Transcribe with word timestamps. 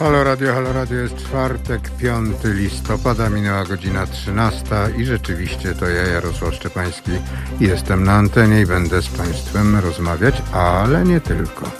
Halo 0.00 0.24
Radio, 0.24 0.54
Halo 0.54 0.72
Radio 0.72 0.98
jest 0.98 1.16
czwartek, 1.16 1.90
5 1.98 2.36
listopada, 2.44 3.30
minęła 3.30 3.64
godzina 3.64 4.06
13 4.06 4.64
i 4.98 5.04
rzeczywiście 5.04 5.74
to 5.74 5.88
ja, 5.88 6.02
Jarosław 6.02 6.54
Szczepański, 6.54 7.10
jestem 7.60 8.04
na 8.04 8.12
antenie 8.12 8.60
i 8.60 8.66
będę 8.66 9.02
z 9.02 9.08
Państwem 9.08 9.76
rozmawiać, 9.76 10.42
ale 10.52 11.04
nie 11.04 11.20
tylko. 11.20 11.70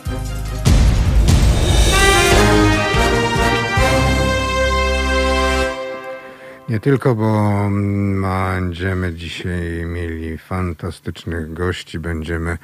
Nie 6.69 6.80
tylko, 6.80 7.15
bo 7.15 7.51
będziemy 8.23 9.15
dzisiaj 9.15 9.87
mieli 9.87 10.39
fantastycznych 10.39 11.52
gości, 11.52 11.98
będziemy 11.98 12.59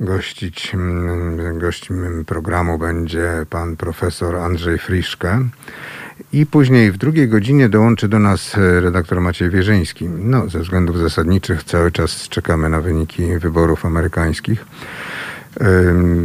gościć, 0.00 0.74
mm, 0.74 1.58
gościem 1.58 2.24
programu 2.24 2.78
będzie 2.78 3.46
pan 3.50 3.76
profesor 3.76 4.36
Andrzej 4.36 4.78
Friszke. 4.78 5.48
I 6.32 6.46
później 6.46 6.92
w 6.92 6.96
drugiej 6.96 7.28
godzinie 7.28 7.68
dołączy 7.68 8.08
do 8.08 8.18
nas 8.18 8.56
redaktor 8.56 9.20
Maciej 9.20 9.50
Wierzyński. 9.50 10.08
No, 10.08 10.48
ze 10.48 10.58
względów 10.58 10.98
zasadniczych 10.98 11.64
cały 11.64 11.92
czas 11.92 12.28
czekamy 12.28 12.68
na 12.68 12.80
wyniki 12.80 13.38
wyborów 13.38 13.86
amerykańskich. 13.86 14.64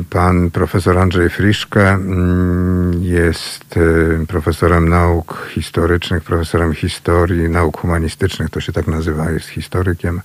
Pan 0.10 0.52
profesor 0.52 0.98
Andrzej 0.98 1.30
Friszke 1.30 1.90
mm, 1.90 3.04
jest 3.04 3.80
profesorem 4.28 4.90
nauk 4.90 5.48
historycznych, 5.50 6.24
profesorem 6.24 6.74
historii, 6.74 7.50
nauk 7.50 7.78
humanistycznych, 7.78 8.50
to 8.50 8.62
się 8.62 8.72
tak 8.72 8.88
nazywa, 8.88 9.32
jest 9.32 9.48
historykiem. 9.48 10.22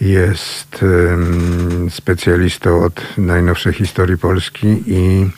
Jest 0.00 0.84
specjalistą 1.90 2.84
od 2.84 3.18
najnowszej 3.18 3.72
historii 3.72 4.18
Polski 4.18 4.82
i 4.86 5.30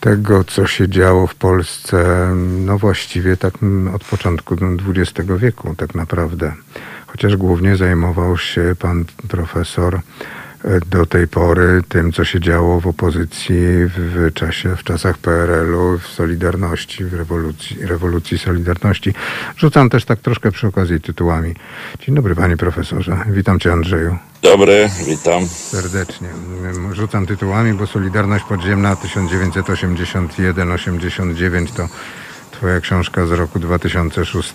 tego, 0.00 0.44
co 0.44 0.66
się 0.66 0.88
działo 0.88 1.26
w 1.26 1.34
Polsce, 1.34 2.28
no 2.36 2.78
właściwie 2.78 3.36
tak 3.36 3.54
od 3.94 4.04
początku 4.04 4.56
XX 4.88 5.28
wieku, 5.38 5.74
tak 5.76 5.94
naprawdę. 5.94 6.52
Chociaż 7.06 7.36
głównie 7.36 7.76
zajmował 7.76 8.38
się 8.38 8.74
pan 8.78 9.04
profesor 9.28 10.00
do 10.86 11.06
tej 11.06 11.28
pory 11.28 11.82
tym, 11.88 12.12
co 12.12 12.24
się 12.24 12.40
działo 12.40 12.80
w 12.80 12.86
opozycji 12.86 13.56
w 13.86 14.30
czasie, 14.34 14.76
w 14.76 14.84
czasach 14.84 15.18
PRL-u, 15.18 15.98
w 15.98 16.06
Solidarności, 16.06 17.04
w 17.04 17.14
rewolucji, 17.14 17.86
rewolucji 17.86 18.38
Solidarności. 18.38 19.14
Rzucam 19.56 19.90
też 19.90 20.04
tak 20.04 20.20
troszkę 20.20 20.52
przy 20.52 20.66
okazji 20.66 21.00
tytułami. 21.00 21.54
Dzień 22.00 22.14
dobry 22.14 22.34
panie 22.34 22.56
profesorze. 22.56 23.16
Witam 23.30 23.60
cię 23.60 23.72
Andrzeju. 23.72 24.18
Dobry, 24.42 24.90
witam. 25.06 25.48
Serdecznie. 25.48 26.28
Rzucam 26.92 27.26
tytułami, 27.26 27.74
bo 27.74 27.86
Solidarność 27.86 28.44
Podziemna 28.44 28.94
1981-89 28.94 31.66
to 31.76 31.88
twoja 32.62 32.80
książka 32.80 33.26
z 33.26 33.32
roku 33.32 33.58
2006. 33.58 34.52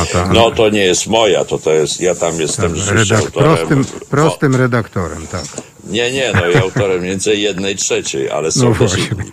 A 0.00 0.06
ta... 0.12 0.32
No 0.32 0.50
to 0.50 0.68
nie 0.68 0.84
jest 0.84 1.06
moja, 1.06 1.44
to 1.44 1.58
to 1.58 1.72
jest, 1.72 2.00
ja 2.00 2.14
tam 2.14 2.40
jestem 2.40 2.74
tak, 2.74 2.96
redak- 2.96 3.30
prostym, 3.30 3.84
prostym 4.10 4.56
redaktorem, 4.56 5.26
tak. 5.26 5.44
Nie, 5.84 6.12
nie, 6.12 6.32
no 6.34 6.48
i 6.48 6.56
autorem 6.56 7.02
więcej 7.02 7.42
jednej 7.42 7.76
trzeciej, 7.76 8.30
ale 8.30 8.52
są 8.52 8.68
No 8.68 8.74
też 8.74 8.98
inni. 8.98 9.32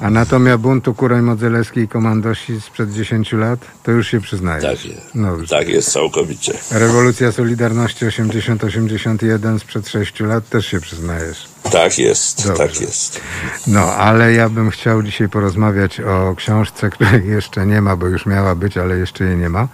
Anatomia 0.00 0.58
buntu 0.58 0.94
Kurej 0.94 1.22
Modzelewskiej 1.22 1.84
i 1.84 1.88
Komandosi 1.88 2.60
sprzed 2.60 2.92
10 2.92 3.32
lat, 3.32 3.60
to 3.82 3.90
już 3.90 4.08
się 4.08 4.20
przyznajesz. 4.20 4.64
Tak 4.64 4.84
jest. 4.86 5.14
No. 5.14 5.36
Tak 5.50 5.68
jest 5.68 5.92
całkowicie. 5.92 6.52
Rewolucja 6.70 7.32
Solidarności 7.32 8.06
80-81 8.06 9.58
sprzed 9.58 9.88
6 9.88 10.20
lat 10.20 10.48
też 10.48 10.66
się 10.66 10.80
przyznajesz. 10.80 11.55
Tak 11.72 11.98
jest, 11.98 12.46
Dobrze. 12.46 12.66
tak 12.66 12.80
jest. 12.80 13.20
No, 13.66 13.80
ale 13.80 14.32
ja 14.32 14.48
bym 14.48 14.70
chciał 14.70 15.02
dzisiaj 15.02 15.28
porozmawiać 15.28 16.00
o 16.00 16.34
książce, 16.36 16.90
której 16.90 17.28
jeszcze 17.28 17.66
nie 17.66 17.80
ma, 17.80 17.96
bo 17.96 18.06
już 18.06 18.26
miała 18.26 18.54
być, 18.54 18.76
ale 18.78 18.98
jeszcze 18.98 19.24
jej 19.24 19.36
nie 19.36 19.48
ma, 19.48 19.68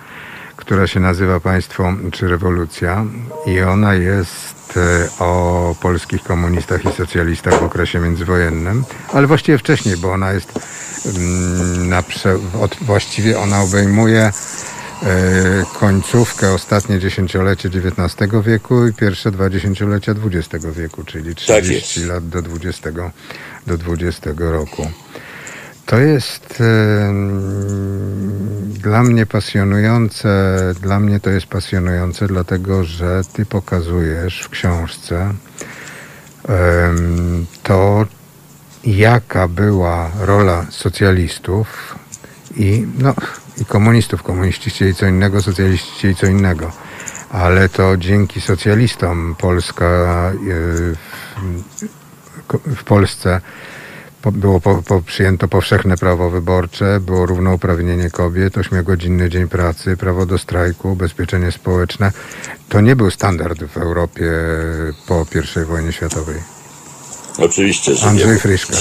która 0.56 0.86
się 0.86 1.00
nazywa 1.00 1.40
Państwo 1.40 1.92
czy 2.12 2.28
Rewolucja 2.28 3.04
i 3.46 3.60
ona 3.60 3.94
jest 3.94 4.76
e, 4.76 5.24
o 5.24 5.74
polskich 5.80 6.22
komunistach 6.22 6.84
i 6.84 6.92
socjalistach 6.92 7.60
w 7.60 7.62
okresie 7.62 7.98
międzywojennym, 7.98 8.84
ale 9.12 9.26
właściwie 9.26 9.58
wcześniej, 9.58 9.96
bo 9.96 10.12
ona 10.12 10.32
jest 10.32 10.52
mm, 11.06 11.88
na 11.88 12.02
właściwie 12.80 13.38
ona 13.38 13.62
obejmuje 13.62 14.32
końcówkę, 15.80 16.52
ostatnie 16.52 16.98
dziesięciolecie 16.98 17.68
XIX 17.68 18.32
wieku 18.44 18.86
i 18.86 18.92
pierwsze 18.92 19.30
dwa 19.30 19.50
dziesięciolecia 19.50 20.12
XX 20.12 20.66
wieku, 20.76 21.04
czyli 21.04 21.34
30 21.34 22.00
jest. 22.00 22.08
lat 22.08 22.28
do 22.28 22.42
20, 22.42 22.90
do 23.66 23.78
20 23.78 24.30
roku. 24.38 24.90
To 25.86 25.98
jest 25.98 26.62
dla 28.66 29.02
mnie 29.02 29.26
pasjonujące, 29.26 30.58
dla 30.80 31.00
mnie 31.00 31.20
to 31.20 31.30
jest 31.30 31.46
pasjonujące, 31.46 32.26
dlatego 32.26 32.84
że 32.84 33.22
ty 33.32 33.46
pokazujesz 33.46 34.42
w 34.42 34.48
książce 34.48 35.34
to, 37.62 38.06
jaka 38.84 39.48
była 39.48 40.10
rola 40.20 40.66
socjalistów 40.70 41.98
i, 42.56 42.86
no, 42.98 43.14
i 43.60 43.64
komunistów. 43.64 44.22
Komuniści 44.22 44.70
chcieli 44.70 44.94
co 44.94 45.06
innego, 45.06 45.42
socjaliści 45.42 45.92
chcieli 45.98 46.16
co 46.16 46.26
innego. 46.26 46.72
Ale 47.30 47.68
to 47.68 47.96
dzięki 47.96 48.40
socjalistom 48.40 49.34
Polska 49.38 49.86
e, 49.86 50.32
w, 52.76 52.84
Polsce 52.84 53.40
po, 54.22 54.32
było 54.32 54.60
po, 54.60 54.82
po, 54.82 55.00
przyjęto 55.00 55.48
powszechne 55.48 55.96
prawo 55.96 56.30
wyborcze, 56.30 57.00
było 57.00 57.26
równouprawnienie 57.26 58.10
kobiet, 58.10 58.58
ośmiogodzinny 58.58 59.30
dzień 59.30 59.48
pracy, 59.48 59.96
prawo 59.96 60.26
do 60.26 60.38
strajku, 60.38 60.92
ubezpieczenie 60.92 61.52
społeczne. 61.52 62.12
To 62.68 62.80
nie 62.80 62.96
był 62.96 63.10
standard 63.10 63.64
w 63.64 63.76
Europie 63.76 64.30
po 65.06 65.26
I 65.62 65.64
wojnie 65.64 65.92
światowej. 65.92 66.36
Oczywiście, 67.38 67.94
że 67.94 68.06
nie 68.06 68.10
Andrzej. 68.10 68.38
Friszka. 68.38 68.76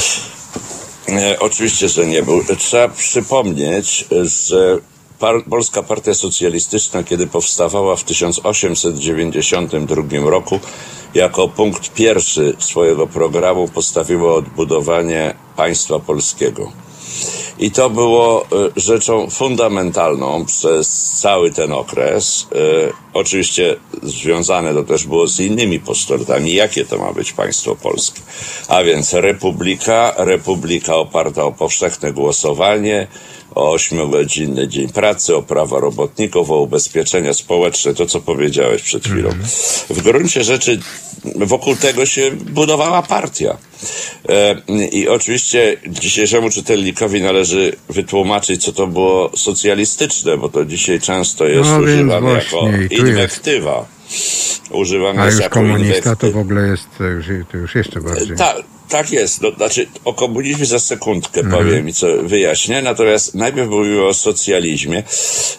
E, 1.12 1.40
Oczywiście, 1.40 1.90
że 1.90 2.06
nie 2.06 2.24
był. 2.24 2.44
Trzeba 2.58 2.88
przypomnieć, 2.88 4.06
że 4.48 4.78
par 5.20 5.44
Polska 5.50 5.84
Partia 5.84 6.14
Socjalistyczna, 6.14 7.04
kiedy 7.04 7.28
powstawała 7.28 7.96
w 7.96 8.04
1892 8.04 10.30
roku, 10.30 10.60
jako 11.14 11.48
punkt 11.48 11.94
pierwszy 11.94 12.56
swojego 12.60 13.08
programu 13.08 13.68
postawiła 13.68 14.34
odbudowanie 14.34 15.36
państwa 15.56 16.00
polskiego. 16.00 16.72
I 17.60 17.72
to 17.72 17.90
było 17.90 18.46
e, 18.46 18.48
rzeczą 18.76 19.30
fundamentalną 19.30 20.46
przez 20.46 20.90
cały 21.22 21.52
ten 21.52 21.72
okres. 21.72 22.48
E, 22.52 23.02
Oczywiście 23.14 23.76
związane 24.04 24.74
to 24.74 24.84
też 24.84 25.08
było 25.08 25.28
z 25.28 25.40
innymi 25.40 25.80
postulatami, 25.80 26.54
jakie 26.54 26.86
to 26.86 26.98
ma 26.98 27.14
być 27.14 27.34
państwo 27.34 27.76
polskie. 27.76 28.22
A 28.68 28.84
więc 28.84 29.14
republika, 29.14 30.14
republika 30.18 30.96
oparta 30.96 31.44
o 31.44 31.52
powszechne 31.52 32.14
głosowanie, 32.14 33.08
o 33.56 33.72
ośmiogodzinny 33.72 34.68
dzień 34.68 34.90
pracy, 34.90 35.36
o 35.36 35.42
prawa 35.42 35.80
robotników, 35.80 36.52
o 36.52 36.62
ubezpieczenia 36.62 37.34
społeczne, 37.34 37.94
to 37.94 38.06
co 38.06 38.22
powiedziałeś 38.22 38.82
przed 38.82 39.04
chwilą. 39.06 39.30
W 39.90 40.02
gruncie 40.02 40.44
rzeczy 40.44 40.80
wokół 41.36 41.76
tego 41.76 42.06
się 42.06 42.32
budowała 42.32 43.02
partia. 43.04 43.58
E, 44.30 44.56
I 44.92 45.08
oczywiście 45.08 45.78
dzisiejszemu 45.88 46.50
czytelnikowi 46.50 47.22
należy 47.22 47.76
wytłumaczyć, 47.90 48.64
co 48.66 48.72
to 48.74 48.88
było 48.88 49.32
socjalistyczne, 49.38 50.38
bo 50.38 50.50
to 50.50 50.66
dzisiaj 50.66 51.00
często 51.02 51.46
jest 51.48 51.70
No 51.70 51.78
używane 51.80 52.32
jako 52.32 52.68
i 52.86 52.90
tu 52.90 52.94
jest. 52.96 53.08
inwektywa. 53.08 53.86
Używane 54.72 55.22
A 55.22 55.26
już 55.26 55.40
jako 55.40 55.54
komunista 55.54 55.94
to 56.04 56.28
inwektywa. 56.28 56.38
w 56.40 56.42
ogóle 56.42 56.68
jest 56.68 56.84
to 56.98 57.04
już, 57.04 57.26
to 57.52 57.58
już 57.58 57.76
jeszcze 57.76 58.02
bardziej. 58.02 58.38
Tak, 58.38 58.58
tak 58.92 59.12
jest. 59.12 59.42
No, 59.42 59.52
znaczy, 59.52 59.88
o 60.06 60.14
komunizmie 60.14 60.66
za 60.66 60.80
sekundkę 60.80 61.42
Mhm. 61.42 61.64
powiem 61.64 61.90
i 61.90 61.94
co 61.94 62.08
wyjaśnię. 62.24 62.82
Natomiast 62.82 63.36
najpierw 63.36 63.70
mówimy 63.70 64.04
o 64.06 64.14
socjalizmie. 64.14 65.04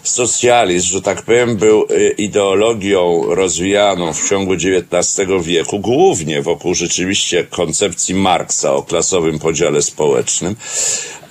Socjalizm, 0.03 0.87
że 0.87 1.01
tak 1.01 1.21
powiem, 1.21 1.57
był 1.57 1.85
y, 1.91 2.15
ideologią 2.17 3.23
rozwijaną 3.35 4.13
w 4.13 4.29
ciągu 4.29 4.53
XIX 4.53 5.27
wieku, 5.41 5.79
głównie 5.79 6.41
wokół 6.41 6.73
rzeczywiście 6.73 7.43
koncepcji 7.43 8.15
Marksa 8.15 8.73
o 8.73 8.83
klasowym 8.83 9.39
podziale 9.39 9.81
społecznym. 9.81 10.55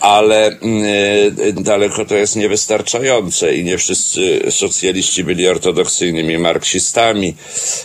Ale 0.02 0.50
y, 0.50 1.52
daleko 1.52 2.04
to 2.04 2.14
jest 2.14 2.36
niewystarczające 2.36 3.54
i 3.56 3.64
nie 3.64 3.78
wszyscy 3.78 4.42
socjaliści 4.50 5.24
byli 5.24 5.48
ortodoksyjnymi 5.48 6.38
marksistami. 6.38 7.34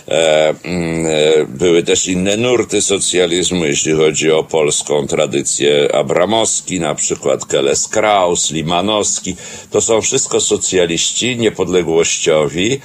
E, 0.07 0.49
mm, 0.63 1.05
e, 1.05 1.45
były 1.45 1.83
też 1.83 2.07
inne 2.07 2.37
nurty 2.37 2.81
socjalizmu, 2.81 3.65
jeśli 3.65 3.93
chodzi 3.93 4.31
o 4.31 4.43
polską 4.43 5.07
tradycję 5.07 5.95
Abramowski, 5.95 6.79
na 6.79 6.95
przykład 6.95 7.45
Keles 7.45 7.87
Kraus, 7.87 8.51
Limanowski. 8.51 9.35
To 9.71 9.81
są 9.81 10.01
wszystko 10.01 10.41
socjaliści 10.41 11.37
niepodległościowi. 11.37 12.81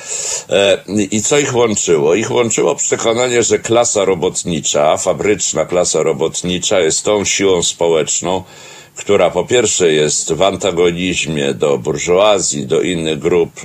E, 0.51 0.79
I 1.11 1.23
co 1.23 1.39
ich 1.39 1.55
łączyło? 1.55 2.15
Ich 2.15 2.31
łączyło 2.31 2.75
przekonanie, 2.75 3.43
że 3.43 3.59
klasa 3.59 4.05
robotnicza, 4.05 4.97
fabryczna 4.97 5.65
klasa 5.65 6.03
robotnicza 6.03 6.81
jest 6.81 7.05
tą 7.05 7.25
siłą 7.25 7.63
społeczną, 7.63 8.45
która 8.97 9.31
po 9.31 9.45
pierwsze 9.45 9.93
jest 9.93 10.33
w 10.33 10.43
antagonizmie 10.43 11.55
do 11.55 11.79
burżuazji, 11.79 12.67
do 12.67 12.81
innych 12.83 13.19
grup 13.19 13.51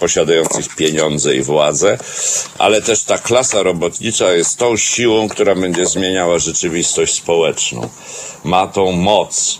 posiadających 0.00 0.76
pieniądze 0.76 1.36
i 1.36 1.42
władzę, 1.42 1.98
ale 2.58 2.82
też 2.82 3.02
ta 3.02 3.18
klasa 3.18 3.62
robotnicza 3.62 4.32
jest 4.32 4.58
tą 4.58 4.76
siłą, 4.76 5.28
która 5.28 5.54
będzie 5.54 5.86
zmieniała 5.86 6.38
rzeczywistość 6.38 7.14
społeczną. 7.14 7.88
Ma 8.44 8.66
tą 8.66 8.92
moc. 8.92 9.58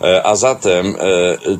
E, 0.00 0.26
a 0.26 0.36
zatem 0.36 0.96
e, 0.96 0.98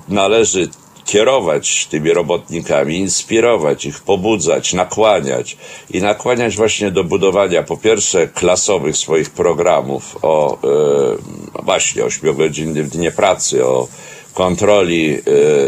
należy 0.08 0.68
kierować 1.04 1.86
tymi 1.86 2.12
robotnikami, 2.12 2.96
inspirować 2.96 3.84
ich, 3.84 4.00
pobudzać, 4.00 4.72
nakłaniać. 4.72 5.56
I 5.90 6.00
nakłaniać 6.00 6.56
właśnie 6.56 6.90
do 6.90 7.04
budowania 7.04 7.62
po 7.62 7.76
pierwsze 7.76 8.28
klasowych 8.28 8.96
swoich 8.96 9.30
programów 9.30 10.18
o 10.22 10.54
e, 10.54 11.62
właśnie 11.62 12.04
ośmiogodzinnym 12.04 12.88
dnie 12.88 13.12
pracy, 13.12 13.66
o 13.66 13.88
kontroli 14.34 15.14
y, 15.14 15.20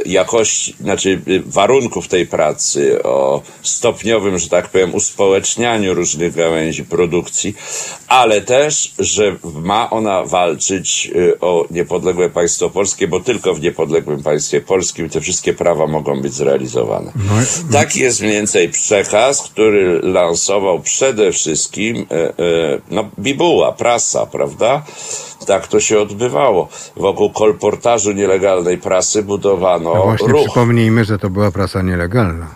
jakości, 0.07 0.77
znaczy 0.81 1.21
y, 1.29 1.43
warunków 1.47 2.09
tej 2.09 2.27
pracy, 2.27 3.03
o 3.03 3.43
stopniowym, 3.63 4.39
że 4.39 4.49
tak 4.49 4.69
powiem, 4.69 4.95
uspołecznianiu 4.95 5.95
różnych 5.95 6.35
gałęzi 6.35 6.85
produkcji, 6.85 7.55
ale 8.09 8.41
też, 8.41 8.95
że 8.99 9.37
ma 9.43 9.91
ona 9.91 10.25
walczyć 10.25 11.11
y, 11.17 11.41
o 11.41 11.67
niepodległe 11.71 12.31
państwo 12.31 12.71
polskie, 12.71 13.09
bo 13.09 13.21
tylko 13.21 13.55
w 13.55 13.61
niepodległym 13.61 14.23
państwie 14.23 14.61
polskim 14.61 15.09
te 15.09 15.21
wszystkie 15.21 15.55
prawa 15.55 15.87
mogą 15.87 16.21
być 16.21 16.35
zrealizowane. 16.35 17.13
No. 17.17 17.35
Taki 17.73 18.01
jest 18.01 18.21
mniej 18.21 18.33
więcej 18.33 18.69
przekaz, 18.69 19.43
który 19.43 20.01
lansował 20.03 20.81
przede 20.81 21.33
wszystkim 21.33 22.07
no, 22.91 23.11
bibuła, 23.19 23.73
prasa, 23.73 24.27
prawda? 24.27 24.83
Tak 25.47 25.69
to 25.69 25.81
się 25.81 26.01
odbywało. 26.01 26.69
Wokół 26.97 27.31
kolportażu 27.31 28.13
nielegalnej 28.13 28.79
prasy 28.79 29.23
budowano 29.23 29.95
no 29.95 30.03
właśnie 30.03 30.29
ruch. 30.29 30.45
przypomnijmy, 30.45 31.05
że 31.05 31.19
to 31.19 31.31
była 31.31 31.51
prasa 31.51 31.83
nielegalna. 31.83 32.47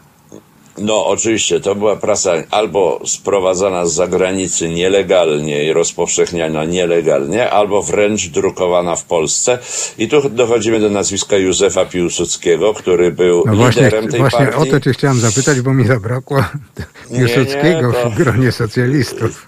No, 0.78 1.06
oczywiście, 1.06 1.60
to 1.60 1.74
była 1.74 1.96
prasa 1.96 2.32
albo 2.50 3.00
sprowadzana 3.06 3.86
z 3.86 3.92
zagranicy 3.92 4.68
nielegalnie 4.68 5.64
i 5.64 5.72
rozpowszechniana 5.72 6.64
nielegalnie, 6.64 7.50
albo 7.50 7.82
wręcz 7.82 8.28
drukowana 8.28 8.96
w 8.96 9.04
Polsce. 9.04 9.58
I 9.98 10.08
tu 10.08 10.30
dochodzimy 10.30 10.80
do 10.80 10.90
nazwiska 10.90 11.36
Józefa 11.36 11.84
Piłsudskiego, 11.84 12.74
który 12.74 13.12
był 13.12 13.42
no 13.46 13.52
liderem 13.52 13.90
właśnie, 13.90 14.08
tej 14.08 14.20
właśnie 14.20 14.38
partii. 14.38 14.56
Właśnie 14.56 14.74
o 14.74 14.78
to 14.78 14.84
cię 14.84 14.92
chciałem 14.92 15.20
zapytać, 15.20 15.60
bo 15.60 15.74
mi 15.74 15.86
zabrakło 15.86 16.44
Piłsudskiego 17.16 17.90
nie, 17.92 17.98
nie, 17.98 18.02
to... 18.02 18.10
w 18.10 18.14
gronie 18.14 18.52
socjalistów. 18.52 19.46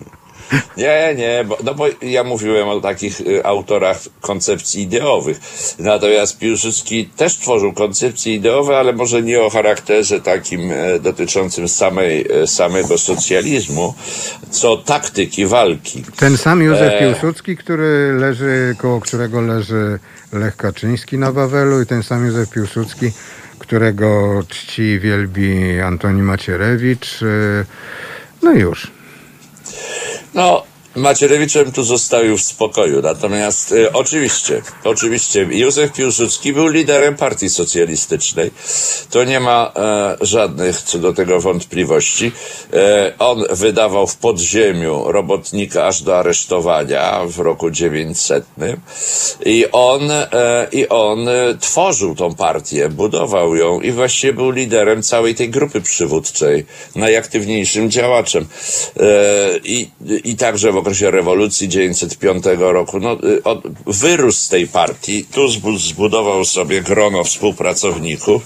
Nie, 0.76 1.14
nie, 1.16 1.44
bo, 1.44 1.58
no 1.64 1.74
bo 1.74 1.86
ja 2.02 2.24
mówiłem 2.24 2.68
o 2.68 2.80
takich 2.80 3.20
y, 3.20 3.44
autorach 3.44 3.98
koncepcji 4.20 4.82
ideowych. 4.82 5.40
Natomiast 5.78 6.38
Piłsudski 6.38 7.06
też 7.16 7.36
tworzył 7.36 7.72
koncepcje 7.72 8.34
ideowe, 8.34 8.78
ale 8.78 8.92
może 8.92 9.22
nie 9.22 9.40
o 9.40 9.50
charakterze 9.50 10.20
takim 10.20 10.72
e, 10.72 10.98
dotyczącym 10.98 11.68
samej, 11.68 12.26
e, 12.42 12.46
samego 12.46 12.98
socjalizmu, 12.98 13.94
co 14.50 14.76
taktyki 14.76 15.46
walki. 15.46 16.04
Ten 16.16 16.36
sam 16.36 16.62
Józef 16.62 16.92
e... 16.92 16.98
Piłsudski, 16.98 17.56
który 17.56 18.12
leży, 18.12 18.76
koło 18.78 19.00
którego 19.00 19.40
leży 19.40 19.98
Lech 20.32 20.56
Kaczyński 20.56 21.18
na 21.18 21.32
Wawelu 21.32 21.82
i 21.82 21.86
ten 21.86 22.02
sam 22.02 22.26
Józef 22.26 22.50
Piłsudski, 22.50 23.10
którego 23.58 24.42
czci 24.48 24.82
i 24.82 25.00
wielbi 25.00 25.80
Antoni 25.80 26.22
Macierewicz. 26.22 27.20
No 28.42 28.52
i 28.52 28.58
już. 28.58 28.90
No, 30.34 30.64
Macierewiczem 30.96 31.72
tu 31.72 31.84
zostawił 31.84 32.38
w 32.38 32.42
spokoju. 32.42 33.02
Natomiast 33.02 33.72
y, 33.72 33.92
oczywiście, 33.92 34.62
oczywiście 34.84 35.48
Józef 35.50 35.92
Piłsudski 35.92 36.52
był 36.52 36.68
liderem 36.68 37.16
partii 37.16 37.48
socjalistycznej. 37.48 38.50
To 39.10 39.24
nie 39.24 39.40
ma 39.40 39.72
e, 39.76 40.16
żadnych 40.20 40.82
co 40.82 40.98
do 40.98 41.12
tego 41.12 41.40
wątpliwości. 41.40 42.32
E, 42.72 43.12
on 43.18 43.44
wydawał 43.50 44.06
w 44.06 44.16
podziemiu 44.16 45.12
robotnika 45.12 45.86
aż 45.86 46.02
do 46.02 46.18
aresztowania 46.18 47.20
w 47.26 47.38
roku 47.38 47.70
900. 47.70 48.44
I 49.44 49.66
on, 49.72 50.10
e, 50.10 50.66
i 50.72 50.88
on 50.88 51.28
tworzył 51.60 52.14
tą 52.14 52.34
partię, 52.34 52.88
budował 52.88 53.56
ją 53.56 53.80
i 53.80 53.90
właściwie 53.90 54.32
był 54.32 54.50
liderem 54.50 55.02
całej 55.02 55.34
tej 55.34 55.50
grupy 55.50 55.80
przywódczej, 55.80 56.66
najaktywniejszym 56.96 57.90
działaczem. 57.90 58.46
E, 58.96 59.02
I, 59.64 59.90
I 60.24 60.36
także 60.36 60.72
w 60.72 60.81
okresie 60.82 61.10
rewolucji 61.10 61.68
905 61.68 62.44
roku, 62.58 63.00
no, 63.00 63.12
y, 63.24 63.42
od, 63.42 63.62
wyrósł 63.86 64.40
z 64.40 64.48
tej 64.48 64.68
partii, 64.68 65.24
tu 65.24 65.48
zbudował 65.78 66.44
sobie 66.44 66.82
grono 66.82 67.24
współpracowników, 67.24 68.42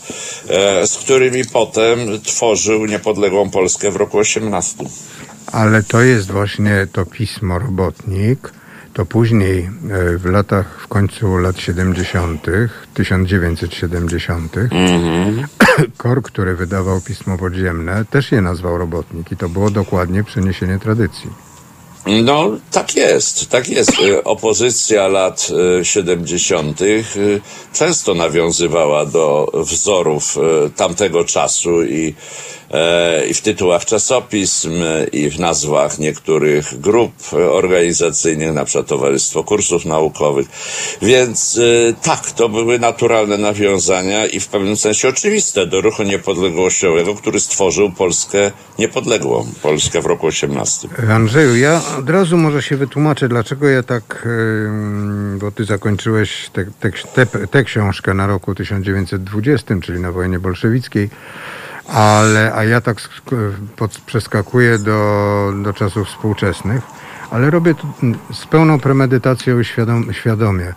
e, 0.48 0.86
z 0.86 0.96
którymi 0.96 1.44
potem 1.52 1.98
tworzył 2.22 2.86
niepodległą 2.86 3.50
Polskę 3.50 3.90
w 3.90 3.96
roku 3.96 4.18
18. 4.18 4.84
Ale 5.52 5.82
to 5.82 6.00
jest 6.00 6.30
właśnie 6.30 6.86
to 6.92 7.06
pismo 7.06 7.58
Robotnik, 7.58 8.52
to 8.92 9.06
później 9.06 9.58
e, 9.58 10.18
w 10.18 10.24
latach, 10.24 10.80
w 10.82 10.88
końcu 10.88 11.36
lat 11.36 11.60
70., 11.60 12.46
1970., 12.94 14.52
mm-hmm. 14.52 15.44
KOR, 15.96 16.22
który 16.22 16.56
wydawał 16.56 17.00
pismo 17.00 17.38
podziemne, 17.38 18.04
też 18.04 18.32
je 18.32 18.40
nazwał 18.40 18.78
Robotnik 18.78 19.32
i 19.32 19.36
to 19.36 19.48
było 19.48 19.70
dokładnie 19.70 20.24
przeniesienie 20.24 20.78
tradycji. 20.78 21.45
No, 22.06 22.50
tak 22.70 22.96
jest, 22.96 23.50
tak 23.50 23.68
jest. 23.68 24.00
Y, 24.00 24.24
opozycja 24.24 25.08
lat 25.08 25.48
70. 25.82 26.82
Y, 26.82 27.04
często 27.72 28.14
nawiązywała 28.14 29.06
do 29.06 29.52
wzorów 29.54 30.36
tamtego 30.76 31.24
czasu 31.24 31.82
i 31.84 32.14
i 33.30 33.34
w 33.34 33.40
tytułach 33.40 33.84
czasopism, 33.84 34.70
i 35.12 35.30
w 35.30 35.38
nazwach 35.38 35.98
niektórych 35.98 36.80
grup 36.80 37.12
organizacyjnych, 37.50 38.52
na 38.52 38.64
przykład 38.64 38.86
Towarzystwo 38.86 39.44
Kursów 39.44 39.84
Naukowych. 39.84 40.46
Więc 41.02 41.58
e, 41.58 41.94
tak, 42.02 42.30
to 42.30 42.48
były 42.48 42.78
naturalne 42.78 43.38
nawiązania 43.38 44.26
i 44.26 44.40
w 44.40 44.48
pewnym 44.48 44.76
sensie 44.76 45.08
oczywiste 45.08 45.66
do 45.66 45.80
ruchu 45.80 46.02
niepodległościowego, 46.02 47.14
który 47.14 47.40
stworzył 47.40 47.92
Polskę 47.92 48.50
niepodległą, 48.78 49.46
Polskę 49.62 50.02
w 50.02 50.06
roku 50.06 50.26
18. 50.26 50.88
Andrzeju, 51.10 51.56
ja 51.56 51.80
od 51.98 52.10
razu 52.10 52.36
może 52.36 52.62
się 52.62 52.76
wytłumaczę, 52.76 53.28
dlaczego 53.28 53.68
ja 53.68 53.82
tak, 53.82 54.28
bo 55.38 55.50
ty 55.50 55.64
zakończyłeś 55.64 56.50
tę 57.50 57.64
książkę 57.64 58.14
na 58.14 58.26
roku 58.26 58.54
1920, 58.54 59.74
czyli 59.82 60.00
na 60.00 60.12
wojnie 60.12 60.38
bolszewickiej, 60.38 61.10
ale, 61.88 62.52
a 62.54 62.64
ja 62.64 62.80
tak 62.80 62.96
przeskakuję 64.06 64.78
do, 64.78 65.52
do 65.62 65.72
czasów 65.72 66.08
współczesnych, 66.08 66.82
ale 67.30 67.50
robię 67.50 67.74
to 67.74 67.82
z 68.32 68.46
pełną 68.46 68.80
premedytacją 68.80 69.60
i 69.60 69.64
świadom, 69.64 70.12
świadomie, 70.12 70.74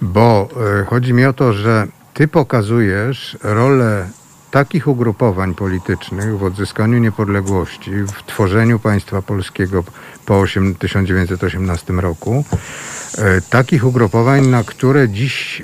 bo 0.00 0.48
y, 0.82 0.84
chodzi 0.84 1.12
mi 1.12 1.24
o 1.24 1.32
to, 1.32 1.52
że 1.52 1.86
ty 2.14 2.28
pokazujesz 2.28 3.38
rolę 3.42 4.08
takich 4.50 4.88
ugrupowań 4.88 5.54
politycznych 5.54 6.38
w 6.38 6.42
odzyskaniu 6.42 6.98
niepodległości, 6.98 7.90
w 7.90 8.22
tworzeniu 8.26 8.78
państwa 8.78 9.22
polskiego 9.22 9.84
po 10.26 10.40
8, 10.40 10.74
1918 10.74 11.92
roku, 11.92 12.44
e, 13.18 13.40
takich 13.40 13.84
ugrupowań, 13.84 14.46
na 14.46 14.64
które 14.64 15.08
dziś 15.08 15.62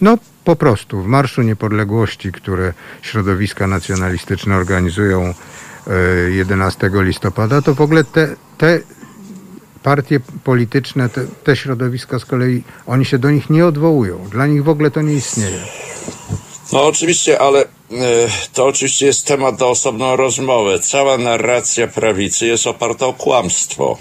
no, 0.00 0.18
po 0.44 0.56
prostu 0.56 1.02
w 1.02 1.06
Marszu 1.06 1.42
Niepodległości, 1.42 2.32
które 2.32 2.72
środowiska 3.02 3.66
nacjonalistyczne 3.66 4.56
organizują 4.56 5.34
11 6.28 6.86
e, 6.86 7.02
listopada, 7.02 7.62
to 7.62 7.74
w 7.74 7.80
ogóle 7.80 8.04
te, 8.04 8.36
te 8.58 8.80
partie 9.82 10.20
polityczne, 10.44 11.08
te, 11.08 11.26
te 11.44 11.56
środowiska 11.56 12.18
z 12.18 12.24
kolei, 12.24 12.62
oni 12.86 13.04
się 13.04 13.18
do 13.18 13.30
nich 13.30 13.50
nie 13.50 13.66
odwołują. 13.66 14.28
Dla 14.30 14.46
nich 14.46 14.64
w 14.64 14.68
ogóle 14.68 14.90
to 14.90 15.02
nie 15.02 15.14
istnieje. 15.14 15.60
No 16.72 16.86
oczywiście, 16.86 17.40
ale 17.40 17.62
e, 17.62 17.66
to 18.52 18.66
oczywiście 18.66 19.06
jest 19.06 19.26
temat 19.26 19.60
na 19.60 19.66
osobną 19.66 20.16
rozmowę. 20.16 20.78
Cała 20.78 21.18
narracja 21.18 21.88
prawicy 21.88 22.46
jest 22.46 22.66
oparta 22.66 23.06
o 23.06 23.12
kłamstwo. 23.12 23.98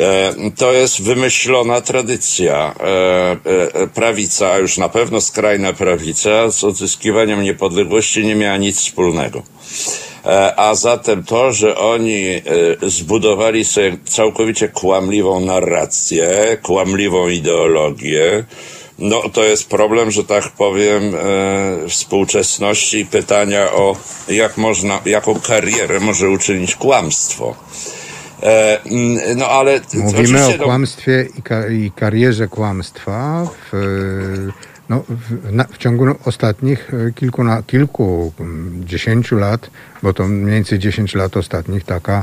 E, 0.00 0.34
to 0.56 0.72
jest 0.72 1.02
wymyślona 1.02 1.80
tradycja. 1.80 2.74
E, 2.80 3.86
prawica, 3.94 4.52
a 4.52 4.58
już 4.58 4.78
na 4.78 4.88
pewno 4.88 5.20
skrajna 5.20 5.72
prawica, 5.72 6.50
z 6.50 6.64
odzyskiwaniem 6.64 7.42
niepodległości 7.42 8.26
nie 8.26 8.34
miała 8.34 8.56
nic 8.56 8.78
wspólnego. 8.78 9.42
A 10.56 10.74
zatem 10.74 11.24
to, 11.24 11.52
że 11.52 11.78
oni 11.78 12.42
zbudowali 12.82 13.64
sobie 13.64 13.96
całkowicie 14.04 14.68
kłamliwą 14.68 15.40
narrację, 15.40 16.58
kłamliwą 16.62 17.28
ideologię, 17.28 18.44
no 19.02 19.22
to 19.32 19.44
jest 19.44 19.68
problem, 19.68 20.10
że 20.10 20.24
tak 20.24 20.48
powiem, 20.48 21.14
e, 21.14 21.88
współczesności 21.88 22.98
i 22.98 23.06
pytania 23.06 23.72
o 23.72 23.96
jak 24.28 24.56
można, 24.56 25.00
jaką 25.04 25.40
karierę 25.40 26.00
może 26.00 26.30
uczynić 26.30 26.76
kłamstwo. 26.76 27.54
E, 28.42 28.80
no 29.36 29.46
ale... 29.46 29.80
Mówimy 29.94 30.46
o 30.46 30.50
no- 30.50 30.64
kłamstwie 30.64 31.28
i, 31.38 31.42
ka 31.42 31.68
i 31.68 31.90
karierze 31.96 32.48
kłamstwa 32.48 33.46
w 33.72 33.76
no, 34.88 35.04
w, 35.08 35.52
na, 35.52 35.64
w 35.64 35.78
ciągu 35.78 36.04
ostatnich 36.24 36.90
e, 36.94 37.12
kilku, 37.12 37.44
na, 37.44 37.62
kilku, 37.62 38.32
dziesięciu 38.84 39.36
lat, 39.36 39.70
bo 40.02 40.12
to 40.12 40.28
mniej 40.28 40.54
więcej 40.54 40.78
dziesięć 40.78 41.14
lat 41.14 41.36
ostatnich, 41.36 41.84
taka, 41.84 42.22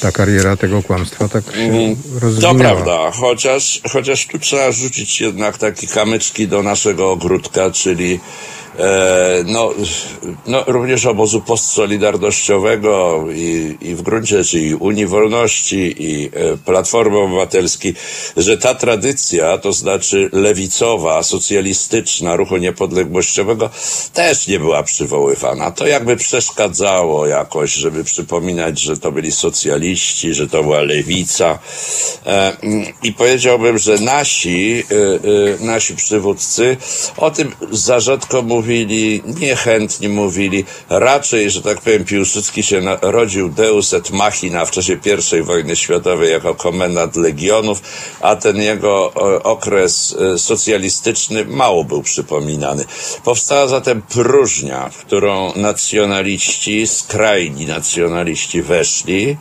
ta 0.00 0.12
kariera 0.12 0.56
tego 0.56 0.82
kłamstwa 0.82 1.28
tak 1.28 1.44
się 1.44 1.60
mm, 1.60 1.96
rozwinęła. 2.20 2.52
To 2.52 2.58
prawda, 2.58 3.10
chociaż, 3.10 3.80
chociaż 3.92 4.26
tu 4.26 4.38
trzeba 4.38 4.72
rzucić 4.72 5.20
jednak 5.20 5.58
takie 5.58 5.86
kamyczki 5.86 6.48
do 6.48 6.62
naszego 6.62 7.10
ogródka, 7.10 7.70
czyli 7.70 8.20
no, 9.46 9.70
no, 10.46 10.64
również 10.66 11.06
obozu 11.06 11.40
postsolidarnościowego 11.40 13.24
i, 13.34 13.76
i 13.80 13.94
w 13.94 14.02
gruncie 14.02 14.36
rzeczy 14.36 14.60
i 14.60 14.74
Unii 14.74 15.06
Wolności 15.06 15.94
i 15.98 16.26
e, 16.26 16.30
Platformy 16.64 17.18
Obywatelskiej, 17.18 17.94
że 18.36 18.58
ta 18.58 18.74
tradycja, 18.74 19.58
to 19.58 19.72
znaczy 19.72 20.30
lewicowa, 20.32 21.22
socjalistyczna 21.22 22.36
ruchu 22.36 22.56
niepodległościowego 22.56 23.70
też 24.14 24.46
nie 24.46 24.58
była 24.58 24.82
przywoływana. 24.82 25.70
To 25.70 25.86
jakby 25.86 26.16
przeszkadzało 26.16 27.26
jakoś, 27.26 27.72
żeby 27.72 28.04
przypominać, 28.04 28.80
że 28.80 28.96
to 28.96 29.12
byli 29.12 29.32
socjaliści, 29.32 30.34
że 30.34 30.48
to 30.48 30.62
była 30.62 30.80
lewica. 30.80 31.58
E, 32.26 32.56
I 33.02 33.12
powiedziałbym, 33.12 33.78
że 33.78 33.98
nasi, 33.98 34.84
nasi 35.60 35.96
przywódcy 35.96 36.76
o 37.16 37.30
tym 37.30 37.54
za 37.70 38.00
rzadko 38.00 38.42
mówią 38.42 38.69
mówili, 38.70 39.22
niechętnie 39.40 40.08
mówili. 40.08 40.64
Raczej, 40.88 41.50
że 41.50 41.62
tak 41.62 41.80
powiem, 41.80 42.04
Piłsudski 42.04 42.62
się 42.62 42.80
narodził 42.80 43.48
deus 43.48 43.94
et 43.94 44.10
machina 44.10 44.64
w 44.64 44.70
czasie 44.70 44.98
I 45.38 45.42
wojny 45.42 45.76
światowej 45.76 46.30
jako 46.30 46.54
komendant 46.54 47.16
legionów, 47.16 47.82
a 48.20 48.36
ten 48.36 48.56
jego 48.56 49.12
okres 49.42 50.16
e, 50.34 50.38
socjalistyczny 50.38 51.44
mało 51.44 51.84
był 51.84 52.02
przypominany. 52.02 52.84
Powstała 53.24 53.68
zatem 53.68 54.02
próżnia, 54.02 54.88
w 54.88 54.96
którą 54.96 55.52
nacjonaliści, 55.56 56.86
skrajni 56.86 57.66
nacjonaliści 57.66 58.62
weszli 58.62 59.36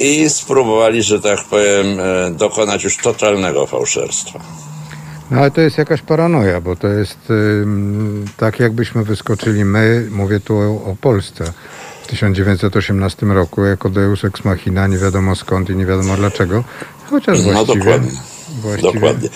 i 0.00 0.30
spróbowali, 0.30 1.02
że 1.02 1.20
tak 1.20 1.44
powiem, 1.44 2.00
e, 2.00 2.30
dokonać 2.30 2.84
już 2.84 2.96
totalnego 2.96 3.66
fałszerstwa. 3.66 4.69
No 5.30 5.40
ale 5.40 5.50
to 5.50 5.60
jest 5.60 5.78
jakaś 5.78 6.02
paranoja, 6.02 6.60
bo 6.60 6.76
to 6.76 6.88
jest 6.88 7.18
tak 8.36 8.60
jakbyśmy 8.60 9.04
wyskoczyli 9.04 9.64
my, 9.64 10.08
mówię 10.10 10.40
tu 10.40 10.56
o, 10.56 10.84
o 10.84 10.96
Polsce, 11.00 11.52
w 12.02 12.06
1918 12.06 13.26
roku 13.26 13.64
jako 13.64 13.90
Deus 13.90 14.24
Ex 14.24 14.44
Machina, 14.44 14.86
nie 14.86 14.98
wiadomo 14.98 15.36
skąd 15.36 15.70
i 15.70 15.76
nie 15.76 15.86
wiadomo 15.86 16.16
dlaczego, 16.16 16.64
chociaż 17.10 17.38
no, 17.38 17.44
właściwie... 17.44 17.74
No 17.74 17.84
dokładnie. 17.84 18.10
Właściwie. 18.50 18.92
Dokładnie. 18.92 19.28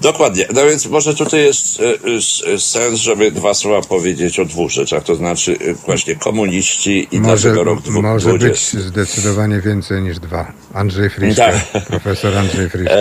Dokładnie. 0.00 0.46
No 0.54 0.64
więc 0.64 0.86
może 0.86 1.14
tutaj 1.14 1.40
jest 1.40 1.80
y, 1.80 2.50
y, 2.54 2.60
sens, 2.60 3.00
żeby 3.00 3.30
dwa 3.30 3.54
słowa 3.54 3.82
powiedzieć 3.82 4.38
o 4.38 4.44
dwóch 4.44 4.70
rzeczach, 4.70 5.04
to 5.04 5.14
znaczy 5.14 5.52
y, 5.52 5.74
właśnie 5.74 6.16
komuniści 6.16 7.08
i 7.12 7.20
może, 7.20 7.48
dlaczego 7.48 7.64
rok 7.64 7.82
dwóch 7.82 8.02
Może 8.02 8.38
być 8.38 8.70
zdecydowanie 8.70 9.60
więcej 9.60 10.02
niż 10.02 10.18
dwa. 10.18 10.52
Andrzej 10.74 11.10
Friszka, 11.10 11.52
tak. 11.72 11.86
profesor 11.86 12.38
Andrzej 12.38 12.70
Friszka. 12.70 12.94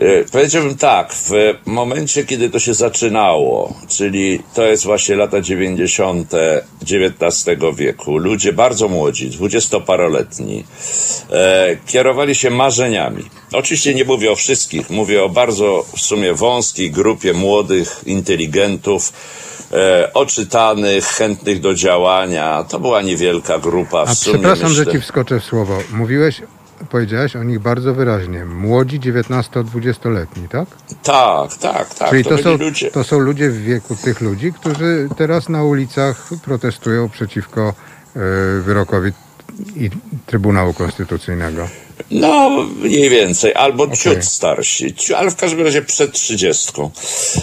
E 0.00 0.24
powiedziałbym 0.32 0.76
tak, 0.76 1.12
w 1.12 1.30
momencie, 1.66 2.24
kiedy 2.24 2.50
to 2.50 2.58
się 2.58 2.74
zaczynało, 2.74 3.74
czyli 3.88 4.42
to 4.54 4.62
jest 4.62 4.84
właśnie 4.84 5.16
lata 5.16 5.40
90. 5.40 6.32
XIX 6.82 7.60
wieku, 7.76 8.18
ludzie 8.18 8.52
bardzo 8.52 8.88
młodzi, 8.88 9.30
dwudziestoparoletni, 9.30 10.64
e, 11.30 11.76
kierowali 11.86 12.34
się 12.34 12.50
marzeniami. 12.50 13.24
Oczywiście 13.52 13.94
nie 13.94 14.04
mówię 14.04 14.32
o 14.32 14.36
wszystkich, 14.36 14.90
mówię 14.90 15.24
o 15.24 15.28
bardzo 15.28 15.84
w 15.96 16.00
sumie 16.00 16.34
wąskiej 16.34 16.90
grupie 16.90 17.32
młodych 17.32 18.00
inteligentów, 18.06 19.12
e, 19.72 20.10
oczytanych, 20.14 21.04
chętnych 21.04 21.60
do 21.60 21.74
działania. 21.74 22.64
To 22.68 22.80
była 22.80 23.02
niewielka 23.02 23.58
grupa. 23.58 24.06
W 24.06 24.08
A 24.08 24.14
sumie 24.14 24.38
przepraszam, 24.38 24.68
myślę... 24.68 24.84
że 24.84 24.92
ci 24.92 25.00
wskoczę 25.00 25.40
w 25.40 25.44
słowo. 25.44 25.78
Mówiłeś 25.92 26.42
powiedziałeś 26.90 27.36
o 27.36 27.42
nich 27.42 27.58
bardzo 27.58 27.94
wyraźnie. 27.94 28.44
Młodzi 28.44 29.00
19-20-letni, 29.00 30.48
tak? 30.48 30.68
Tak, 31.02 31.54
tak, 31.54 31.94
tak. 31.94 32.10
Czyli 32.10 32.24
to, 32.24 32.30
to 32.30 32.38
są, 32.38 32.56
ludzie... 32.56 32.90
to 32.90 33.04
są 33.04 33.18
ludzie 33.18 33.50
w 33.50 33.62
wieku 33.62 33.96
tych 33.96 34.20
ludzi, 34.20 34.52
którzy 34.52 35.08
teraz 35.16 35.48
na 35.48 35.64
ulicach 35.64 36.28
protestują 36.44 37.08
przeciwko 37.08 37.68
y, 37.68 38.62
wyrokowi 38.62 39.12
i 39.76 39.90
Trybunału 40.26 40.74
Konstytucyjnego. 40.74 41.68
No, 42.10 42.50
mniej 42.82 43.10
więcej, 43.10 43.54
albo 43.54 43.84
okay. 43.84 43.96
ciut 43.96 44.24
starsi, 44.24 44.94
ale 45.16 45.30
w 45.30 45.36
każdym 45.36 45.64
razie 45.64 45.82
przed 45.82 46.12
trzydziestką. 46.12 46.90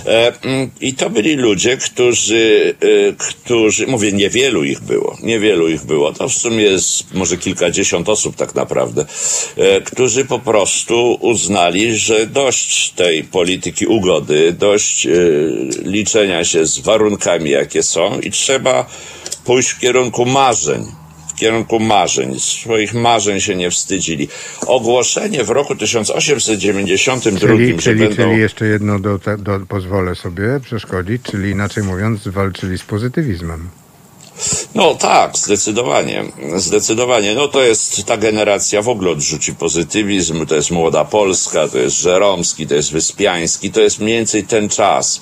E, 0.06 0.34
mm, 0.44 0.72
I 0.82 0.94
to 0.94 1.10
byli 1.10 1.36
ludzie, 1.36 1.78
którzy, 1.78 2.76
e, 3.10 3.14
którzy, 3.14 3.88
mówię, 3.88 4.12
niewielu 4.12 4.64
ich 4.64 4.82
było, 4.82 5.18
niewielu 5.24 5.70
ich 5.70 5.86
było, 5.86 6.14
to 6.14 6.30
w 6.30 6.34
sumie 6.34 6.64
jest 6.64 7.14
może 7.14 7.38
kilkadziesiąt 7.38 8.10
osób 8.10 8.36
tak 8.36 8.56
naprawdę, 8.56 9.06
e, 9.58 9.82
którzy 9.82 10.26
po 10.26 10.40
prostu 10.40 11.18
uznali, 11.22 11.96
że 11.98 12.28
dość 12.28 12.92
tej 12.92 13.24
polityki 13.24 13.86
ugody, 13.86 14.54
dość 14.54 15.08
liczenia 15.84 16.44
się 16.44 16.66
z 16.66 16.80
warunkami, 16.80 17.50
jakie 17.50 17.84
są 17.84 18.20
i 18.20 18.32
trzeba 18.32 18.86
pójść 19.46 19.70
w 19.70 19.80
kierunku 19.80 20.26
marzeń 20.26 21.01
kierunku 21.36 21.80
marzeń. 21.80 22.40
Swoich 22.40 22.94
marzeń 22.94 23.40
się 23.40 23.56
nie 23.56 23.72
wstydzili. 23.72 24.28
Ogłoszenie 24.68 25.44
w 25.44 25.50
roku 25.50 25.76
1892, 25.76 27.48
czyli, 27.48 27.78
czyli, 27.78 28.00
będą... 28.00 28.16
czyli 28.16 28.38
jeszcze 28.38 28.66
jedno 28.66 29.00
do, 29.00 29.20
do, 29.38 29.60
pozwolę 29.68 30.16
sobie 30.16 30.60
przeszkodzić, 30.64 31.22
czyli 31.22 31.52
inaczej 31.52 31.84
mówiąc 31.84 32.28
walczyli 32.28 32.78
z 32.78 32.84
pozytywizmem. 32.84 33.70
No 34.76 34.96
tak, 34.96 35.38
zdecydowanie. 35.38 36.24
Zdecydowanie. 36.56 37.36
No 37.36 37.48
to 37.48 37.62
jest 37.62 38.06
ta 38.06 38.18
generacja 38.18 38.82
w 38.82 38.90
ogóle 38.90 39.12
odrzuci 39.12 39.56
pozytywizm, 39.56 40.46
to 40.46 40.56
jest 40.56 40.72
Młoda 40.72 41.06
Polska, 41.06 41.68
to 41.68 41.78
jest 41.78 41.98
Żeromski, 41.98 42.68
to 42.68 42.76
jest 42.76 42.92
Wyspiański, 42.92 43.72
to 43.72 43.82
jest 43.82 44.00
mniej 44.00 44.18
więcej 44.18 44.44
ten 44.44 44.70
czas. 44.70 45.22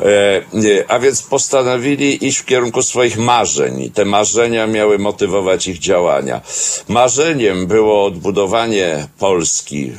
E, 0.00 0.42
a 0.88 0.98
więc 0.98 1.22
postanowili 1.22 2.26
iść 2.26 2.38
w 2.38 2.44
kierunku 2.44 2.82
swoich 2.82 3.18
marzeń. 3.18 3.90
Te 3.94 4.04
marzenia 4.04 4.66
miały 4.66 4.98
motywować 4.98 5.68
ich 5.68 5.78
działania. 5.78 6.40
Marzeniem 6.88 7.66
było 7.66 8.04
odbudowanie 8.04 9.08
Polski, 9.18 9.92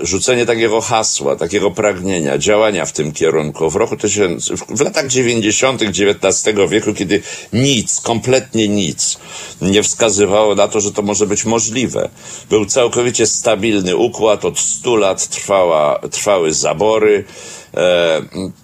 e, 0.00 0.06
rzucenie 0.06 0.46
takiego 0.46 0.80
hasła, 0.80 1.36
takiego 1.36 1.70
pragnienia, 1.70 2.38
działania 2.38 2.84
w 2.84 2.92
tym 2.92 3.12
kierunku. 3.12 3.70
W 3.70 3.76
roku 3.76 3.96
tysiąc, 3.96 4.52
w 4.68 4.80
latach 4.80 5.06
90. 5.06 5.82
XIX 5.82 6.44
wieku, 6.68 6.94
kiedy 6.94 7.22
nic, 7.52 8.00
kompletnie 8.00 8.68
nic 8.68 9.18
nie 9.62 9.82
wskazywało 9.82 10.54
na 10.54 10.68
to, 10.68 10.80
że 10.80 10.92
to 10.92 11.02
może 11.02 11.26
być 11.26 11.44
możliwe. 11.44 12.08
Był 12.50 12.66
całkowicie 12.66 13.26
stabilny 13.26 13.96
układ, 13.96 14.44
od 14.44 14.58
100 14.58 14.96
lat 14.96 15.28
trwała, 15.28 15.98
trwały 16.10 16.52
zabory, 16.52 17.24
E, 17.65 17.65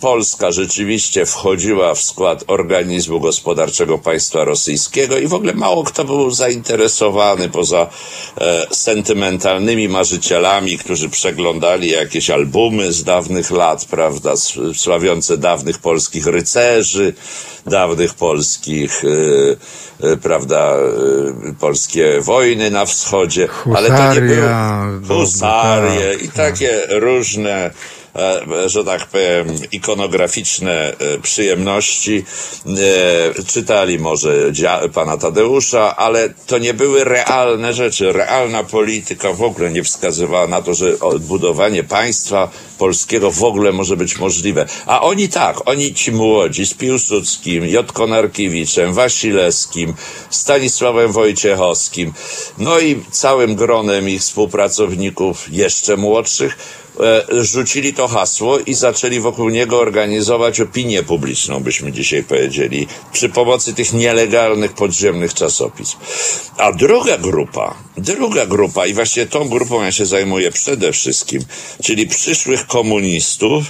Polska 0.01 0.53
rzeczywiście 0.53 1.27
wchodziła 1.27 1.95
w 1.95 2.03
skład 2.03 2.45
organizmu 2.47 3.21
gospodarczego 3.21 3.99
państwa 3.99 4.45
rosyjskiego 4.45 5.19
i 5.19 5.27
w 5.27 5.35
ogóle 5.35 5.55
mało 5.55 5.85
kto 5.85 6.05
był 6.05 6.31
zainteresowany 6.31 7.49
poza 7.49 7.89
e, 8.41 8.67
sentymentalnymi 8.71 9.89
marzycielami, 9.89 10.79
którzy 10.79 11.09
przeglądali 11.09 11.91
jakieś 11.91 12.31
albumy 12.31 12.93
z 12.93 13.05
dawnych 13.05 13.51
lat, 13.51 13.85
prawda, 13.85 14.33
sławiące 14.75 15.39
dawnych 15.39 15.79
polskich 15.79 16.27
rycerzy, 16.27 17.15
dawnych 17.67 18.15
polskich, 18.15 19.03
e, 19.05 20.17
prawda, 20.17 20.77
polskie 21.61 22.21
wojny 22.21 22.71
na 22.71 22.87
wschodzie, 22.87 23.47
Husaria, 23.47 23.79
ale 23.79 24.15
to 24.15 24.21
nie 24.21 24.27
było 24.27 25.21
husarie 25.21 26.13
tak, 26.13 26.23
i 26.23 26.29
takie 26.29 26.81
różne 26.89 27.71
E, 27.73 28.02
że 28.67 28.85
tak 28.85 29.07
powiem, 29.07 29.47
ikonograficzne 29.73 30.73
e, 30.73 31.19
przyjemności. 31.19 32.25
E, 33.39 33.45
czytali 33.45 33.99
może 33.99 34.53
pana 34.95 35.17
Tadeusza, 35.17 35.97
ale 35.97 36.29
to 36.47 36.59
nie 36.59 36.75
były 36.75 37.05
realne 37.05 37.75
rzeczy. 37.75 38.13
Realna 38.13 38.65
polityka 38.65 39.33
w 39.33 39.43
ogóle 39.43 39.71
nie 39.71 39.83
wskazywała 39.83 40.47
na 40.47 40.63
to, 40.63 40.75
że 40.75 41.01
odbudowanie 41.01 41.85
państwa 41.85 42.51
polskiego 42.79 43.31
w 43.31 43.45
ogóle 43.45 43.73
może 43.73 43.97
być 43.97 44.19
możliwe. 44.19 44.67
A 44.87 45.01
oni 45.01 45.29
tak, 45.29 45.69
oni 45.69 45.95
ci 45.95 46.13
młodzi 46.13 46.67
z 46.67 46.75
Piłsudskim, 46.75 47.67
J. 47.67 47.93
Konarkiewiczem, 47.93 48.93
Wasilewskim, 48.93 49.95
Stanisławem 50.31 51.13
Wojciechowskim, 51.13 52.13
no 52.59 52.81
i 52.81 53.05
całym 53.11 53.55
gronem 53.55 54.09
ich 54.09 54.21
współpracowników 54.21 55.53
jeszcze 55.53 55.97
młodszych, 55.97 56.57
E, 56.57 56.82
rzucili 57.41 57.95
to 57.95 58.09
hasło 58.09 58.59
i 58.59 58.75
zaczęli 58.75 59.21
wokół 59.21 59.49
niego 59.49 59.81
organizować 59.81 60.61
opinię 60.61 61.03
publiczną, 61.03 61.61
byśmy 61.61 61.93
dzisiaj 61.93 62.25
powiedzieli, 62.25 62.87
przy 63.13 63.29
pomocy 63.29 63.75
tych 63.75 63.93
nielegalnych 63.93 64.73
podziemnych 64.73 65.35
czasopism. 65.35 65.99
A 66.57 66.73
druga 66.73 67.19
grupa 67.19 67.75
Druga 67.97 68.47
grupa, 68.47 68.87
i 68.87 68.95
właśnie 68.95 69.27
tą 69.27 69.49
grupą 69.49 69.83
ja 69.83 69.93
się 69.93 70.07
zajmuję 70.07 70.51
przede 70.51 70.93
wszystkim, 70.93 71.43
czyli 71.83 72.07
przyszłych 72.07 72.67
komunistów, 72.67 73.65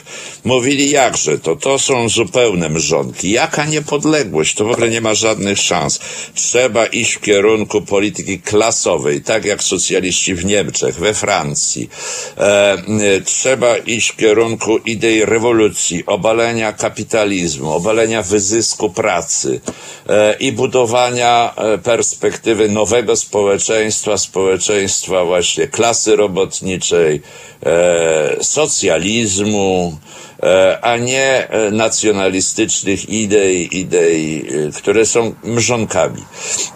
mówili 0.45 0.91
jakże 0.91 1.38
to, 1.38 1.57
to 1.57 1.79
są 1.79 2.09
zupełne 2.09 2.69
mrzonki. 2.69 3.31
Jaka 3.31 3.64
niepodległość? 3.64 4.55
To 4.55 4.64
w 4.64 4.71
ogóle 4.71 4.88
nie 4.91 5.00
ma 5.00 5.14
żadnych 5.14 5.59
szans. 5.59 6.00
Trzeba 6.35 6.87
iść 6.87 7.12
w 7.12 7.21
kierunku 7.21 7.81
polityki 7.81 8.41
klasowej, 8.41 9.23
tak 9.23 9.45
jak 9.45 9.62
socjaliści 9.62 10.35
w 10.35 10.45
Niemczech, 10.45 10.95
we 10.95 11.14
Francji. 11.14 11.91
E, 12.38 13.21
trzeba 13.25 13.76
iść 13.76 14.11
w 14.11 14.17
kierunku 14.17 14.79
idei 14.79 15.25
rewolucji, 15.25 16.07
obalenia 16.07 16.73
kapitalizmu, 16.73 17.73
obalenia 17.73 18.23
wyzysku 18.23 18.91
pracy 18.91 19.61
e, 20.09 20.37
i 20.41 20.52
budowania 20.52 21.55
e, 21.57 21.79
perspektywy 21.79 22.69
nowego 22.69 23.17
społeczeństwa, 23.17 24.12
społeczeństwa 24.19 25.25
właśnie 25.25 25.69
klasy 25.69 26.16
robotniczej, 26.16 27.23
e, 27.66 28.45
socjalizmu, 28.45 29.99
e, 30.42 30.78
a 30.83 30.97
nie 30.97 31.49
e, 31.49 31.71
nacjonalistycznych 31.71 33.09
idei, 33.09 33.78
idei, 33.78 34.45
e, 34.69 34.73
które 34.73 35.07
są 35.07 35.35
mrzonkami. 35.45 36.25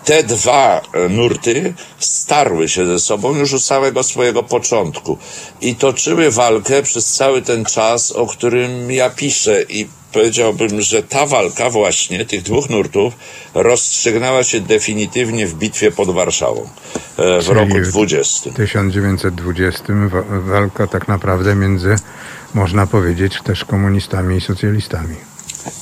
Te 0.05 0.23
dwa 0.23 0.81
e, 0.95 1.09
nurty 1.09 1.75
starły 1.99 2.69
się 2.69 2.87
ze 2.87 3.00
sobą 3.00 3.35
już 3.35 3.55
od 3.55 3.62
samego 3.62 4.02
swojego 4.02 4.43
początku 4.43 5.19
i 5.61 5.75
toczyły 5.75 6.31
walkę 6.31 6.83
przez 6.83 7.14
cały 7.14 7.43
ten 7.43 7.64
czas, 7.64 8.12
o 8.12 8.26
którym 8.26 8.93
ja 8.93 9.11
piszę 9.11 9.62
i 9.69 9.87
powiedziałbym, 10.16 10.80
że 10.80 11.02
ta 11.02 11.26
walka 11.26 11.70
właśnie 11.70 12.25
tych 12.25 12.42
dwóch 12.42 12.70
nurtów 12.70 13.14
rozstrzygnęła 13.54 14.44
się 14.44 14.61
definitywnie 14.61 15.46
w 15.46 15.54
bitwie 15.54 15.90
pod 15.90 16.11
Warszawą 16.11 16.68
e, 17.18 17.40
w 17.40 17.44
Czyli 17.44 17.54
roku 17.54 17.80
20. 17.80 18.50
W 18.50 18.54
1920 18.54 19.85
walka 20.28 20.87
tak 20.87 21.08
naprawdę 21.08 21.54
między, 21.54 21.96
można 22.54 22.87
powiedzieć, 22.87 23.42
też 23.42 23.64
komunistami 23.64 24.37
i 24.37 24.40
socjalistami. 24.40 25.16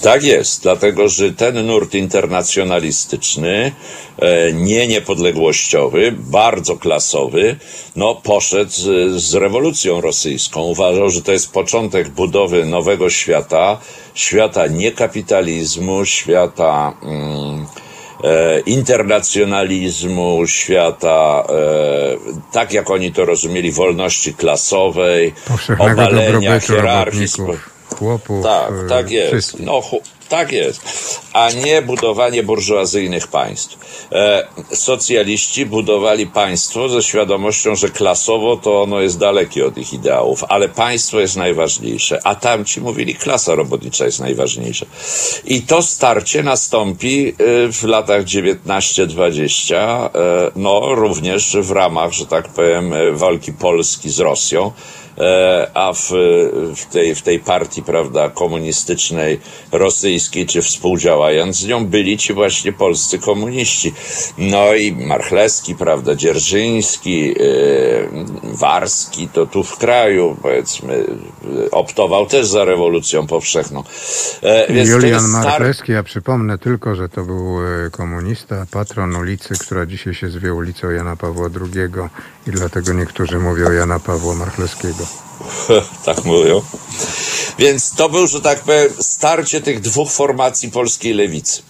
Tak 0.03 0.25
jest, 0.25 0.63
dlatego 0.63 1.09
że 1.09 1.33
ten 1.33 1.67
nurt 1.67 1.95
internacjonalistyczny, 1.95 3.73
e, 4.19 4.53
nie 4.53 4.87
niepodległościowy, 4.87 6.15
bardzo 6.19 6.77
klasowy, 6.77 7.57
no 7.97 8.15
poszedł 8.15 8.71
z, 8.71 9.23
z 9.23 9.35
rewolucją 9.35 10.01
rosyjską. 10.01 10.63
Uważał, 10.63 11.11
że 11.11 11.23
to 11.23 11.33
jest 11.33 11.53
początek 11.53 12.09
budowy 12.09 12.65
nowego 12.67 13.11
świata, 13.11 13.81
świata 14.15 14.67
niekapitalizmu, 14.67 16.05
świata 16.05 16.93
mm, 17.03 17.67
e, 18.25 18.61
internacjonalizmu, 18.61 20.47
świata, 20.47 21.45
e, 21.49 22.53
tak 22.53 22.73
jak 22.73 22.91
oni 22.91 23.13
to 23.13 23.25
rozumieli, 23.25 23.73
wolności 23.73 24.35
klasowej, 24.35 25.35
obalenia 25.79 26.61
hierarchii. 26.61 27.21
robotników, 27.21 27.74
chłopów. 27.99 28.45
tak, 28.45 28.73
e, 28.85 28.89
tak 28.89 29.11
jest. 29.11 29.33
wszystkich. 29.33 29.67
No, 29.67 29.83
tak 30.29 30.53
jest. 30.53 30.81
A 31.33 31.51
nie 31.51 31.83
budowanie 31.83 32.43
burżuazyjnych 32.43 33.29
państw. 33.29 33.79
E, 34.13 34.47
socjaliści 34.73 35.67
budowali 35.67 36.27
państwo 36.27 36.89
ze 36.89 37.03
świadomością, 37.03 37.75
że 37.75 37.89
klasowo 37.89 38.57
to 38.57 38.83
ono 38.83 39.01
jest 39.01 39.19
dalekie 39.19 39.67
od 39.67 39.79
ich 39.79 39.93
ideałów, 39.93 40.45
ale 40.49 40.69
państwo 40.69 41.21
jest 41.21 41.37
najważniejsze. 41.37 42.21
A 42.27 42.35
tamci 42.35 42.81
mówili, 42.81 43.15
klasa 43.15 43.55
robotnicza 43.55 44.05
jest 44.05 44.21
najważniejsza. 44.21 44.87
I 45.45 45.63
to 45.63 45.83
starcie 45.83 46.43
nastąpi 46.43 47.29
e, 47.29 47.33
w 47.73 47.85
latach 47.85 48.25
19-20, 48.25 49.75
e, 49.75 50.11
no 50.57 50.95
również 50.95 51.57
w 51.61 51.71
ramach, 51.71 52.13
że 52.13 52.27
tak 52.27 52.49
powiem, 52.49 52.95
walki 53.13 53.53
Polski 53.53 54.11
z 54.11 54.21
Rosją. 54.21 54.73
E, 55.19 55.71
a 55.75 55.93
w, 55.93 56.11
w, 56.77 56.87
tej, 56.87 57.15
w 57.15 57.23
tej 57.23 57.39
partii, 57.39 57.83
prawda, 57.83 58.29
komunistycznej, 58.29 59.41
rosyjskiej, 59.73 60.47
czy 60.47 60.63
współdziałając 60.63 61.57
z 61.57 61.67
nią, 61.67 61.87
byli 61.87 62.19
ci 62.19 62.33
właśnie 62.33 62.73
polscy 62.73 63.19
komuniści. 63.19 63.95
No 64.39 64.75
i 64.75 64.93
Marchlewski, 64.93 65.75
prawda, 65.75 66.15
Dzierżyński, 66.15 67.31
e, 67.31 67.45
Warski, 68.43 69.29
to 69.29 69.47
tu 69.47 69.63
w 69.63 69.77
kraju, 69.77 70.37
powiedzmy, 70.43 71.05
optował 71.71 72.27
też 72.27 72.47
za 72.47 72.65
rewolucją 72.65 73.27
powszechną. 73.27 73.83
E, 74.43 74.73
więc 74.73 74.91
Julian 74.91 75.29
star- 75.29 75.45
Marchlewski, 75.45 75.93
ja 75.93 76.03
przypomnę 76.03 76.59
tylko, 76.59 76.95
że 76.95 77.09
to 77.09 77.25
był 77.25 77.57
komunista, 77.91 78.67
patron 78.71 79.17
ulicy, 79.17 79.55
która 79.59 79.87
dzisiaj 79.87 80.15
się 80.15 80.29
zwie 80.29 80.55
ulicą 80.55 80.91
Jana 80.91 81.17
Pawła 81.17 81.49
II 81.61 81.85
i 82.47 82.51
dlatego 82.51 82.93
niektórzy 82.93 83.39
mówią 83.39 83.73
Jana 83.73 83.99
Pawła 83.99 84.35
Tak 86.05 86.25
mówią. 86.25 86.63
Więc 87.59 87.95
to 87.95 88.09
był, 88.09 88.27
że 88.27 88.41
tak 88.41 88.61
powiem, 88.61 88.89
starcie 89.01 89.61
tych 89.61 89.81
dwóch 89.81 90.11
formacji 90.13 90.71
polskiej 90.71 91.15
lewicy. 91.15 91.63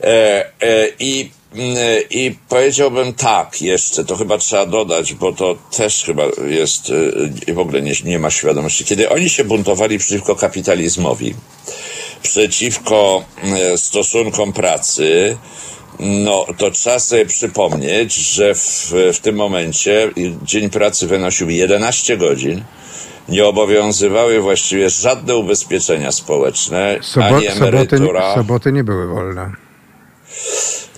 E, 0.00 0.06
e, 0.60 0.88
i, 0.98 1.30
mm, 1.54 1.76
I 2.10 2.36
powiedziałbym 2.48 3.14
tak, 3.14 3.62
jeszcze 3.62 4.04
to 4.04 4.16
chyba 4.16 4.38
trzeba 4.38 4.66
dodać, 4.66 5.14
bo 5.14 5.32
to 5.32 5.56
też 5.76 6.02
chyba 6.04 6.22
jest, 6.48 6.92
e, 7.48 7.54
w 7.54 7.58
ogóle 7.58 7.82
nie, 7.82 7.92
nie 8.04 8.18
ma 8.18 8.30
świadomości. 8.30 8.84
Kiedy 8.84 9.10
oni 9.10 9.30
się 9.30 9.44
buntowali 9.44 9.98
przeciwko 9.98 10.36
kapitalizmowi, 10.36 11.34
przeciwko 12.22 13.24
e, 13.42 13.78
stosunkom 13.78 14.52
pracy, 14.52 15.36
no, 16.00 16.46
to 16.58 16.70
trzeba 16.70 16.98
sobie 16.98 17.26
przypomnieć, 17.26 18.14
że 18.14 18.54
w, 18.54 18.92
w 19.14 19.18
tym 19.18 19.36
momencie 19.36 20.10
dzień 20.42 20.70
pracy 20.70 21.06
wynosił 21.06 21.50
11 21.50 22.16
godzin. 22.16 22.62
Nie 23.28 23.46
obowiązywały 23.46 24.40
właściwie 24.40 24.90
żadne 24.90 25.36
ubezpieczenia 25.36 26.12
społeczne, 26.12 26.98
Sobot, 27.00 27.32
ani 27.32 27.46
soboty, 27.46 27.66
emerytura. 27.66 28.34
soboty 28.34 28.72
nie 28.72 28.84
były 28.84 29.06
wolne. 29.06 29.52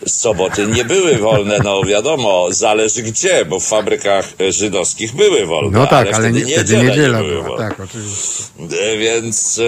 Soboty 0.06 0.66
nie 0.66 0.84
były 0.84 1.16
wolne, 1.18 1.58
no 1.64 1.82
wiadomo, 1.84 2.46
zależy 2.50 3.02
gdzie, 3.02 3.44
bo 3.44 3.60
w 3.60 3.64
fabrykach 3.66 4.28
e, 4.40 4.52
żydowskich 4.52 5.14
były 5.14 5.46
wolne. 5.46 5.78
No 5.78 5.86
tak, 5.86 6.06
ale, 6.06 6.14
wtedy 6.14 6.32
nie, 6.32 6.40
wtedy 6.54 6.76
niedziele 6.76 6.84
niedziela 6.84 7.18
nie 7.20 7.24
były 7.28 7.42
była. 7.42 7.48
wolne. 7.56 7.68
Tak, 7.68 7.80
oczywiście. 7.80 8.42
E, 8.80 8.96
Więc, 8.96 9.60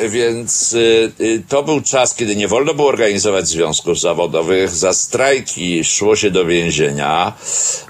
e, 0.00 0.08
więc 0.08 0.74
e, 0.74 1.38
to 1.48 1.62
był 1.62 1.80
czas, 1.80 2.14
kiedy 2.14 2.36
nie 2.36 2.48
wolno 2.48 2.74
było 2.74 2.88
organizować 2.88 3.48
związków 3.48 4.00
zawodowych. 4.00 4.70
Za 4.70 4.92
strajki 4.92 5.84
szło 5.84 6.16
się 6.16 6.30
do 6.30 6.44
więzienia. 6.44 7.32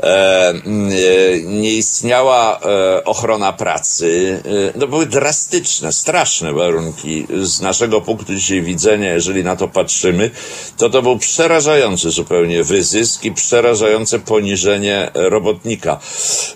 M, 0.02 0.62
e, 0.90 1.40
Nie 1.42 1.72
istniała 1.72 2.60
ochrona 3.04 3.52
pracy. 3.52 4.42
No 4.76 4.86
były 4.86 5.06
drastyczne, 5.06 5.92
straszne 5.92 6.52
warunki. 6.52 7.26
Z 7.42 7.60
naszego 7.60 8.00
punktu 8.00 8.34
dzisiaj 8.34 8.62
widzenia, 8.62 9.12
jeżeli 9.12 9.44
na 9.44 9.56
to 9.56 9.68
patrzymy, 9.68 10.30
to 10.76 10.90
to 10.90 11.02
był 11.02 11.18
przerażający 11.18 11.75
zupełnie 12.10 12.64
wyzysk 12.64 13.24
i 13.24 13.32
przerażające 13.32 14.18
poniżenie 14.18 15.10
robotnika. 15.14 16.00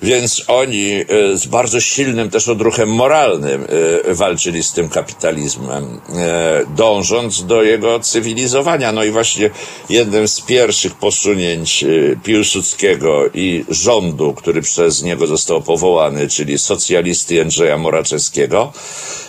Więc 0.03 0.45
oni 0.47 0.93
e, 0.93 1.37
z 1.37 1.47
bardzo 1.47 1.81
silnym 1.81 2.31
też 2.31 2.49
odruchem 2.49 2.89
moralnym 2.89 3.67
e, 4.09 4.15
walczyli 4.15 4.63
z 4.63 4.73
tym 4.73 4.89
kapitalizmem, 4.89 6.01
e, 6.17 6.65
dążąc 6.77 7.47
do 7.47 7.63
jego 7.63 8.01
cywilizowania. 8.01 8.93
No 8.93 9.05
i 9.05 9.11
właśnie 9.11 9.51
jednym 9.89 10.29
z 10.29 10.41
pierwszych 10.41 10.95
posunięć 10.95 11.85
e, 11.85 11.87
Piłsudskiego 12.23 13.25
i 13.35 13.65
rządu, 13.69 14.35
który 14.35 14.63
przez 14.63 15.03
niego 15.03 15.27
został 15.27 15.63
powołany, 15.63 16.29
czyli 16.29 16.59
socjalisty 16.59 17.35
Jędrzeja 17.35 17.79
Moraczewskiego, 17.79 18.73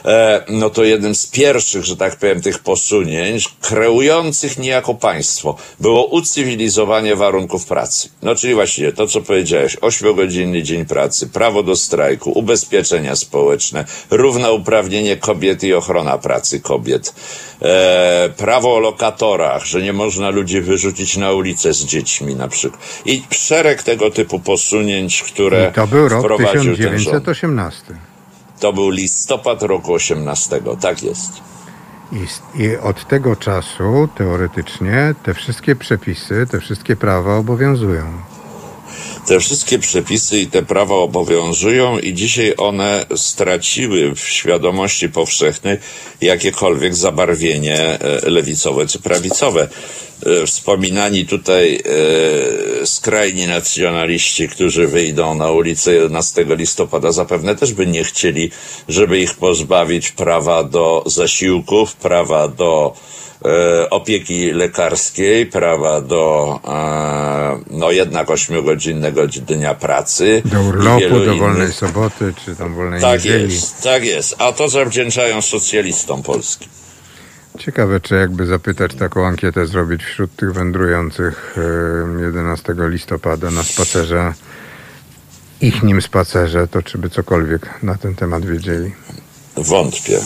e, 0.06 0.43
no 0.49 0.69
to 0.69 0.84
jednym 0.84 1.15
z 1.15 1.27
pierwszych, 1.27 1.84
że 1.86 1.97
tak 1.97 2.15
powiem, 2.15 2.41
tych 2.41 2.60
posunięć, 2.60 3.49
kreujących 3.62 4.58
niejako 4.58 4.93
państwo, 4.93 5.56
było 5.82 6.06
ucywilizowanie 6.06 7.15
warunków 7.15 7.65
pracy. 7.65 8.10
No 8.22 8.36
czyli 8.36 8.54
właściwie 8.54 8.94
to, 8.94 9.08
co 9.08 9.22
powiedziałeś, 9.22 9.78
ośmiogodzinny 9.82 10.63
dzień 10.63 10.86
pracy, 10.86 11.28
prawo 11.28 11.63
do 11.63 11.76
strajku, 11.76 12.32
ubezpieczenia 12.32 13.15
społeczne, 13.15 13.86
równouprawnienie 14.10 15.17
kobiet 15.17 15.63
i 15.63 15.74
ochrona 15.74 16.17
pracy 16.17 16.60
kobiet, 16.60 17.13
e, 17.62 18.30
prawo 18.38 18.76
o 18.76 18.80
lokatorach, 18.80 19.65
że 19.65 19.82
nie 19.82 19.94
można 19.94 20.30
ludzi 20.30 20.62
wyrzucić 20.62 21.17
na 21.17 21.32
ulicę 21.32 21.74
z 21.74 21.86
dziećmi 21.86 22.36
na 22.36 22.48
przykład. 22.48 22.82
I 23.06 23.24
szereg 23.30 23.84
tego 23.84 24.12
typu 24.12 24.39
posunięć, 24.39 25.24
które 25.24 25.70
I 25.72 25.76
to 25.76 25.88
był 25.88 26.10
rok 26.10 26.24
wprowadził 26.24 26.78
ten 26.78 27.00
rząd. 27.00 27.26
1918. 27.26 27.84
To 28.60 28.74
był 28.74 28.89
listopad 28.89 29.63
roku 29.63 29.94
18, 29.94 30.62
tak 30.82 31.04
jest. 31.04 31.51
I, 32.12 32.28
I 32.63 32.78
od 32.78 33.08
tego 33.08 33.36
czasu 33.36 34.10
teoretycznie 34.15 35.15
te 35.24 35.34
wszystkie 35.34 35.76
przepisy, 35.76 36.47
te 36.52 36.60
wszystkie 36.60 36.95
prawa 36.95 37.36
obowiązują. 37.36 38.31
Te 39.27 39.39
wszystkie 39.39 39.80
przepisy 39.80 40.39
i 40.39 40.47
te 40.47 40.63
prawa 40.63 40.95
obowiązują 40.95 41.99
i 41.99 42.13
dzisiaj 42.13 42.54
one 42.58 43.06
straciły 43.15 44.15
w 44.15 44.19
świadomości 44.19 45.10
powszechnej 45.10 45.77
jakiekolwiek 46.21 46.95
zabarwienie 46.95 47.80
e, 47.80 48.30
lewicowe 48.30 48.88
czy 48.88 48.99
prawicowe. 48.99 49.67
E, 50.25 50.45
Wspominani 50.45 51.25
tutaj 51.25 51.84
skrajni 52.86 53.47
nacjonaliści, 53.47 54.49
którzy 54.49 54.88
wyjdą 54.88 55.36
na 55.36 55.51
ulicę 55.51 55.93
11 55.93 56.45
listopada, 56.49 57.12
zapewne 57.12 57.56
też 57.56 57.73
by 57.73 57.88
nie 57.88 58.04
chcieli, 58.04 58.51
żeby 58.89 59.19
ich 59.19 59.34
pozbawić 59.34 60.12
prawa 60.12 60.63
do 60.63 61.04
zasiłków, 61.06 61.95
prawa 61.95 62.47
do 62.47 62.93
e, 62.95 63.31
opieki 63.89 64.51
lekarskiej, 64.51 65.45
prawa 65.45 66.01
do 66.01 66.60
e, 66.67 67.63
no 67.69 67.91
jednak 67.91 68.30
ośmiogodzinnego 68.30 69.27
dnia 69.27 69.75
pracy. 69.75 70.41
Do 70.45 70.62
urlopu, 70.62 71.19
do 71.25 71.36
wolnej 71.36 71.62
innych. 71.62 71.73
soboty, 71.73 72.34
czy 72.45 72.56
tam 72.56 72.75
wolnej 72.75 73.01
tak 73.01 73.13
niedzieli. 73.13 73.43
Tak 73.43 73.51
jest, 73.51 73.84
tak 73.84 74.04
jest. 74.04 74.36
A 74.38 74.51
to 74.51 74.69
zawdzięczają 74.69 75.41
socjalistom 75.41 76.23
polskim. 76.23 76.69
Ciekawe, 77.60 77.99
czy 77.99 78.15
jakby 78.15 78.45
zapytać 78.45 78.95
taką 78.95 79.27
ankietę 79.27 79.67
zrobić 79.67 80.04
wśród 80.04 80.36
tych 80.36 80.54
wędrujących 80.54 81.56
11 82.23 82.73
listopada 82.77 83.51
na 83.51 83.63
spacerze, 83.63 84.34
ich 85.62 85.84
nim 85.84 86.01
spacerze, 86.01 86.67
to 86.67 86.84
czy 86.84 86.97
by 86.97 87.10
cokolwiek 87.10 87.84
na 87.84 87.95
ten 87.95 88.15
temat 88.15 88.45
wiedzieli? 88.45 88.91
Wątpię, 89.58 90.20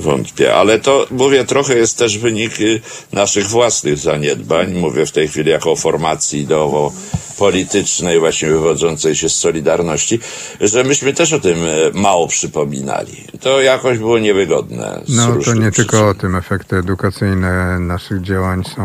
wątpię, 0.00 0.54
ale 0.54 0.80
to 0.80 1.06
mówię 1.10 1.44
trochę 1.44 1.76
jest 1.76 1.98
też 1.98 2.18
wynik 2.18 2.60
y, 2.60 2.80
naszych 3.12 3.46
własnych 3.46 3.98
zaniedbań. 3.98 4.72
Mówię 4.72 5.06
w 5.06 5.12
tej 5.12 5.28
chwili 5.28 5.50
jako 5.50 5.76
formacji 5.76 6.40
ideowo-politycznej, 6.40 8.20
właśnie 8.20 8.48
wywodzącej 8.48 9.16
się 9.16 9.28
z 9.28 9.34
Solidarności, 9.34 10.20
że 10.60 10.84
myśmy 10.84 11.12
też 11.12 11.32
o 11.32 11.40
tym 11.40 11.64
y, 11.64 11.90
mało 11.94 12.28
przypominali. 12.28 13.24
To 13.40 13.60
jakoś 13.60 13.98
było 13.98 14.18
niewygodne. 14.18 15.02
No 15.08 15.26
to 15.26 15.34
nie 15.34 15.40
przyczyn. 15.40 15.72
tylko 15.72 16.08
o 16.08 16.14
tym. 16.14 16.36
Efekty 16.36 16.76
edukacyjne 16.76 17.78
naszych 17.78 18.22
działań 18.22 18.62
są 18.76 18.82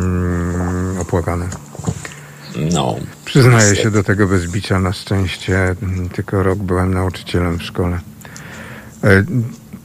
opłakane. 1.02 1.48
No. 2.56 2.96
Przyznaję 3.24 3.76
się 3.76 3.90
do 3.90 4.04
tego 4.04 4.26
bez 4.26 4.46
bicia 4.46 4.78
na 4.78 4.92
szczęście. 4.92 5.76
Tylko 6.14 6.42
rok 6.42 6.58
byłem 6.58 6.94
nauczycielem 6.94 7.58
w 7.58 7.62
szkole. 7.62 8.00
E, 9.04 9.24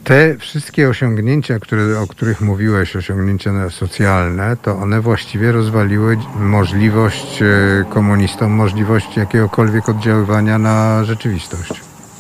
te 0.04 0.38
wszystkie 0.40 0.90
osiągnięcia, 0.90 1.60
które, 1.60 2.00
o 2.00 2.08
których 2.08 2.42
mówiłeś, 2.42 2.96
osiągnięcia 2.96 3.70
socjalne, 3.70 4.58
to 4.62 4.72
one 4.72 5.02
właściwie 5.02 5.52
rozwaliły 5.52 6.18
możliwość 6.36 7.42
e, 7.42 7.86
komunistom, 7.90 8.52
możliwość 8.52 9.18
jakiegokolwiek 9.18 9.90
oddziaływania 9.90 10.58
na 10.58 11.04
rzeczywistość. 11.04 11.72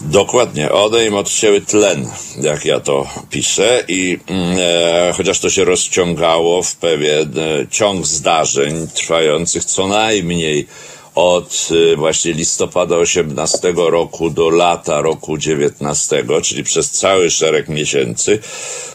Dokładnie, 0.01 0.71
one 0.71 1.05
im 1.05 1.13
odcięły 1.15 1.62
tlen, 1.62 2.08
jak 2.41 2.65
ja 2.65 2.79
to 2.79 3.08
piszę, 3.29 3.84
i 3.88 4.19
mm, 4.27 4.58
e, 4.60 5.13
chociaż 5.17 5.39
to 5.39 5.49
się 5.49 5.65
rozciągało 5.65 6.63
w 6.63 6.75
pewien 6.75 7.39
e, 7.39 7.67
ciąg 7.67 8.05
zdarzeń 8.05 8.88
trwających 8.93 9.65
co 9.65 9.88
najmniej 9.88 10.67
od 11.15 11.69
y, 11.71 11.95
właśnie 11.95 12.34
listopada 12.34 12.97
18 12.97 13.73
roku 13.75 14.30
do 14.30 14.49
lata 14.49 15.01
roku 15.01 15.38
19, 15.38 16.23
czyli 16.43 16.63
przez 16.63 16.91
cały 16.91 17.32
szereg 17.32 17.69
miesięcy, 17.69 18.39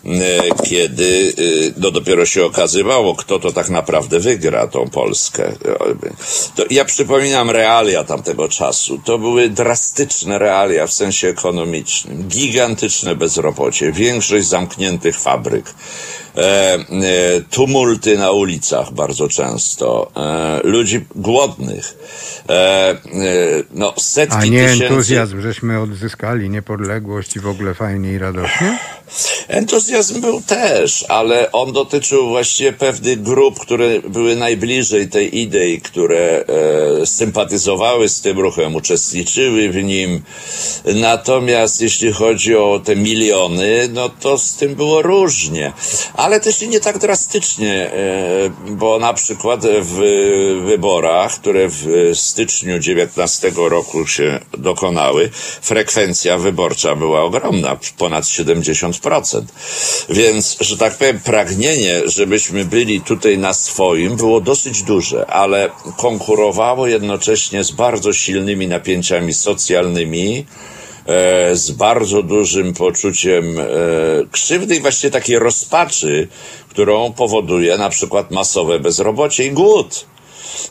y, 0.05 0.09
kiedy 0.69 1.35
y, 1.39 1.75
no 1.77 1.91
dopiero 1.91 2.27
się 2.27 2.45
okazywało, 2.45 3.15
kto 3.15 3.39
to 3.39 3.53
tak 3.53 3.69
naprawdę 3.71 4.21
wygra 4.21 4.67
tą 4.67 4.91
Polskę. 4.91 5.53
To 6.57 6.65
ja 6.71 6.85
przypominam 6.85 7.51
realia 7.51 8.05
tamtego 8.05 8.49
czasu. 8.49 9.01
To 9.05 9.19
były 9.19 9.49
drastyczne 9.49 10.39
realia 10.39 10.87
w 10.87 10.93
sensie 10.93 11.29
ekonomicznym. 11.29 12.29
Gigantyczne 12.29 13.17
bezrobocie, 13.17 13.93
większość 13.93 14.47
zamkniętych 14.47 15.21
fabryk. 15.21 15.75
E, 16.41 16.75
e, 16.75 17.41
tumulty 17.51 18.19
na 18.19 18.31
ulicach 18.31 18.93
bardzo 18.93 19.29
często, 19.29 20.11
e, 20.17 20.69
ludzi 20.69 21.05
głodnych, 21.15 21.97
no 23.75 23.95
setki 23.97 24.37
A 24.37 24.45
nie 24.45 24.63
tysięcy... 24.63 24.87
entuzjazm, 24.87 25.41
żeśmy 25.41 25.81
odzyskali 25.81 26.51
niepodległość 26.51 27.37
i 27.37 27.41
w 27.41 27.47
ogóle 27.47 27.75
fajnie 27.75 28.13
i 28.13 28.19
radośnie? 28.19 28.79
Entuzjazm 29.49 30.21
był 30.21 30.41
też, 30.41 31.05
ale 31.09 31.53
on 31.53 31.73
dotyczył 31.73 32.29
właściwie 32.29 32.73
pewnych 32.73 33.23
grup, 33.23 33.61
które 33.61 34.01
były 34.01 34.37
najbliżej 34.37 35.09
tej 35.09 35.39
idei, 35.39 35.81
które 35.81 36.45
sympatyzowały 37.05 38.09
z 38.09 38.21
tym 38.21 38.39
ruchem, 38.39 38.75
uczestniczyły 38.75 39.69
w 39.69 39.77
nim. 39.77 40.23
Natomiast 40.85 41.81
jeśli 41.81 42.13
chodzi 42.13 42.57
o 42.57 42.81
te 42.85 42.97
miliony, 42.97 43.89
no 43.93 44.09
to 44.09 44.39
z 44.39 44.55
tym 44.55 44.75
było 44.75 45.03
różnie. 45.03 45.73
Ale 46.15 46.30
też 46.39 46.63
i 46.63 46.69
nie 46.69 46.81
tak 46.81 46.99
drastycznie, 46.99 47.93
e, 47.93 48.51
bo 48.71 48.99
na 48.99 49.15
przykład 49.15 49.61
w 49.67 50.01
wyborach, 50.65 51.33
które 51.33 51.69
w 51.69 52.11
styczniu 52.15 52.79
19 52.79 53.53
roku 53.57 54.07
się 54.07 54.41
dokonały, 54.59 55.31
frekwencja 55.63 56.39
wyborcza 56.39 56.97
była 56.97 57.23
ogromna, 57.23 57.77
ponad 57.99 58.29
70 58.29 59.01
więc, 60.09 60.57
że 60.61 60.77
tak 60.77 60.95
powiem, 60.99 61.21
pragnienie, 61.21 62.01
żebyśmy 62.05 62.65
byli 62.65 63.01
tutaj 63.01 63.39
na 63.39 63.55
swoim, 63.55 64.17
było 64.17 64.41
dosyć 64.41 64.83
duże, 64.83 65.27
ale 65.27 65.71
konkurowało 65.97 66.87
jednocześnie 66.87 67.65
z 67.65 67.71
bardzo 67.71 68.13
silnymi 68.13 68.69
napięciami 68.69 69.35
socjalnymi, 69.35 70.47
z 71.53 71.71
bardzo 71.71 72.23
dużym 72.23 72.75
poczuciem 72.75 73.59
e, 73.59 73.65
krzywdy 74.31 74.77
i 74.77 74.81
właściwie 74.81 75.11
takiej 75.11 75.39
rozpaczy, 75.39 76.29
którą 76.69 77.13
powoduje 77.13 77.79
na 77.79 77.91
przykład 77.91 78.31
masowe 78.31 78.81
bezrobocie 78.81 79.47
i 79.47 79.51
głód. 79.51 80.05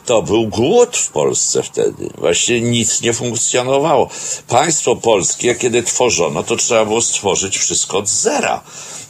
To 0.05 0.21
był 0.21 0.47
głód 0.47 0.97
w 0.97 1.11
Polsce 1.11 1.63
wtedy. 1.63 2.09
Właściwie 2.17 2.61
nic 2.61 3.01
nie 3.01 3.13
funkcjonowało. 3.13 4.09
Państwo 4.47 4.95
polskie, 4.95 5.55
kiedy 5.55 5.83
tworzono, 5.83 6.43
to 6.43 6.55
trzeba 6.55 6.85
było 6.85 7.01
stworzyć 7.01 7.57
wszystko 7.57 7.97
od 7.97 8.09
zera. 8.09 8.61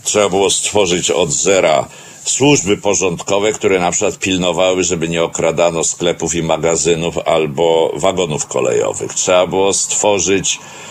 Trzeba 0.03 0.29
było 0.29 0.49
stworzyć 0.49 1.12
od 1.12 1.32
zera 1.32 1.88
służby 2.25 2.77
porządkowe, 2.77 3.53
które 3.53 3.79
na 3.79 3.91
przykład 3.91 4.17
pilnowały, 4.17 4.84
żeby 4.84 5.08
nie 5.10 5.23
okradano 5.23 5.84
sklepów 5.84 6.36
i 6.36 6.43
magazynów 6.43 7.17
albo 7.17 7.91
wagonów 7.95 8.45
kolejowych. 8.45 9.13
Trzeba 9.13 9.47
było 9.47 9.73
stworzyć 9.73 10.60
E, 10.60 10.88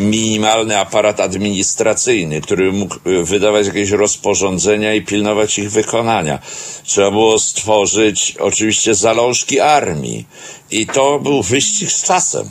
minimalny 0.00 0.78
aparat 0.78 1.20
administracyjny, 1.20 2.40
który 2.40 2.72
mógł 2.72 2.94
e, 2.94 3.22
wydawać 3.24 3.66
jakieś 3.66 3.90
rozporządzenia 3.90 4.94
i 4.94 5.02
pilnować 5.02 5.58
ich 5.58 5.70
wykonania. 5.70 6.38
Trzeba 6.84 7.10
było 7.10 7.38
stworzyć 7.38 8.36
oczywiście 8.40 8.94
zalążki 8.94 9.60
armii. 9.60 10.24
I 10.70 10.86
to 10.86 11.18
był 11.18 11.42
wyścig 11.42 11.92
z 11.92 12.02
czasem. 12.02 12.50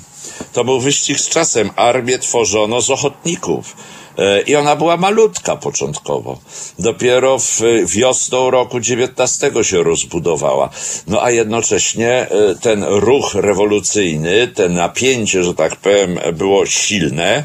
To 0.53 0.63
był 0.63 0.79
wyścig 0.79 1.19
z 1.19 1.29
czasem. 1.29 1.69
Armię 1.75 2.19
tworzono 2.19 2.81
z 2.81 2.89
ochotników 2.89 3.75
E, 3.75 4.04
I 4.47 4.55
ona 4.55 4.75
była 4.75 4.97
malutka 4.97 5.55
początkowo. 5.55 6.37
Dopiero 6.79 7.39
w 7.39 7.61
wiosną 7.85 8.51
roku 8.51 8.79
19 8.79 9.51
się 9.61 9.83
rozbudowała. 9.83 10.69
No 11.07 11.23
a 11.23 11.31
jednocześnie 11.31 12.09
e, 12.09 12.55
ten 12.61 12.83
ruch 12.83 13.35
rewolucyjny, 13.35 14.47
te 14.47 14.69
napięcie, 14.69 15.43
że 15.43 15.53
tak 15.53 15.75
powiem, 15.75 16.19
było 16.33 16.65
silne. 16.65 17.43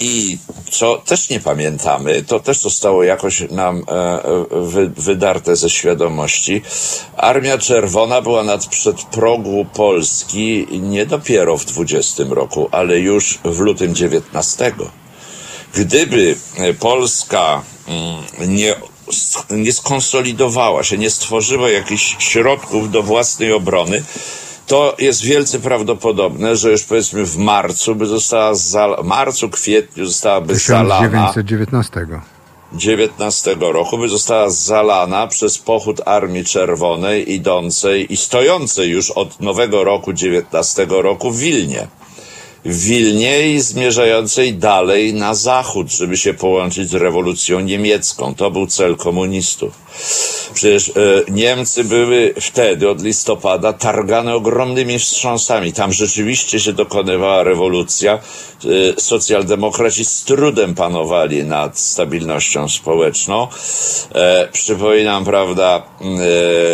I 0.00 0.38
co 0.70 0.96
też 1.06 1.28
nie 1.28 1.40
pamiętamy, 1.40 2.22
to 2.22 2.40
też 2.40 2.58
zostało 2.58 3.02
jakoś 3.02 3.50
nam 3.50 3.84
e, 3.88 4.20
wy, 4.50 4.90
wydarte 4.96 5.56
ze 5.56 5.70
świadomości. 5.70 6.62
Armia 7.16 7.58
Czerwona 7.58 8.22
była 8.22 8.44
nad 8.44 8.66
przedprogu 8.66 9.66
Polski 9.74 10.66
nie 10.70 11.06
dopiero 11.06 11.58
w 11.58 11.64
20 11.64 12.24
roku, 12.30 12.68
ale 12.72 12.98
już 12.98 13.38
w 13.44 13.58
lutym 13.60 13.94
19. 13.94 14.72
Gdyby 15.74 16.36
e, 16.56 16.74
Polska 16.74 17.62
mm, 17.88 18.54
nie, 18.54 18.74
nie 19.50 19.72
skonsolidowała 19.72 20.82
się, 20.82 20.98
nie 20.98 21.10
stworzyła 21.10 21.70
jakichś 21.70 22.16
środków 22.18 22.90
do 22.90 23.02
własnej 23.02 23.52
obrony, 23.52 24.02
to 24.66 24.96
jest 24.98 25.22
wielce 25.22 25.58
prawdopodobne, 25.58 26.56
że 26.56 26.70
już 26.70 26.82
powiedzmy 26.82 27.24
w 27.24 27.36
marcu 27.36 27.94
by 27.94 28.06
została, 28.06 28.54
za, 28.54 28.96
marcu, 29.04 29.48
kwietniu 29.48 30.06
zostałaby 30.06 30.54
1919. 30.54 32.00
zalana. 32.00 32.22
19 32.72 33.56
roku 33.60 33.98
by 33.98 34.08
została 34.08 34.50
zalana 34.50 35.26
przez 35.26 35.58
pochód 35.58 36.00
Armii 36.06 36.44
Czerwonej 36.44 37.32
idącej 37.32 38.12
i 38.12 38.16
stojącej 38.16 38.90
już 38.90 39.10
od 39.10 39.40
nowego 39.40 39.84
roku 39.84 40.12
19 40.12 40.86
roku 40.88 41.30
w 41.30 41.38
Wilnie. 41.38 41.88
W 42.64 42.84
Wilnie 42.84 43.54
i 43.54 43.60
zmierzającej 43.60 44.54
dalej 44.54 45.14
na 45.14 45.34
zachód, 45.34 45.92
żeby 45.92 46.16
się 46.16 46.34
połączyć 46.34 46.90
z 46.90 46.94
rewolucją 46.94 47.60
niemiecką. 47.60 48.34
To 48.34 48.50
był 48.50 48.66
cel 48.66 48.96
komunistów. 48.96 49.72
Przecież 50.54 50.88
e, 50.88 50.92
Niemcy 51.30 51.84
były 51.84 52.34
wtedy, 52.40 52.88
od 52.88 53.02
listopada, 53.02 53.72
targane 53.72 54.34
ogromnymi 54.34 54.98
wstrząsami. 54.98 55.72
Tam 55.72 55.92
rzeczywiście 55.92 56.60
się 56.60 56.72
dokonywała 56.72 57.42
rewolucja. 57.42 58.12
E, 58.14 59.00
socjaldemokraci 59.00 60.04
z 60.04 60.24
trudem 60.24 60.74
panowali 60.74 61.44
nad 61.44 61.78
stabilnością 61.78 62.68
społeczną. 62.68 63.48
E, 64.14 64.48
przypominam, 64.52 65.24
prawda, 65.24 65.82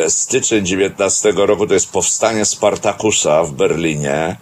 e, 0.04 0.10
styczeń 0.10 0.66
19 0.66 1.32
roku 1.36 1.66
to 1.66 1.74
jest 1.74 1.90
powstanie 1.90 2.44
Spartakusa 2.44 3.44
w 3.44 3.52
Berlinie 3.52 4.36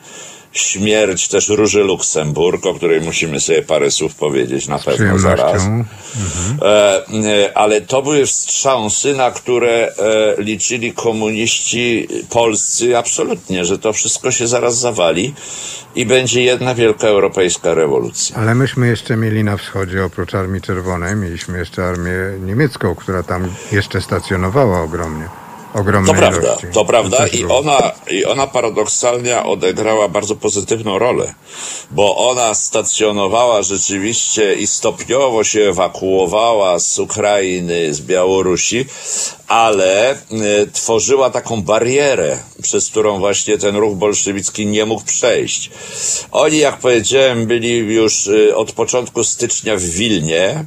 śmierć 0.55 1.29
też 1.29 1.49
Róży 1.49 1.85
Luksemburg, 1.85 2.67
o 2.67 2.75
której 2.75 3.01
musimy 3.01 3.41
sobie 3.41 3.63
parę 3.63 3.91
słów 3.91 4.15
powiedzieć 4.15 4.69
na 4.69 4.79
pewno 4.79 5.19
zaraz. 5.19 5.63
Mhm. 5.63 6.59
E, 7.25 7.59
ale 7.59 7.81
to 7.81 8.03
były 8.03 8.27
wstrząsy, 8.27 9.15
na 9.15 9.31
które 9.31 9.71
e, 9.71 10.43
liczyli 10.43 10.93
komuniści 10.93 12.09
polscy 12.31 12.99
absolutnie, 12.99 13.65
że 13.65 13.79
to 13.79 13.93
wszystko 13.93 14.31
się 14.31 14.47
zaraz 14.47 14.79
zawali 14.79 15.35
i 15.95 16.07
będzie 16.07 16.43
jedna 16.43 16.75
wielka 16.75 17.07
europejska 17.07 17.75
rewolucja. 17.75 18.37
Ale 18.37 18.55
myśmy 18.55 18.87
jeszcze 18.87 19.17
mieli 19.17 19.45
na 19.45 19.57
wschodzie, 19.57 20.05
oprócz 20.05 20.35
Armii 20.35 20.63
Czerwonej, 20.63 21.17
mieliśmy 21.17 21.59
jeszcze 21.59 21.85
Armię 21.85 22.13
Niemiecką, 22.41 22.95
która 22.95 23.23
tam 23.23 23.49
jeszcze 23.73 24.01
stacjonowała 24.01 24.83
ogromnie 24.83 25.44
ogromnej 25.75 26.15
To 26.15 26.21
prawda, 26.21 26.49
ilości. 26.49 26.67
to 26.75 26.85
prawda 26.85 27.27
i 27.27 27.45
ona, 27.45 27.93
i 28.11 28.25
ona 28.25 28.47
paradoksalnie 28.47 29.43
odegrała 29.43 30.09
bardzo 30.09 30.37
pozytywną 30.37 30.99
rolę, 30.99 31.35
bo 31.91 32.17
ona 32.31 32.55
stacjonowała 32.55 33.63
rzeczywiście 33.63 34.55
i 34.55 34.67
stopniowo 34.67 35.45
się 35.45 35.61
ewakuowała 35.61 36.79
z 36.79 36.99
Ukrainy, 36.99 37.95
z 37.95 38.01
Białorusi, 38.01 38.85
ale 39.49 40.13
y, 40.13 40.17
tworzyła 40.73 41.31
taką 41.31 41.63
barierę, 41.63 42.39
przez 42.63 42.91
którą 42.91 43.19
właśnie 43.19 43.59
ten 43.59 43.77
ruch 43.77 43.97
bolszewicki 43.97 44.67
nie 44.67 44.87
mógł 44.87 45.05
przejść. 45.05 45.71
Oni, 46.31 46.59
jak 46.59 46.79
powiedziałem, 46.79 47.47
byli 47.47 47.77
już 47.77 48.27
y, 48.27 48.57
od 48.57 48.73
początku 48.73 49.25
stycznia 49.25 49.77
w 49.77 49.83
Wilnie, 49.83 50.65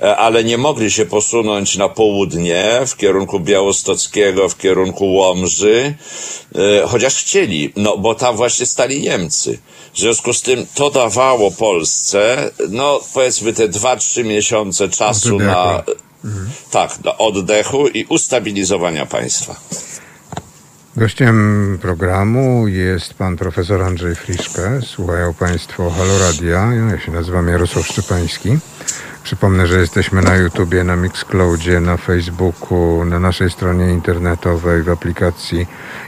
ale 0.00 0.44
nie 0.44 0.58
mogli 0.58 0.90
się 0.90 1.06
posunąć 1.06 1.76
na 1.76 1.88
południe 1.88 2.80
w 2.86 2.96
kierunku 2.96 3.40
Białostockiego, 3.40 4.48
w 4.48 4.58
kierunku 4.58 5.12
Łomży, 5.12 5.94
e, 6.54 6.86
chociaż 6.86 7.14
chcieli, 7.14 7.72
no 7.76 7.98
bo 7.98 8.14
tam 8.14 8.36
właśnie 8.36 8.66
stali 8.66 9.02
Niemcy. 9.02 9.58
W 9.94 9.98
związku 9.98 10.32
z 10.32 10.42
tym 10.42 10.66
to 10.74 10.90
dawało 10.90 11.50
Polsce, 11.50 12.50
no 12.68 13.00
powiedzmy 13.14 13.52
te 13.52 13.68
dwa, 13.68 13.96
trzy 13.96 14.24
miesiące 14.24 14.88
czasu 14.88 15.38
na, 15.38 15.82
mhm. 16.24 16.50
tak, 16.70 17.04
na 17.04 17.18
oddechu 17.18 17.88
i 17.88 18.04
ustabilizowania 18.04 19.06
państwa. 19.06 19.56
Gościem 20.96 21.78
programu 21.82 22.68
jest 22.68 23.14
pan 23.14 23.36
profesor 23.36 23.82
Andrzej 23.82 24.14
Friszke. 24.14 24.80
Słuchają 24.82 25.34
państwo 25.34 25.90
Halo 25.90 26.18
Radia. 26.18 26.74
Ja 26.74 27.00
się 27.00 27.12
nazywam 27.12 27.48
Jarosław 27.48 27.86
Szczepański. 27.86 28.58
Przypomnę, 29.22 29.66
że 29.66 29.80
jesteśmy 29.80 30.22
na 30.22 30.36
YouTubie, 30.36 30.84
na 30.84 30.96
Mixcloudzie, 30.96 31.80
na 31.80 31.96
Facebooku, 31.96 33.04
na 33.04 33.18
naszej 33.18 33.50
stronie 33.50 33.90
internetowej, 33.90 34.82
w 34.82 34.90
aplikacji 34.90 35.66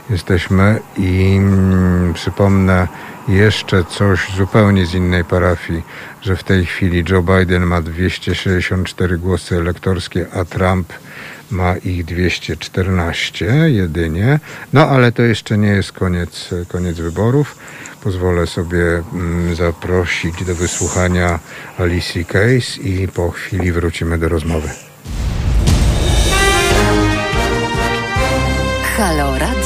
jesteśmy 0.09 0.79
i 0.97 1.35
mm, 1.37 2.13
przypomnę 2.13 2.87
jeszcze 3.27 3.83
coś 3.83 4.31
zupełnie 4.37 4.85
z 4.85 4.93
innej 4.93 5.25
parafii, 5.25 5.83
że 6.21 6.35
w 6.35 6.43
tej 6.43 6.65
chwili 6.65 7.03
Joe 7.09 7.23
Biden 7.23 7.65
ma 7.65 7.81
264 7.81 9.17
głosy 9.17 9.55
elektorskie, 9.55 10.25
a 10.33 10.45
Trump 10.45 10.93
ma 11.51 11.77
ich 11.77 12.05
214 12.05 13.45
jedynie. 13.67 14.39
No 14.73 14.87
ale 14.87 15.11
to 15.11 15.21
jeszcze 15.21 15.57
nie 15.57 15.67
jest 15.67 15.91
koniec, 15.91 16.49
koniec 16.67 16.97
wyborów 16.97 17.55
pozwolę 18.03 18.47
sobie 18.47 19.03
mm, 19.13 19.55
zaprosić 19.55 20.43
do 20.43 20.55
wysłuchania 20.55 21.39
Alicji 21.77 22.25
Case 22.25 22.81
i 22.83 23.07
po 23.07 23.31
chwili 23.31 23.71
wrócimy 23.71 24.17
do 24.17 24.29
rozmowy. 24.29 24.69
Halo. 28.97 29.58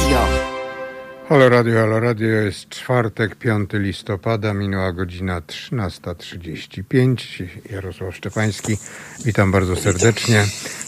Halo 1.34 1.48
Radio, 1.48 1.80
Halo 1.80 2.00
Radio 2.00 2.28
jest 2.28 2.68
czwartek, 2.68 3.36
5 3.36 3.70
listopada, 3.72 4.54
minęła 4.54 4.92
godzina 4.92 5.40
13.35. 5.40 7.44
Jarosław 7.70 8.16
Szczepański, 8.16 8.76
witam 9.24 9.52
bardzo 9.52 9.76
serdecznie. 9.76 10.44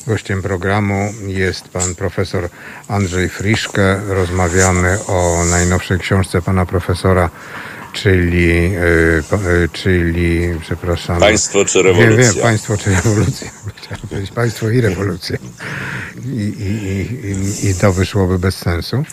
Gościem 0.07 0.43
programu 0.43 1.13
jest 1.27 1.69
pan 1.69 1.95
profesor 1.95 2.49
Andrzej 2.89 3.29
Friszke. 3.29 4.01
Rozmawiamy 4.09 4.99
o 5.07 5.45
najnowszej 5.51 5.99
książce 5.99 6.43
pana 6.43 6.67
profesora 6.67 7.31
czyli, 7.93 8.73
yy, 8.73 9.69
czyli, 9.73 10.41
przepraszam. 10.61 11.21
Państwo 11.21 11.65
czy 11.65 11.83
rewolucja? 11.83 12.31
Nie, 12.31 12.37
nie, 12.37 12.43
państwo 12.43 12.77
czy 12.77 12.91
rewolucja. 12.91 13.51
Chciałem 13.77 14.09
powiedzieć 14.09 14.31
państwo 14.31 14.71
i 14.71 14.81
rewolucja. 14.81 15.39
I, 16.25 16.29
i, 16.29 17.67
i, 17.67 17.71
I 17.71 17.75
to 17.75 17.93
wyszłoby 17.93 18.39
bez 18.39 18.57
sensu. 18.57 19.05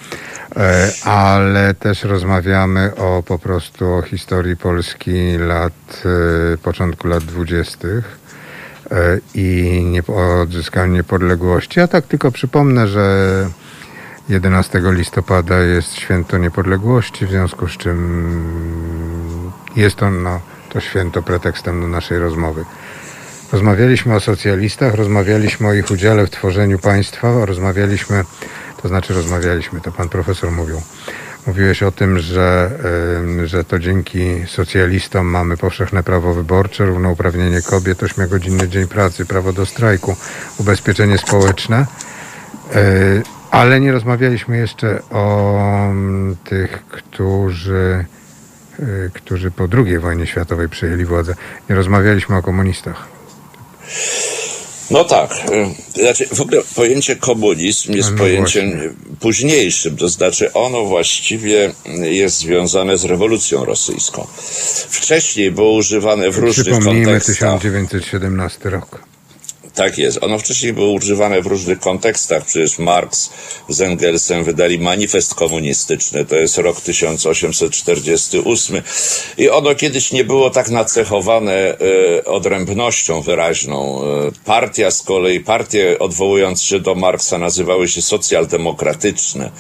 E, 0.58 0.92
ale 1.04 1.74
też 1.74 2.04
rozmawiamy 2.04 2.96
o 2.96 3.24
po 3.26 3.40
prostu 3.40 3.94
o 3.94 4.02
historii 4.02 4.58
Polski 4.58 5.38
lat, 5.38 6.04
e, 6.54 6.58
początku 6.58 7.08
lat 7.08 7.24
dwudziestych 7.24 8.18
e, 8.92 9.20
i 9.36 9.82
nie, 9.92 10.04
o 10.08 10.42
odzyskaniu 10.42 10.94
niepodległości. 10.94 11.80
Ja 11.80 11.88
tak 11.88 12.06
tylko 12.06 12.32
przypomnę, 12.32 12.88
że 12.88 13.50
11 14.30 14.82
listopada 14.84 15.60
jest 15.60 15.96
święto 15.96 16.38
niepodległości, 16.38 17.26
w 17.26 17.30
związku 17.30 17.68
z 17.68 17.78
czym 17.78 19.52
jest 19.76 19.96
to, 19.96 20.12
no, 20.12 20.40
to 20.70 20.80
święto 20.80 21.24
pretekstem 21.24 21.82
do 21.82 21.88
naszej 21.88 22.20
rozmowy. 22.20 22.66
Rozmawialiśmy 23.52 24.16
o 24.16 24.20
socjalistach, 24.20 24.94
rozmawialiśmy 24.94 25.68
o 25.68 25.74
ich 25.74 25.92
udziale 25.92 26.28
w 26.28 26.30
tworzeniu 26.30 26.80
państwa, 26.80 27.46
rozmawialiśmy 27.46 28.24
to 28.84 28.88
znaczy 28.88 29.14
rozmawialiśmy, 29.14 29.82
to 29.82 29.92
pan 29.92 30.10
profesor 30.10 30.52
mówił. 30.52 30.82
Mówiłeś 31.48 31.84
o 31.84 31.92
tym, 31.92 32.20
że, 32.20 32.72
że 33.46 33.64
to 33.64 33.80
dzięki 33.80 34.48
socjalistom 34.48 35.28
mamy 35.28 35.58
powszechne 35.58 36.04
prawo 36.04 36.34
wyborcze, 36.34 36.86
równouprawnienie 36.86 37.62
kobiet, 37.62 38.04
ośmiogodzinny 38.04 38.70
dzień 38.70 38.88
pracy, 38.88 39.26
prawo 39.26 39.54
do 39.54 39.66
strajku, 39.66 40.16
ubezpieczenie 40.58 41.18
społeczne. 41.18 41.86
E, 42.76 43.22
ale 43.52 43.80
nie 43.80 43.92
rozmawialiśmy 43.92 44.58
jeszcze 44.58 45.02
o 45.10 45.56
mm, 45.90 46.36
tych, 46.44 46.86
którzy, 46.86 48.06
e, 48.80 48.86
którzy 49.14 49.52
po 49.52 49.68
II 49.74 50.00
wojnie 50.00 50.28
światowej 50.28 50.70
przejęli 50.70 51.06
władzę. 51.06 51.36
Nie 51.70 51.76
rozmawialiśmy 51.76 52.36
o 52.36 52.42
komunistach. 52.42 53.08
No 54.94 55.04
tak. 55.04 55.32
Y, 55.96 56.02
znaczy, 56.02 56.28
w 56.28 56.42
ogóle 56.42 56.62
pojęcie 56.76 57.16
komunizm 57.16 57.94
jest 57.94 58.12
no 58.12 58.18
pojęciem 58.18 58.72
właśnie. 58.72 58.90
późniejszym, 59.20 59.98
to 59.98 60.10
znaczy 60.10 60.54
ono 60.54 60.86
właściwie 60.86 61.74
jest 62.02 62.38
związane 62.38 62.98
z 62.98 63.06
rewolucją 63.06 63.66
rosyjską. 63.66 64.28
Wcześniej 64.90 65.52
było 65.52 65.72
używane 65.72 66.32
w 66.32 66.38
różnych 66.38 66.66
Przypomnijmy 66.66 67.06
kontekstach. 67.06 67.60
1917 67.60 68.70
rok. 68.70 69.13
Tak 69.76 69.98
jest. 69.98 70.24
Ono 70.24 70.40
wcześniej 70.40 70.74
było 70.74 70.92
używane 70.92 71.42
w 71.42 71.48
różnych 71.48 71.80
kontekstach. 71.80 72.46
Przecież 72.46 72.80
Marx 72.80 73.30
z 73.70 73.82
Engelsem 73.82 74.44
wydali 74.44 74.80
manifest 74.80 75.36
komunistyczny. 75.36 76.26
To 76.26 76.36
jest 76.36 76.58
rok 76.58 76.82
1848. 76.82 78.82
I 79.38 79.50
ono 79.50 79.76
kiedyś 79.76 80.12
nie 80.12 80.24
było 80.24 80.50
tak 80.50 80.70
nacechowane 80.70 81.54
e, 81.54 81.78
odrębnością 82.26 83.22
wyraźną. 83.22 84.04
E, 84.04 84.32
partia 84.46 84.92
z 84.92 85.02
kolei, 85.02 85.40
partie 85.40 86.00
odwołując 86.00 86.64
się 86.64 86.80
do 86.80 86.96
Marksa 86.96 87.38
nazywały 87.38 87.88
się 87.88 88.02
socjaldemokratyczne. 88.02 89.52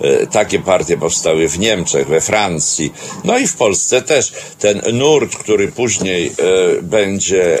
E, 0.00 0.26
takie 0.26 0.58
partie 0.58 0.96
powstały 0.96 1.48
w 1.48 1.58
Niemczech, 1.58 2.08
we 2.08 2.20
Francji. 2.20 2.92
No 3.24 3.38
i 3.38 3.46
w 3.46 3.56
Polsce 3.56 4.02
też. 4.02 4.32
Ten 4.58 4.82
nurt, 4.92 5.36
który 5.36 5.68
później 5.68 6.32
będzie 6.82 7.58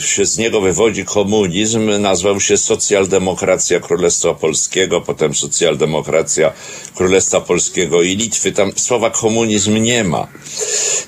się 0.00 0.26
z 0.26 0.38
niego 0.42 0.60
wywodzi 0.60 1.04
komunizm, 1.04 2.00
nazwał 2.00 2.40
się 2.40 2.56
Socjaldemokracja 2.56 3.80
Królestwa 3.80 4.34
Polskiego, 4.34 5.00
potem 5.00 5.34
Socjaldemokracja 5.34 6.52
Królestwa 6.94 7.40
Polskiego 7.40 8.02
i 8.02 8.16
Litwy. 8.16 8.52
Tam 8.52 8.72
słowa 8.76 9.10
komunizm 9.10 9.76
nie 9.76 10.04
ma. 10.04 10.28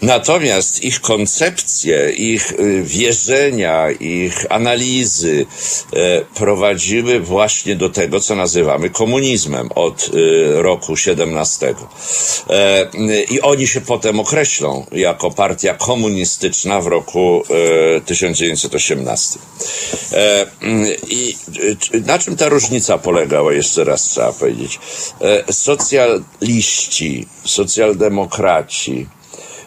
Natomiast 0.02 0.84
ich 0.84 1.00
koncepcje, 1.00 2.10
ich 2.10 2.52
y, 2.52 2.82
wierzenia, 2.82 3.90
ich 3.90 4.46
analizy 4.50 5.46
e, 5.92 6.20
prowadziły 6.34 7.20
właśnie 7.20 7.76
do 7.76 7.88
tego, 7.88 8.20
co 8.20 8.34
nazywamy 8.34 8.90
komunizmem 8.90 9.68
od 9.74 10.10
y, 10.14 10.62
roku 10.62 10.96
17. 10.96 11.74
E, 12.50 12.90
I 13.30 13.40
oni 13.40 13.66
się 13.66 13.80
potem 13.80 14.20
określą 14.20 14.86
jako 14.92 15.30
partia 15.30 15.74
komunistyczna 15.74 16.80
w 16.80 16.86
roku 16.86 17.42
1918. 18.06 19.23
E, 20.12 20.46
I 21.08 21.36
na 22.06 22.18
czym 22.18 22.36
ta 22.36 22.48
różnica 22.48 22.98
polegała, 22.98 23.52
jeszcze 23.52 23.84
raz 23.84 24.02
trzeba 24.02 24.32
powiedzieć. 24.32 24.78
Socjaliści, 25.50 27.26
socjaldemokraci, 27.44 29.06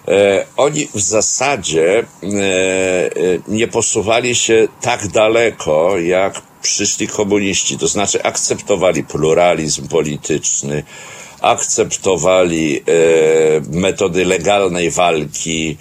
E, 0.07 0.45
oni 0.57 0.87
w 0.93 0.99
zasadzie 0.99 1.99
e, 1.99 2.03
e, 2.03 3.09
nie 3.47 3.67
posuwali 3.67 4.35
się 4.35 4.67
tak 4.81 5.07
daleko, 5.07 5.99
jak 5.99 6.41
przyszli 6.61 7.07
komuniści, 7.07 7.77
to 7.77 7.87
znaczy 7.87 8.23
akceptowali 8.23 9.03
pluralizm 9.03 9.87
polityczny, 9.87 10.83
akceptowali 11.41 12.83
metody 13.71 14.25
legalnej 14.25 14.91
walki, 14.91 15.77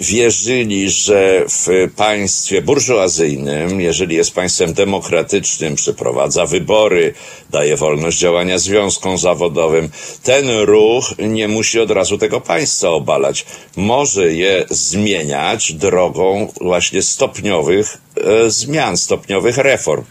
wierzyli, 0.00 0.90
że 0.90 1.44
w 1.48 1.90
państwie 1.96 2.62
burżuazyjnym, 2.62 3.80
jeżeli 3.80 4.16
jest 4.16 4.34
państwem 4.34 4.72
demokratycznym, 4.74 5.74
przeprowadza 5.74 6.46
wybory, 6.46 7.14
daje 7.50 7.76
wolność 7.76 8.18
działania 8.18 8.58
związkom 8.58 9.18
zawodowym, 9.18 9.88
ten 10.22 10.50
ruch 10.50 11.14
nie 11.18 11.48
musi 11.48 11.80
od 11.80 11.90
razu 11.90 12.18
tego 12.18 12.40
państwa 12.40 12.88
obalać. 12.88 13.46
Może 13.76 14.32
je 14.32 14.64
zmieniać 14.70 15.72
drogą 15.72 16.52
właśnie 16.60 17.02
stopniowych 17.02 17.98
e, 18.16 18.50
zmian, 18.50 18.96
stopniowych 18.96 19.58
reform. 19.58 20.04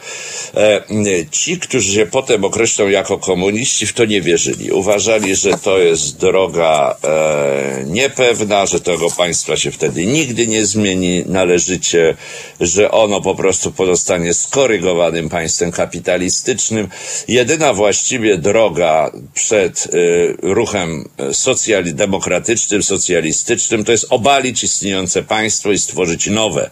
E, 0.55 0.83
ci, 1.31 1.59
którzy 1.59 1.93
się 1.93 2.05
potem 2.05 2.45
określą 2.45 2.87
jako 2.87 3.17
komuniści, 3.17 3.87
w 3.87 3.93
to 3.93 4.05
nie 4.05 4.21
wierzyli. 4.21 4.71
Uważali, 4.71 5.35
że 5.35 5.57
to 5.57 5.77
jest 5.77 6.17
droga 6.17 6.97
e, 7.03 7.83
niepewna, 7.85 8.65
że 8.65 8.79
tego 8.79 9.11
państwa 9.11 9.52
się 9.55 9.71
wtedy 9.71 10.05
nigdy 10.05 10.47
nie 10.47 10.65
zmieni 10.65 11.23
należycie, 11.25 12.15
że 12.59 12.91
ono 12.91 13.21
po 13.21 13.35
prostu 13.35 13.71
pozostanie 13.71 14.33
skorygowanym 14.33 15.29
państwem 15.29 15.71
kapitalistycznym. 15.71 16.87
Jedyna 17.27 17.73
właściwie 17.73 18.37
droga 18.37 19.11
przed 19.33 19.85
y, 19.93 20.35
ruchem 20.41 21.09
socjali 21.31 21.93
demokratycznym, 21.93 22.83
socjalistycznym 22.83 23.83
to 23.83 23.91
jest 23.91 24.05
obalić 24.09 24.63
istniejące 24.63 25.23
państwo 25.23 25.71
i 25.71 25.77
stworzyć 25.77 26.27
nowe 26.27 26.69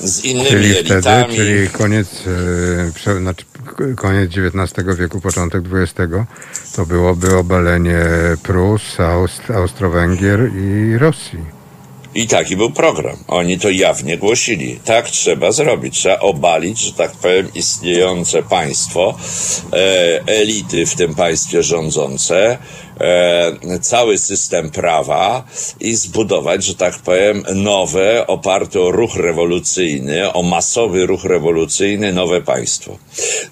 z 0.00 0.24
innymi 0.24 0.50
czyli 0.50 0.78
elitami. 0.78 1.34
Wtedy, 1.34 1.36
czyli 1.36 1.68
koniec, 1.68 2.08
y, 3.06 3.18
znaczy 3.20 3.44
koniec 3.96 4.30
XIX 4.30 4.98
wieku, 4.98 5.20
początek 5.20 5.62
XX, 5.72 6.14
to 6.76 6.86
byłoby 6.86 7.36
obalenie 7.36 7.98
Prus, 8.42 9.00
Aust 9.00 9.50
Austro-Węgier 9.50 10.50
i 10.56 10.98
Rosji. 10.98 11.59
I 12.14 12.26
taki 12.26 12.56
był 12.56 12.70
program. 12.70 13.16
Oni 13.28 13.58
to 13.58 13.70
jawnie 13.70 14.18
głosili. 14.18 14.80
Tak 14.84 15.10
trzeba 15.10 15.52
zrobić. 15.52 15.98
Trzeba 15.98 16.18
obalić, 16.18 16.78
że 16.78 16.92
tak 16.92 17.12
powiem, 17.12 17.48
istniejące 17.54 18.42
państwo, 18.42 19.18
e, 19.72 20.20
elity 20.26 20.86
w 20.86 20.94
tym 20.94 21.14
państwie 21.14 21.62
rządzące, 21.62 22.58
cały 23.80 24.18
system 24.18 24.70
prawa 24.70 25.44
i 25.80 25.94
zbudować, 25.94 26.64
że 26.64 26.74
tak 26.74 26.98
powiem, 26.98 27.42
nowe, 27.54 28.26
oparte 28.26 28.80
o 28.80 28.90
ruch 28.90 29.16
rewolucyjny, 29.16 30.32
o 30.32 30.42
masowy 30.42 31.06
ruch 31.06 31.24
rewolucyjny, 31.24 32.12
nowe 32.12 32.42
państwo. 32.42 32.98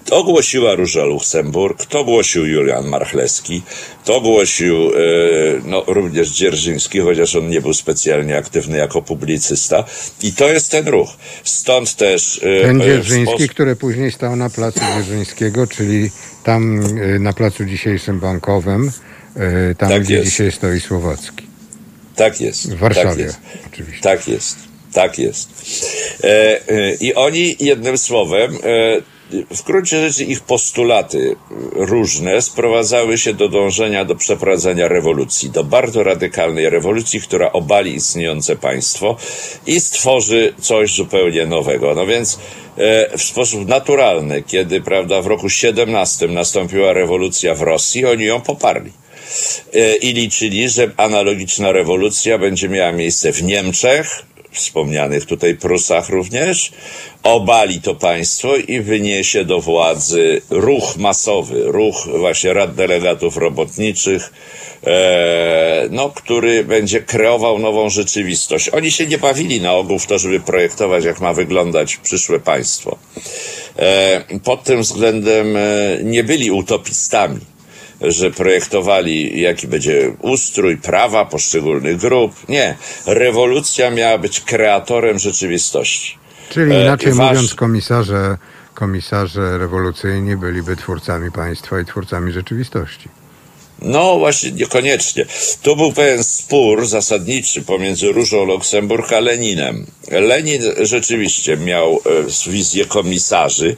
To 0.05 0.23
głosiła 0.23 0.75
Róża 0.75 1.05
Luksemburg, 1.05 1.85
to 1.85 2.03
głosił 2.03 2.45
Julian 2.45 2.87
Marchlewski, 2.87 3.61
to 4.05 4.21
głosił 4.21 4.75
e, 4.75 4.99
no, 5.65 5.83
również 5.87 6.29
Dzierżyński, 6.29 6.99
chociaż 6.99 7.35
on 7.35 7.49
nie 7.49 7.61
był 7.61 7.73
specjalnie 7.73 8.37
aktywny 8.37 8.77
jako 8.77 9.01
publicysta. 9.01 9.83
I 10.23 10.33
to 10.33 10.49
jest 10.49 10.71
ten 10.71 10.87
ruch. 10.87 11.09
Stąd 11.43 11.95
też... 11.95 12.41
E, 12.43 12.61
ten 12.61 12.81
Dzierżyński, 12.81 13.35
sposób... 13.35 13.51
który 13.51 13.75
później 13.75 14.11
stał 14.11 14.35
na 14.35 14.49
placu 14.49 14.79
Dzierżyńskiego, 14.79 15.67
czyli 15.67 16.09
tam 16.43 16.81
e, 17.15 17.19
na 17.19 17.33
placu 17.33 17.65
dzisiejszym 17.65 18.19
bankowym, 18.19 18.91
tam 19.77 19.89
tak 19.89 20.03
gdzie 20.03 20.15
jest. 20.15 20.25
dzisiaj 20.25 20.51
stoi 20.51 20.79
Słowacki. 20.79 21.47
Tak 22.15 22.41
jest. 22.41 22.71
W 22.71 22.77
Warszawie 22.77 23.09
tak 23.09 23.17
jest. 23.17 23.39
oczywiście. 23.73 24.03
Tak 24.03 24.27
jest. 24.27 24.57
Tak 24.93 25.19
jest. 25.19 25.49
E, 26.23 26.27
e, 26.69 26.95
I 26.95 27.15
oni 27.15 27.55
jednym 27.59 27.97
słowem 27.97 28.55
e, 28.55 29.01
w 29.51 29.63
gruncie 29.63 30.09
rzeczy 30.09 30.23
ich 30.23 30.41
postulaty 30.41 31.35
różne 31.73 32.41
sprowadzały 32.41 33.17
się 33.17 33.33
do 33.33 33.49
dążenia 33.49 34.05
do 34.05 34.15
przeprowadzenia 34.15 34.87
rewolucji, 34.87 35.49
do 35.49 35.63
bardzo 35.63 36.03
radykalnej 36.03 36.69
rewolucji, 36.69 37.21
która 37.21 37.51
obali 37.51 37.95
istniejące 37.95 38.55
państwo 38.55 39.17
i 39.67 39.81
stworzy 39.81 40.53
coś 40.61 40.95
zupełnie 40.95 41.45
nowego. 41.45 41.95
No 41.95 42.05
więc 42.05 42.39
e, 42.77 43.17
w 43.17 43.23
sposób 43.23 43.67
naturalny, 43.67 44.43
kiedy 44.47 44.81
prawda, 44.81 45.21
w 45.21 45.27
roku 45.27 45.49
17 45.49 46.27
nastąpiła 46.27 46.93
rewolucja 46.93 47.55
w 47.55 47.61
Rosji, 47.61 48.05
oni 48.05 48.25
ją 48.25 48.41
poparli 48.41 48.91
e, 48.91 49.08
i 50.01 50.13
liczyli, 50.13 50.69
że 50.69 50.91
analogiczna 50.97 51.71
rewolucja 51.71 52.37
będzie 52.37 52.69
miała 52.69 52.91
miejsce 52.91 53.33
w 53.33 53.43
Niemczech, 53.43 54.25
wspomnianych 54.51 55.25
tutaj 55.25 55.55
Prusach 55.55 56.09
również, 56.09 56.71
obali 57.23 57.81
to 57.81 57.95
państwo 57.95 58.55
i 58.55 58.79
wyniesie 58.79 59.45
do 59.45 59.61
władzy 59.61 60.41
ruch 60.49 60.97
masowy, 60.97 61.63
ruch 61.63 62.07
właśnie 62.17 62.53
rad 62.53 62.75
delegatów 62.75 63.37
robotniczych, 63.37 64.33
e, 64.83 65.87
no, 65.91 66.09
który 66.09 66.63
będzie 66.63 67.01
kreował 67.01 67.59
nową 67.59 67.89
rzeczywistość. 67.89 68.69
Oni 68.69 68.91
się 68.91 69.07
nie 69.07 69.17
bawili 69.17 69.61
na 69.61 69.73
ogół 69.73 69.99
w 69.99 70.07
to, 70.07 70.19
żeby 70.19 70.39
projektować, 70.39 71.05
jak 71.05 71.21
ma 71.21 71.33
wyglądać 71.33 71.97
przyszłe 71.97 72.39
państwo. 72.39 72.97
E, 73.77 74.39
pod 74.43 74.63
tym 74.63 74.81
względem 74.81 75.57
e, 75.57 75.61
nie 76.03 76.23
byli 76.23 76.51
utopistami 76.51 77.39
że 78.01 78.31
projektowali, 78.31 79.41
jaki 79.41 79.67
będzie 79.67 80.15
ustrój 80.21 80.77
prawa 80.77 81.25
poszczególnych 81.25 81.97
grup. 81.97 82.49
Nie. 82.49 82.75
Rewolucja 83.05 83.91
miała 83.91 84.17
być 84.17 84.41
kreatorem 84.41 85.19
rzeczywistości. 85.19 86.17
Czyli 86.49 86.73
e, 86.73 86.81
inaczej 86.81 87.13
wasz... 87.13 87.29
mówiąc, 87.29 87.55
komisarze, 87.55 88.37
komisarze 88.73 89.57
rewolucyjni 89.57 90.37
byliby 90.37 90.75
twórcami 90.75 91.31
państwa 91.31 91.79
i 91.79 91.85
twórcami 91.85 92.31
rzeczywistości. 92.31 93.09
No 93.81 94.19
właśnie, 94.19 94.51
niekoniecznie. 94.51 95.25
Tu 95.61 95.75
był 95.75 95.93
pewien 95.93 96.23
spór 96.23 96.87
zasadniczy 96.87 97.61
pomiędzy 97.61 98.11
Różą 98.11 98.45
Luksemburg 98.45 99.13
a 99.13 99.19
Leninem. 99.19 99.85
Lenin 100.11 100.61
rzeczywiście 100.81 101.57
miał 101.57 101.95
e, 101.95 101.99
wizję 102.51 102.85
komisarzy, 102.85 103.75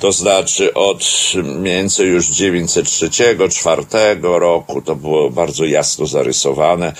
to 0.00 0.12
znaczy 0.12 0.74
od 0.74 1.04
mniej 1.44 1.74
więcej 1.74 2.08
już 2.08 2.30
903-4 2.30 4.38
roku, 4.38 4.82
to 4.82 4.96
było 4.96 5.30
bardzo 5.30 5.64
jasno 5.64 6.06
zarysowane, 6.06 6.92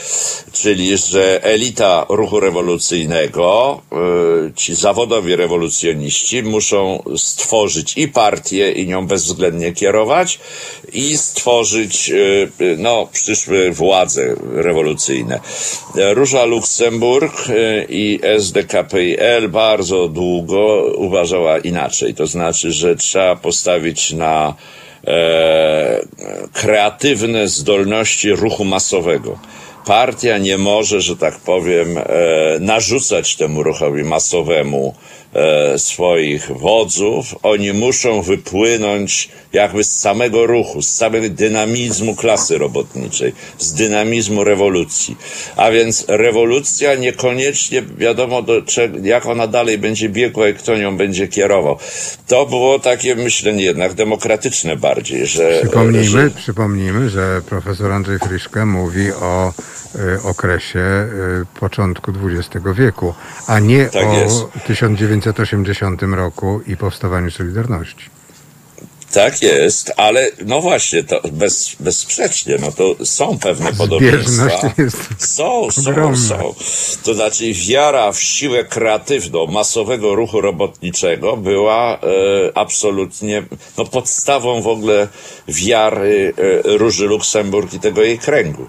czyli 0.53 0.99
że 0.99 1.45
elita 1.45 2.07
ruchu 2.09 2.41
rewolucyjnego, 2.41 3.81
e, 3.93 3.97
ci 4.57 4.75
zawodowi 4.75 5.37
rewolucjoniści 5.37 6.43
muszą 6.43 7.03
stworzyć 7.17 7.93
i 7.97 8.09
partię 8.09 8.73
i 8.73 8.87
nią 8.87 9.07
bezwzględnie 9.07 9.73
kierować 9.73 10.39
i 10.93 11.19
stworzyć 11.19 12.11
e, 12.11 12.42
no, 12.79 13.09
przyszłe 13.13 13.71
władze 13.71 14.35
rewolucyjne. 14.55 15.41
Róża 15.95 16.45
Luksemburg 16.45 17.33
e, 17.49 17.85
i 17.89 18.21
SDKPIL 18.39 19.49
bardzo 19.49 20.09
długo 20.09 20.93
uważała 20.97 21.59
inaczej. 21.59 22.15
To 22.15 22.27
znaczy, 22.27 22.73
że 22.73 22.97
trzeba 22.97 23.37
postawić 23.37 24.13
na 24.13 24.55
e, 25.07 26.01
kreatywne 26.53 27.49
zdolności 27.49 28.31
ruchu 28.31 28.65
masowego 28.65 29.39
partia 29.85 30.39
nie 30.39 30.59
może, 30.59 31.01
że 31.01 31.17
tak 31.17 31.37
powiem, 31.39 31.99
e, 31.99 32.03
narzucać 32.61 33.37
temu 33.37 33.63
ruchowi 33.63 34.05
masowemu 34.05 34.95
e, 35.35 35.79
swoich 35.79 36.51
wodzów. 36.59 37.35
Oni 37.43 37.73
muszą 37.73 38.23
wypłynąć 38.23 39.29
jakby 39.53 39.85
z 39.85 40.01
samego 40.01 40.47
ruchu, 40.47 40.83
z 40.83 40.89
samego 40.89 41.29
dynamizmu 41.29 42.15
klasy 42.15 42.59
robotniczej, 42.59 43.33
z 43.59 43.73
dynamizmu 43.73 44.45
rewolucji. 44.45 45.17
A 45.57 45.71
więc 45.71 46.05
rewolucja 46.09 46.95
niekoniecznie 46.95 47.83
wiadomo, 47.83 48.43
do 48.43 48.63
czego, 48.63 48.99
jak 49.03 49.27
ona 49.27 49.47
dalej 49.47 49.79
będzie 49.79 50.09
biegła 50.09 50.49
i 50.49 50.55
kto 50.55 50.77
nią 50.77 50.97
będzie 50.97 51.29
kierował. 51.29 51.79
To 52.27 52.47
było 52.47 52.79
takie 52.79 53.17
myślenie 53.17 53.65
jednak 53.65 53.95
demokratyczne 53.95 54.77
bardziej, 54.77 55.27
że... 55.27 55.61
Przypomnijmy, 55.63 56.05
że... 56.05 56.31
przypomnijmy, 56.31 57.11
że 57.11 57.43
profesor 57.49 57.93
Andrzej 57.93 58.19
Friszke 58.19 58.67
mówi 58.67 59.13
o 59.13 59.53
okresie 60.25 61.09
y, 61.43 61.61
początku 61.61 62.13
XX 62.13 62.67
wieku, 62.75 63.15
a 63.47 63.59
nie 63.59 63.87
tak 63.87 64.07
o 64.07 64.13
jest. 64.13 64.47
1980 64.67 66.03
roku 66.03 66.61
i 66.67 66.77
powstawaniu 66.77 67.31
Solidarności. 67.31 68.22
Tak 69.13 69.43
jest, 69.43 69.93
ale 69.97 70.31
no 70.47 70.61
właśnie, 70.61 71.05
to 71.05 71.21
bez, 71.33 71.77
bezsprzecznie, 71.81 72.57
no 72.61 72.73
to 72.73 73.05
są 73.05 73.39
pewne 73.39 73.73
podobieństwa. 73.73 74.51
Są, 75.19 75.71
są, 75.71 76.17
są. 76.17 76.55
To 77.03 77.15
znaczy 77.15 77.53
wiara 77.53 78.13
w 78.13 78.21
siłę 78.21 78.65
kreatywną 78.65 79.47
masowego 79.47 80.15
ruchu 80.15 80.41
robotniczego 80.41 81.37
była 81.37 81.95
e, 81.95 81.99
absolutnie 82.55 83.43
no, 83.79 83.85
podstawą 83.85 84.63
w 84.63 84.69
ogóle 84.69 85.09
wiary 85.49 86.35
e, 86.65 86.79
Róży 86.79 87.07
Luksemburg 87.07 87.75
i 87.75 87.81
tego 87.81 88.03
jej 88.03 88.19
kręgu. 88.19 88.67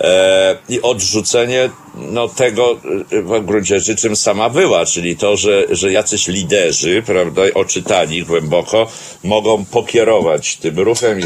E, 0.00 0.56
I 0.68 0.82
odrzucenie 0.82 1.70
no, 1.94 2.28
tego 2.28 2.80
e, 3.12 3.22
w 3.22 3.44
gruncie 3.44 3.80
rzeczy 3.80 3.96
czym 3.96 4.16
sama 4.16 4.50
była, 4.50 4.86
czyli 4.86 5.16
to, 5.16 5.36
że, 5.36 5.64
że 5.70 5.92
jacyś 5.92 6.28
liderzy, 6.28 7.02
prawda, 7.06 7.42
oczytani 7.54 8.22
głęboko, 8.22 8.86
mogą 9.24 9.64
pokierować 9.74 10.56
tym 10.56 10.78
ruchem 10.78 11.20
i, 11.20 11.24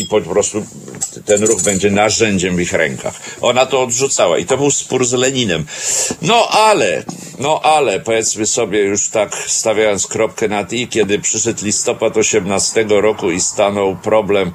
i 0.00 0.04
po 0.06 0.20
prostu 0.20 0.66
ten 1.24 1.44
ruch 1.44 1.62
będzie 1.62 1.90
narzędziem 1.90 2.56
w 2.56 2.60
ich 2.60 2.72
rękach. 2.72 3.20
Ona 3.40 3.66
to 3.66 3.82
odrzucała 3.82 4.38
i 4.38 4.44
to 4.44 4.56
był 4.56 4.70
spór 4.70 5.06
z 5.06 5.12
Leninem. 5.12 5.66
No 6.22 6.48
ale, 6.48 7.04
no 7.38 7.60
ale, 7.62 8.00
powiedzmy 8.00 8.46
sobie 8.46 8.80
już 8.80 9.08
tak 9.08 9.36
stawiając 9.46 10.06
kropkę 10.06 10.48
nad 10.48 10.72
i, 10.72 10.88
kiedy 10.88 11.18
przyszedł 11.18 11.64
listopad 11.64 12.16
18 12.16 12.86
roku 12.88 13.30
i 13.30 13.40
stanął 13.40 13.96
problem 13.96 14.52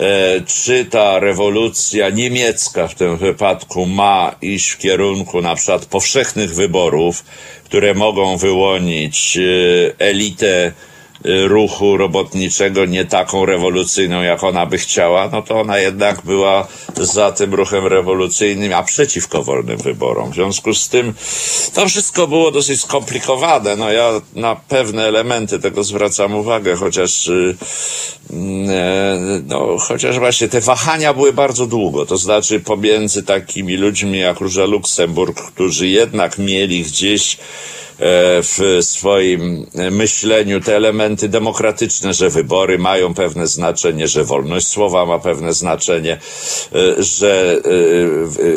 E, 0.00 0.40
czy 0.46 0.84
ta 0.84 1.18
rewolucja 1.18 2.10
niemiecka 2.10 2.88
w 2.88 2.94
tym 2.94 3.16
wypadku 3.16 3.86
ma 3.86 4.34
iść 4.42 4.70
w 4.70 4.78
kierunku 4.78 5.42
na 5.42 5.54
przykład 5.54 5.86
powszechnych 5.86 6.54
wyborów, 6.54 7.24
które 7.64 7.94
mogą 7.94 8.36
wyłonić 8.36 9.38
e, 9.38 9.40
elitę 9.98 10.72
ruchu 11.24 11.96
robotniczego 11.96 12.84
nie 12.84 13.04
taką 13.04 13.46
rewolucyjną, 13.46 14.22
jak 14.22 14.44
ona 14.44 14.66
by 14.66 14.78
chciała, 14.78 15.28
no 15.32 15.42
to 15.42 15.60
ona 15.60 15.78
jednak 15.78 16.22
była 16.22 16.66
za 16.96 17.32
tym 17.32 17.54
ruchem 17.54 17.86
rewolucyjnym, 17.86 18.72
a 18.72 18.82
przeciwko 18.82 19.42
wolnym 19.42 19.76
wyborom. 19.76 20.30
W 20.30 20.34
związku 20.34 20.74
z 20.74 20.88
tym 20.88 21.14
to 21.74 21.88
wszystko 21.88 22.26
było 22.26 22.50
dosyć 22.50 22.80
skomplikowane. 22.80 23.76
No 23.76 23.92
ja 23.92 24.20
na 24.34 24.56
pewne 24.56 25.04
elementy 25.06 25.58
tego 25.58 25.84
zwracam 25.84 26.34
uwagę, 26.34 26.76
chociaż 26.76 27.28
y, 27.28 27.56
mm, 28.30 28.70
e, 28.70 29.42
no, 29.46 29.78
chociaż 29.78 30.18
właśnie 30.18 30.48
te 30.48 30.60
wahania 30.60 31.14
były 31.14 31.32
bardzo 31.32 31.66
długo, 31.66 32.06
to 32.06 32.16
znaczy 32.16 32.60
pomiędzy 32.60 33.22
takimi 33.22 33.76
ludźmi 33.76 34.18
jak 34.18 34.40
Róża 34.40 34.64
Luksemburg, 34.64 35.40
którzy 35.40 35.88
jednak 35.88 36.38
mieli 36.38 36.82
gdzieś 36.82 37.36
w 37.98 38.78
swoim 38.80 39.66
myśleniu 39.90 40.60
te 40.60 40.76
elementy 40.76 41.28
demokratyczne, 41.28 42.14
że 42.14 42.30
wybory 42.30 42.78
mają 42.78 43.14
pewne 43.14 43.46
znaczenie, 43.46 44.08
że 44.08 44.24
wolność 44.24 44.66
słowa 44.66 45.06
ma 45.06 45.18
pewne 45.18 45.52
znaczenie, 45.52 46.12
e, 46.12 47.02
że 47.02 47.60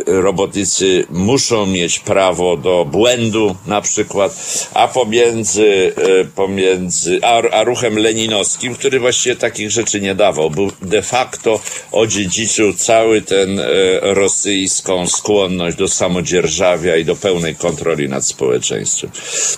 e, 0.07 0.21
robotnicy 0.21 1.05
muszą 1.09 1.65
mieć 1.65 1.99
prawo 1.99 2.57
do 2.57 2.85
błędu 2.85 3.55
na 3.67 3.81
przykład, 3.81 4.35
a 4.73 4.87
pomiędzy, 4.87 5.93
pomiędzy 6.35 7.19
a, 7.23 7.41
a 7.51 7.63
ruchem 7.63 7.99
leninowskim, 7.99 8.75
który 8.75 8.99
właściwie 8.99 9.35
takich 9.35 9.71
rzeczy 9.71 10.01
nie 10.01 10.15
dawał, 10.15 10.49
był 10.49 10.71
de 10.81 11.01
facto 11.01 11.59
odziedziczył 11.91 12.73
cały 12.73 13.21
ten 13.21 13.61
rosyjską 14.01 15.07
skłonność 15.07 15.77
do 15.77 15.87
samodzierżawia 15.87 16.97
i 16.97 17.05
do 17.05 17.15
pełnej 17.15 17.55
kontroli 17.55 18.09
nad 18.09 18.25
społeczeństwem. 18.25 19.09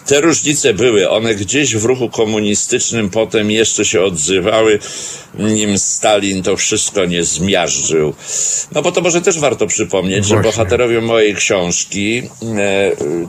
Te 0.06 0.22
różnice 0.22 0.74
były, 0.74 1.10
one 1.10 1.36
gdzieś 1.36 1.76
w 1.76 1.86
ruchu 1.86 2.10
komunistycznym 2.10 3.10
potem 3.10 3.52
jeszcze 3.52 3.86
się 3.86 4.02
odzywały, 4.02 4.80
nim 5.40 5.78
Stalin 5.78 6.44
to 6.44 6.58
wszystko 6.58 7.06
nie 7.06 7.24
zmiażdżył. 7.24 8.14
No 8.72 8.82
bo 8.82 8.92
to 8.92 9.02
może 9.02 9.22
też 9.22 9.40
warto 9.40 9.68
przypomnieć, 9.68 10.20
Właśnie. 10.20 10.38
że 10.38 10.44
bohaterowie 10.44 11.02
mojej 11.02 11.36
książki, 11.36 12.24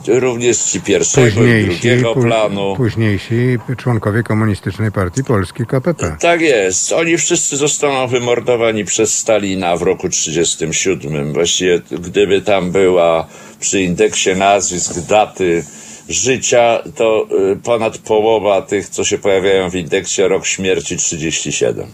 e, 0.07 0.19
również 0.19 0.57
ci 0.57 0.81
pierwszego 0.81 1.27
późniejsi, 1.27 1.71
i 1.71 1.75
drugiego 1.75 2.15
planu. 2.15 2.73
Późniejsi 2.77 3.57
członkowie 3.77 4.23
Komunistycznej 4.23 4.91
Partii 4.91 5.23
Polski 5.23 5.65
KPP. 5.65 6.17
Tak 6.19 6.41
jest. 6.41 6.91
Oni 6.91 7.17
wszyscy 7.17 7.57
zostaną 7.57 8.07
wymordowani 8.07 8.85
przez 8.85 9.17
Stalina 9.17 9.77
w 9.77 9.81
roku 9.81 10.09
1937. 10.09 11.33
Właściwie 11.33 11.81
gdyby 11.91 12.41
tam 12.41 12.71
była 12.71 13.27
przy 13.59 13.81
indeksie 13.81 14.35
nazwisk 14.35 14.99
daty 14.99 15.63
życia 16.11 16.83
to 16.95 17.27
y, 17.51 17.55
ponad 17.55 17.97
połowa 17.97 18.61
tych, 18.61 18.89
co 18.89 19.03
się 19.03 19.17
pojawiają 19.17 19.69
w 19.69 19.75
indeksie 19.75 20.21
rok 20.21 20.45
śmierci 20.45 20.97
37. 20.97 21.87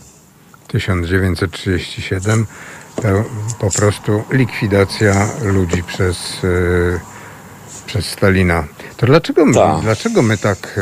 1937 0.68 2.46
to 3.02 3.24
po 3.60 3.72
prostu 3.72 4.24
likwidacja 4.32 5.30
ludzi 5.44 5.84
przez, 5.84 6.44
yy, 6.44 7.00
przez 7.86 8.06
Stalina. 8.06 8.64
To 8.98 9.06
dlaczego 9.06 9.46
my, 9.46 9.54
Ta. 9.54 9.80
dlaczego 9.84 10.22
my 10.22 10.38
tak, 10.38 10.80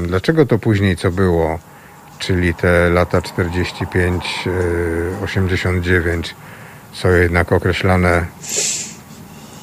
yy, 0.00 0.06
dlaczego 0.06 0.46
to 0.46 0.58
później 0.58 0.96
co 0.96 1.10
było, 1.10 1.58
czyli 2.18 2.54
te 2.54 2.90
lata 2.90 3.22
45, 3.22 4.46
yy, 4.46 5.24
89 5.24 6.34
są 6.92 7.08
jednak 7.10 7.52
określane 7.52 8.26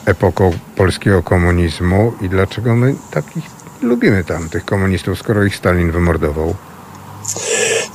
epoką 0.06 0.52
polskiego 0.76 1.24
komunizmu 1.24 2.14
i 2.22 2.30
dlaczego 2.30 2.76
my 2.76 2.96
takich 3.12 3.44
lubimy 3.82 4.24
tam, 4.24 4.50
tych 4.50 4.66
komunistów, 4.66 5.20
skoro 5.20 5.44
ich 5.44 5.56
Stalin 5.56 5.92
wymordował? 5.92 6.56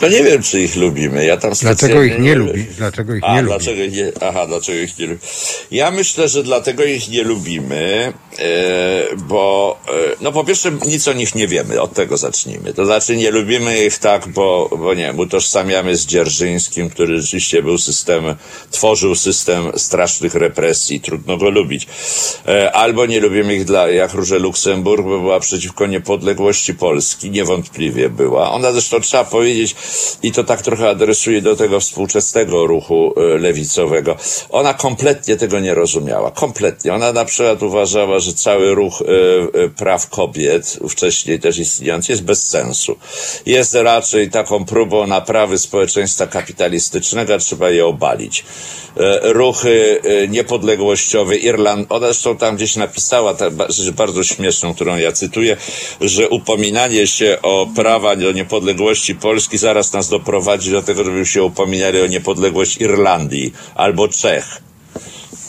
No 0.02 0.08
nie 0.08 0.22
wiem, 0.22 0.42
czy 0.42 0.60
ich 0.60 0.76
lubimy. 0.76 1.24
Ja 1.24 1.36
tam 1.36 1.52
dlaczego 1.60 2.02
ich 2.02 2.12
nie, 2.12 2.24
nie 2.24 2.34
lubi? 2.34 2.64
Dlaczego 2.64 3.14
ich 3.14 3.24
A, 3.24 3.36
nie 3.36 3.42
dlaczego 3.42 3.82
lubi? 3.82 3.96
Nie, 3.96 4.12
aha, 4.20 4.46
dlaczego 4.46 4.78
ich 4.78 4.98
nie 4.98 5.06
lubi? 5.06 5.20
Ja 5.70 5.90
myślę, 5.90 6.28
że 6.28 6.42
dlatego 6.42 6.84
ich 6.84 7.08
nie 7.08 7.22
lubimy, 7.22 8.12
e, 8.38 9.16
bo 9.16 9.76
e, 9.88 9.92
no 10.20 10.32
po 10.32 10.44
pierwsze 10.44 10.72
nic 10.86 11.08
o 11.08 11.12
nich 11.12 11.34
nie 11.34 11.48
wiemy, 11.48 11.80
od 11.80 11.94
tego 11.94 12.16
zacznijmy. 12.16 12.74
To 12.74 12.86
znaczy 12.86 13.16
nie 13.16 13.30
lubimy 13.30 13.84
ich 13.84 13.98
tak, 13.98 14.28
bo, 14.28 14.70
bo 14.78 14.94
nie 14.94 15.02
wiem, 15.02 15.18
utożsamiamy 15.18 15.96
z 15.96 16.06
Dzierżyńskim, 16.06 16.90
który 16.90 17.20
rzeczywiście 17.20 17.62
był 17.62 17.78
system, 17.78 18.24
tworzył 18.70 19.14
system 19.14 19.72
strasznych 19.76 20.34
represji, 20.34 21.00
trudno 21.00 21.36
go 21.36 21.50
lubić. 21.50 21.86
E, 22.48 22.72
albo 22.72 23.06
nie 23.06 23.20
lubimy 23.20 23.54
ich 23.54 23.64
dla, 23.64 23.88
jak 23.88 24.14
Róże 24.14 24.38
Luksemburg, 24.38 25.04
bo 25.04 25.20
była 25.20 25.40
przeciwko 25.40 25.86
niepodległości 25.86 26.74
Polski, 26.74 27.30
niewątpliwie 27.30 28.08
była. 28.08 28.50
Ona 28.50 28.72
zresztą 28.72 29.00
trzeba 29.00 29.19
powiedzieć, 29.24 29.76
i 30.22 30.32
to 30.32 30.44
tak 30.44 30.62
trochę 30.62 30.88
adresuje 30.88 31.42
do 31.42 31.56
tego 31.56 31.80
współczesnego 31.80 32.66
ruchu 32.66 33.14
e, 33.16 33.38
lewicowego. 33.38 34.16
Ona 34.50 34.74
kompletnie 34.74 35.36
tego 35.36 35.60
nie 35.60 35.74
rozumiała. 35.74 36.30
Kompletnie. 36.30 36.94
Ona 36.94 37.12
na 37.12 37.24
przykład 37.24 37.62
uważała, 37.62 38.18
że 38.18 38.34
cały 38.34 38.74
ruch 38.74 39.02
e, 39.02 39.04
e, 39.64 39.68
praw 39.68 40.08
kobiet, 40.08 40.78
wcześniej 40.90 41.40
też 41.40 41.58
istniejący, 41.58 42.12
jest 42.12 42.24
bez 42.24 42.48
sensu. 42.48 42.96
Jest 43.46 43.74
raczej 43.74 44.30
taką 44.30 44.64
próbą 44.64 45.06
naprawy 45.06 45.58
społeczeństwa 45.58 46.26
kapitalistycznego, 46.26 47.38
trzeba 47.38 47.70
je 47.70 47.86
obalić. 47.86 48.44
Ruchy 49.22 50.00
niepodległościowe 50.28 51.36
Irland, 51.36 51.86
ona 51.92 52.06
zresztą 52.06 52.36
tam 52.36 52.56
gdzieś 52.56 52.76
napisała 52.76 53.36
rzecz 53.68 53.90
bardzo 53.90 54.24
śmieszną, 54.24 54.74
którą 54.74 54.96
ja 54.96 55.12
cytuję, 55.12 55.56
że 56.00 56.28
upominanie 56.28 57.06
się 57.06 57.38
o 57.42 57.66
prawa 57.76 58.16
do 58.16 58.32
niepodległości 58.32 59.09
Polski 59.14 59.58
zaraz 59.58 59.92
nas 59.92 60.08
doprowadzi 60.08 60.70
do 60.70 60.82
tego, 60.82 61.04
żeby 61.04 61.26
się 61.26 61.42
upominali 61.42 62.00
o 62.00 62.06
niepodległość 62.06 62.76
Irlandii 62.80 63.52
albo 63.74 64.08
Czech. 64.08 64.69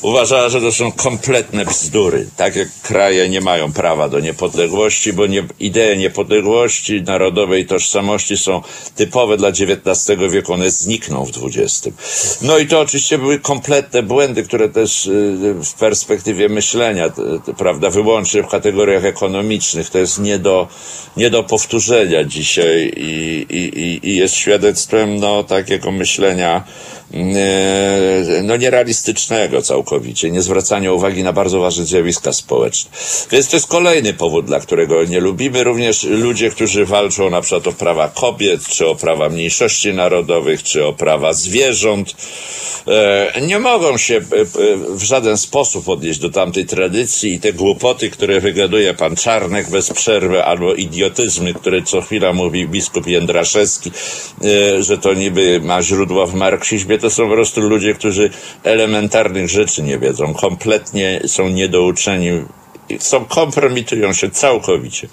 Uważała, 0.02 0.49
że 0.49 0.62
to 0.62 0.72
są 0.72 0.91
kompletne 0.91 1.66
bzdury. 1.66 2.28
Tak 2.38 2.56
jak 2.56 2.68
kraje 2.82 3.30
nie 3.30 3.41
mają 3.41 3.74
prawa 3.74 4.10
do 4.10 4.20
niepodległości, 4.20 5.14
bo 5.14 5.28
nie, 5.28 5.43
idee 5.60 5.97
niepodległości, 5.97 7.02
narodowej 7.02 7.66
tożsamości 7.66 8.38
są 8.38 8.62
typowe 8.95 9.38
dla 9.38 9.49
XIX 9.49 10.22
wieku, 10.32 10.54
one 10.54 10.72
znikną 10.72 11.26
w 11.26 11.30
XX. 11.30 11.97
No 12.41 12.58
i 12.58 12.68
to 12.68 12.80
oczywiście 12.80 13.18
były 13.18 13.39
kompletne 13.39 14.04
błędy, 14.04 14.43
które 14.43 14.70
też 14.70 15.06
y, 15.06 15.56
w 15.64 15.74
perspektywie 15.74 16.49
myślenia, 16.49 17.12
prawda, 17.58 17.89
wyłącznie 17.89 18.43
w 18.43 18.47
kategoriach 18.47 19.06
ekonomicznych, 19.06 19.89
to 19.89 19.97
jest 19.97 20.20
nie 20.20 20.39
do, 20.39 20.68
nie 21.18 21.30
do 21.30 21.43
powtórzenia 21.43 22.24
dzisiaj 22.24 22.93
i, 22.97 23.45
i, 23.49 24.10
i 24.10 24.16
jest 24.16 24.36
świadectwem 24.36 25.16
no, 25.20 25.43
takiego 25.43 25.91
myślenia 25.91 26.64
no 28.43 28.57
nierealistycznego 28.57 29.62
całkowicie, 29.62 30.32
nie 30.32 30.41
zwracania 30.41 30.93
uwagi 30.93 31.24
na 31.24 31.34
bardzo 31.34 31.59
ważne 31.59 31.86
zjawiska 31.86 32.34
społeczne. 32.34 32.91
Więc 33.32 33.47
to 33.49 33.55
jest 33.55 33.68
kolejny 33.68 34.14
powód, 34.14 34.45
dla 34.45 34.59
którego 34.59 35.03
nie 35.03 35.20
lubimy. 35.20 35.64
Również 35.64 36.03
ludzie, 36.03 36.49
którzy 36.49 36.86
walczą 36.86 37.30
na 37.30 37.41
przykład 37.41 37.68
o 37.68 37.72
prawa 37.72 38.07
kobiet, 38.07 38.68
czy 38.68 38.88
o 38.88 38.95
prawa 38.95 39.30
mniejszości 39.30 39.93
narodowych, 39.93 40.64
czy 40.64 40.86
o 40.86 40.93
prawa 40.93 41.34
zwierząt, 41.34 42.16
e, 42.88 43.41
nie 43.41 43.59
mogą 43.59 43.97
się 43.97 44.16
e, 44.18 44.22
w 44.89 45.03
żaden 45.03 45.38
sposób 45.38 45.89
odnieść 45.89 46.20
do 46.20 46.30
tamtej 46.30 46.66
tradycji 46.66 47.34
i 47.34 47.39
te 47.39 47.53
głupoty, 47.53 48.09
które 48.09 48.39
wygaduje 48.39 48.93
pan 48.93 49.16
Czarnek 49.16 49.70
bez 49.70 49.89
przerwy, 49.89 50.43
albo 50.43 50.74
idiotyzmy, 50.74 51.53
które 51.53 51.82
co 51.82 52.01
chwila 52.01 52.34
mówi 52.34 52.68
biskup 52.68 53.07
Jędraszewski, 53.07 53.91
że 54.80 54.97
to 54.97 55.14
niby 55.14 55.59
ma 55.64 55.82
źródło 55.82 56.28
w 56.28 56.34
marksizmie, 56.34 56.97
to 57.02 57.10
są 57.10 57.30
po 57.30 57.34
prostu 57.34 57.62
ludzie, 57.62 57.93
którzy 57.93 58.30
elementarnych 58.64 59.49
rzeczy 59.49 59.84
nie 59.84 59.99
wiedzą, 59.99 60.34
kompletnie 60.34 61.22
są 61.26 61.49
niedouczeni 61.49 62.32
są, 62.99 63.26
kompromitują 63.26 64.14
się 64.14 64.30
całkowicie. 64.30 65.08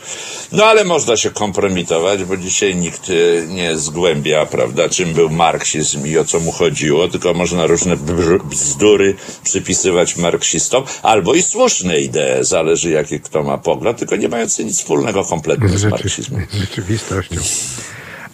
No 0.53 0.65
ale 0.65 0.85
można 0.85 1.17
się 1.17 1.31
kompromitować, 1.31 2.25
bo 2.25 2.37
dzisiaj 2.37 2.77
nikt 2.77 3.11
e, 3.11 3.47
nie 3.47 3.79
zgłębia, 3.79 4.47
prawda, 4.47 4.89
czym 4.89 5.15
był 5.15 5.31
marksizm 5.31 6.07
i 6.07 6.19
o 6.19 6.25
co 6.25 6.41
mu 6.41 6.53
chodziło, 6.53 7.09
tylko 7.09 7.35
można 7.35 7.67
różne 7.67 7.97
bzdury 8.45 9.15
przypisywać 9.45 10.17
marksistom, 10.17 10.85
albo 11.03 11.35
i 11.35 11.43
słuszne 11.43 12.01
idee, 12.01 12.39
zależy 12.41 12.91
jaki 12.91 13.21
kto 13.21 13.43
ma 13.43 13.59
pogląd, 13.59 13.99
tylko 13.99 14.17
nie 14.17 14.29
mające 14.29 14.65
nic 14.65 14.79
wspólnego 14.79 15.25
kompletnie 15.25 15.69
z, 15.69 15.81
z 15.81 15.85
marksizmem. 15.85 16.47
Z 16.51 16.55
rzeczywistością. 16.55 17.41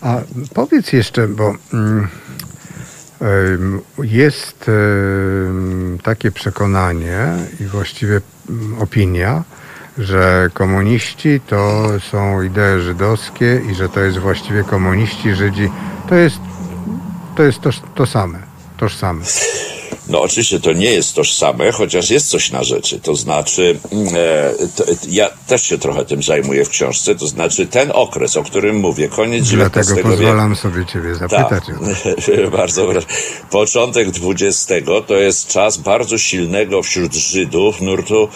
A 0.01 0.21
powiedz 0.55 0.93
jeszcze, 0.93 1.29
bo... 1.29 1.55
Mm 1.73 2.09
jest 4.03 4.71
takie 6.03 6.31
przekonanie 6.31 7.29
i 7.61 7.65
właściwie 7.65 8.21
mm, 8.51 8.83
opinia, 8.83 9.45
że 9.99 10.51
komuniści 10.55 11.41
to 11.47 11.89
są 12.11 12.43
idee 12.43 12.81
żydowskie 12.81 13.61
i 13.71 13.75
że 13.75 13.89
to 13.89 14.01
jest 14.01 14.19
właściwie 14.19 14.65
komuniści, 14.65 15.35
Żydzi. 15.35 15.71
To 16.09 16.15
jest 16.15 16.39
to, 17.37 17.43
jest 17.43 17.61
to, 17.61 17.71
to 17.95 18.07
same, 18.07 18.39
tożsame. 18.77 19.25
No 20.09 20.21
oczywiście 20.23 20.61
to 20.61 20.73
nie 20.73 20.91
jest 20.91 21.15
tożsame, 21.15 21.73
chociaż 21.73 22.11
jest 22.11 22.29
coś 22.29 22.51
na 22.51 22.65
rzeczy. 22.65 23.01
To 23.01 23.15
znaczy, 23.17 23.79
mm, 23.93 24.09
e, 24.09 24.69
to, 24.77 24.85
ja 25.09 25.31
też 25.47 25.63
się 25.63 25.79
trochę 25.79 26.05
tym 26.05 26.23
zajmuję 26.23 26.65
w 26.65 26.69
książce, 26.69 27.15
to 27.15 27.27
znaczy 27.27 27.67
ten 27.67 27.91
okres, 27.95 28.37
o 28.37 28.43
którym 28.43 28.77
mówię, 28.77 29.09
koniec 29.09 29.43
XIX 29.43 29.59
wieku. 29.59 29.73
Dlatego 29.75 30.09
pozwalam 30.09 30.57
sobie 30.57 30.87
ciebie 30.87 31.15
zapytać. 31.15 31.65
Tak, 31.67 32.51
bardzo 32.57 32.87
proszę. 32.87 33.07
Początek 33.51 34.09
XX 34.09 34.91
to 35.07 35.15
jest 35.15 35.49
czas 35.49 35.77
bardzo 35.77 36.19
silnego 36.19 36.83
wśród 36.83 37.15
Żydów 37.15 37.81
nurtu 37.81 38.29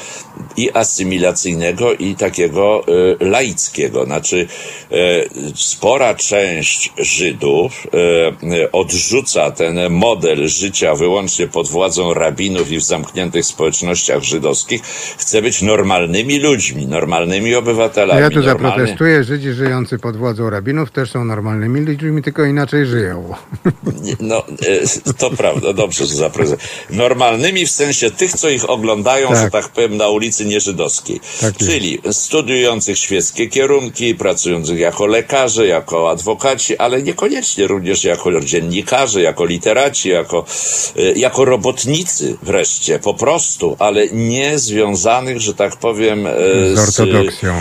i 0.56 0.70
asymilacyjnego 0.70 1.94
i 1.94 2.14
takiego 2.14 2.84
e, 3.20 3.24
laickiego. 3.24 4.04
Znaczy 4.04 4.46
e, 4.90 4.96
spora 5.54 6.14
część 6.14 6.92
Żydów 6.98 7.86
e, 8.62 8.72
odrzuca 8.72 9.50
ten 9.50 9.90
model 9.90 10.48
życia 10.48 10.94
wyłącznie 10.94 11.48
pod 11.58 11.68
władzą 11.68 12.14
rabinów 12.14 12.72
i 12.72 12.78
w 12.78 12.82
zamkniętych 12.82 13.44
społecznościach 13.44 14.22
żydowskich, 14.22 14.82
chce 15.18 15.42
być 15.42 15.62
normalnymi 15.62 16.38
ludźmi, 16.38 16.86
normalnymi 16.86 17.54
obywatelami. 17.54 18.20
Ja 18.20 18.30
tu 18.30 18.42
zaprotestuję. 18.42 19.24
Żydzi 19.24 19.52
żyjący 19.52 19.98
pod 19.98 20.16
władzą 20.16 20.50
rabinów 20.50 20.90
też 20.90 21.10
są 21.10 21.24
normalnymi 21.24 21.80
ludźmi, 21.80 22.22
tylko 22.22 22.44
inaczej 22.44 22.86
żyją. 22.86 23.34
No, 24.20 24.38
e, 24.38 25.12
to 25.18 25.30
prawda, 25.30 25.72
dobrze, 25.72 26.06
że 26.06 26.14
zaprezentuję. 26.14 26.68
Normalnymi 26.90 27.66
w 27.66 27.70
sensie 27.70 28.10
tych, 28.10 28.32
co 28.32 28.48
ich 28.48 28.70
oglądają, 28.70 29.28
tak. 29.28 29.36
że 29.38 29.50
tak 29.50 29.68
powiem, 29.68 29.96
na 29.96 30.08
ulicy 30.08 30.44
nieżydowskiej. 30.44 31.20
Tak 31.40 31.56
Czyli 31.56 31.98
studiujących 32.12 32.98
świeckie 32.98 33.48
kierunki, 33.48 34.14
pracujących 34.14 34.78
jako 34.78 35.06
lekarze, 35.06 35.66
jako 35.66 36.10
adwokaci, 36.10 36.76
ale 36.76 37.02
niekoniecznie 37.02 37.66
również 37.66 38.04
jako 38.04 38.40
dziennikarze, 38.40 39.22
jako 39.22 39.44
literaci, 39.44 40.08
jako, 40.08 40.44
e, 40.96 41.12
jako 41.12 41.44
robotnicy 41.48 42.36
wreszcie, 42.42 42.98
po 42.98 43.14
prostu, 43.14 43.76
ale 43.78 44.08
nie 44.08 44.58
związanych, 44.58 45.40
że 45.40 45.54
tak 45.54 45.76
powiem, 45.76 46.26
e, 46.26 46.32
z 46.74 46.78
ortodoksją. 46.78 47.54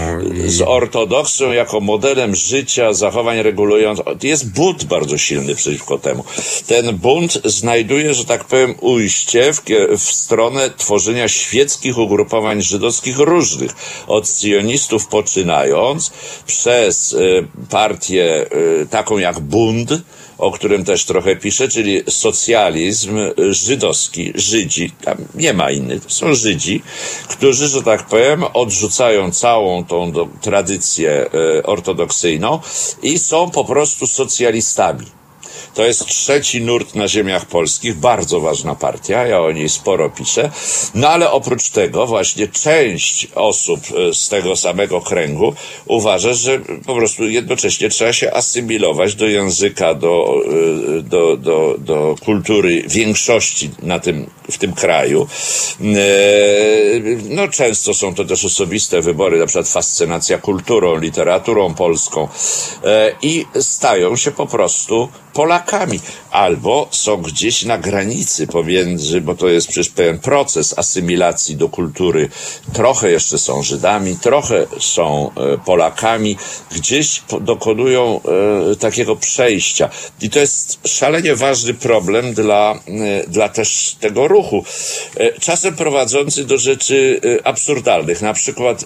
Z, 0.45 0.53
z 0.53 0.61
ortodoksją 0.61 1.51
jako 1.51 1.79
modelem 1.79 2.35
życia, 2.35 2.93
zachowań 2.93 3.41
regulujących. 3.41 4.05
Jest 4.23 4.53
bunt 4.53 4.83
bardzo 4.83 5.17
silny 5.17 5.55
przeciwko 5.55 5.97
temu. 5.97 6.23
Ten 6.67 6.97
bunt 6.97 7.41
znajduje, 7.45 8.13
że 8.13 8.25
tak 8.25 8.43
powiem, 8.43 8.75
ujście 8.81 9.53
w, 9.53 9.61
w 9.97 10.03
stronę 10.03 10.69
tworzenia 10.77 11.27
świeckich 11.27 11.97
ugrupowań 11.97 12.61
żydowskich 12.61 13.17
różnych. 13.19 13.71
Od 14.07 14.29
sionistów 14.29 15.07
poczynając, 15.07 16.11
przez 16.47 17.13
y, 17.13 17.47
partię 17.69 18.45
y, 18.81 18.87
taką 18.89 19.17
jak 19.17 19.39
Bund, 19.39 19.89
o 20.37 20.51
którym 20.51 20.85
też 20.85 21.05
trochę 21.05 21.35
piszę, 21.35 21.67
czyli 21.67 22.03
socjalizm 22.09 23.17
żydowski, 23.49 24.33
Żydzi, 24.35 24.91
tam 24.91 25.17
nie 25.35 25.53
ma 25.53 25.71
innych, 25.71 26.03
to 26.03 26.09
są 26.09 26.35
Żydzi, 26.35 26.81
którzy, 27.27 27.67
że 27.67 27.83
tak 27.83 28.05
powiem, 28.05 28.43
odrzucają 28.53 29.31
całą 29.31 29.85
tą 29.85 30.11
tradycję 30.41 31.29
e, 31.59 31.63
ortodoksyjną 31.63 32.59
i 33.03 33.19
są 33.19 33.51
po 33.51 33.65
prostu 33.65 34.07
socjalistami. 34.07 35.05
To 35.77 35.85
jest 35.85 36.05
trzeci 36.05 36.61
nurt 36.61 36.95
na 36.95 37.07
ziemiach 37.07 37.45
polskich, 37.45 37.95
bardzo 37.95 38.39
ważna 38.39 38.75
partia, 38.75 39.27
ja 39.27 39.41
o 39.41 39.51
niej 39.51 39.69
sporo 39.69 40.09
piszę. 40.09 40.51
No 40.95 41.09
ale 41.09 41.31
oprócz 41.31 41.69
tego 41.69 42.07
właśnie 42.07 42.47
część 42.47 43.27
osób 43.35 43.79
e, 44.09 44.13
z 44.13 44.29
tego 44.29 44.55
samego 44.55 45.01
kręgu 45.01 45.53
uważa, 45.85 46.33
że 46.33 46.59
po 46.85 46.95
prostu 46.95 47.27
jednocześnie 47.27 47.89
trzeba 47.89 48.13
się 48.13 48.33
asymilować 48.33 49.15
do 49.15 49.27
języka, 49.27 49.93
do, 49.93 50.41
e, 50.97 51.01
do, 51.01 51.37
do, 51.37 51.75
do 51.77 52.15
kultury 52.25 52.83
większości 52.87 53.69
na 53.83 53.99
tym, 53.99 54.29
w 54.51 54.57
tym 54.57 54.73
kraju. 54.73 55.27
E, 55.81 55.85
no 57.29 57.47
często 57.47 57.93
są 57.93 58.15
to 58.15 58.25
też 58.25 58.45
osobiste 58.45 59.01
wybory, 59.01 59.39
na 59.39 59.45
przykład 59.45 59.69
fascynacja 59.69 60.37
kulturą, 60.37 60.99
literaturą 60.99 61.73
polską 61.73 62.27
i 63.21 63.45
stają 63.61 64.15
się 64.15 64.31
po 64.31 64.45
prostu 64.45 65.09
Polakami, 65.37 65.66
albo 66.31 66.87
są 66.91 67.17
gdzieś 67.17 67.65
na 67.65 67.77
granicy 67.77 68.47
pomiędzy, 68.47 69.21
bo 69.21 69.35
to 69.35 69.47
jest 69.47 69.67
przecież 69.67 69.89
pewien 69.89 70.19
proces 70.19 70.79
asymilacji 70.79 71.55
do 71.55 71.69
kultury. 71.69 72.29
Trochę 72.73 73.11
jeszcze 73.11 73.37
są 73.37 73.63
Żydami, 73.63 74.15
trochę 74.21 74.65
są 74.79 75.31
e, 75.35 75.57
Polakami, 75.57 76.37
gdzieś 76.75 77.21
dokonują 77.41 78.21
e, 78.71 78.75
takiego 78.75 79.15
przejścia. 79.15 79.89
I 80.21 80.29
to 80.29 80.39
jest 80.39 80.79
szalenie 80.87 81.35
ważny 81.35 81.73
problem 81.73 82.33
dla, 82.33 82.79
e, 82.87 83.27
dla 83.27 83.49
też 83.49 83.95
tego 83.99 84.27
ruchu. 84.27 84.63
Czasem 85.39 85.75
prowadzący 85.75 86.45
do 86.45 86.57
rzeczy 86.57 87.21
absurdalnych. 87.43 88.21
Na 88.21 88.33
przykład 88.33 88.85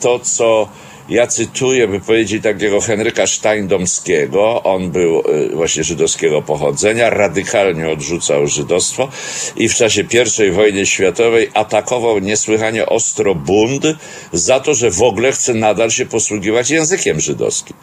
to, 0.00 0.18
co 0.18 0.68
ja 1.08 1.26
cytuję 1.26 1.86
wypowiedzi 1.86 2.40
takiego 2.40 2.80
Henryka 2.80 3.26
Steindomskiego. 3.26 4.62
On 4.62 4.90
był 4.90 5.20
y, 5.20 5.48
właśnie 5.56 5.84
żydowskiego 5.84 6.42
pochodzenia, 6.42 7.10
radykalnie 7.10 7.88
odrzucał 7.90 8.46
żydostwo 8.46 9.08
i 9.56 9.68
w 9.68 9.74
czasie 9.74 10.04
I 10.48 10.50
wojny 10.50 10.86
światowej 10.86 11.50
atakował 11.54 12.18
niesłychanie 12.18 12.86
ostro 12.86 13.34
Bund 13.34 13.82
za 14.32 14.60
to, 14.60 14.74
że 14.74 14.90
w 14.90 15.02
ogóle 15.02 15.32
chce 15.32 15.54
nadal 15.54 15.90
się 15.90 16.06
posługiwać 16.06 16.70
językiem 16.70 17.20
żydowskim. 17.20 17.76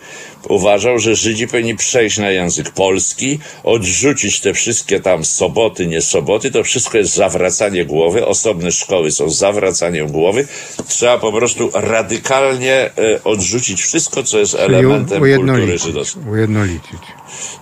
Uważał, 0.49 0.99
że 0.99 1.15
Żydzi 1.15 1.47
powinni 1.47 1.75
przejść 1.75 2.17
na 2.17 2.31
język 2.31 2.69
polski, 2.69 3.39
odrzucić 3.63 4.39
te 4.39 4.53
wszystkie 4.53 4.99
tam 4.99 5.25
soboty, 5.25 5.87
nie 5.87 6.01
soboty. 6.01 6.51
To 6.51 6.63
wszystko 6.63 6.97
jest 6.97 7.13
zawracanie 7.13 7.85
głowy. 7.85 8.25
Osobne 8.25 8.71
szkoły 8.71 9.11
są 9.11 9.29
zawracaniem 9.29 10.11
głowy. 10.11 10.47
Trzeba 10.87 11.17
po 11.17 11.31
prostu 11.31 11.71
radykalnie 11.73 12.89
y, 12.99 13.10
odrzucić 13.23 13.81
wszystko, 13.81 14.23
co 14.23 14.39
jest 14.39 14.55
elementem 14.55 15.21
kultury 15.35 15.77
żydowskiej. 15.77 16.23
Ujednolicić. 16.29 16.99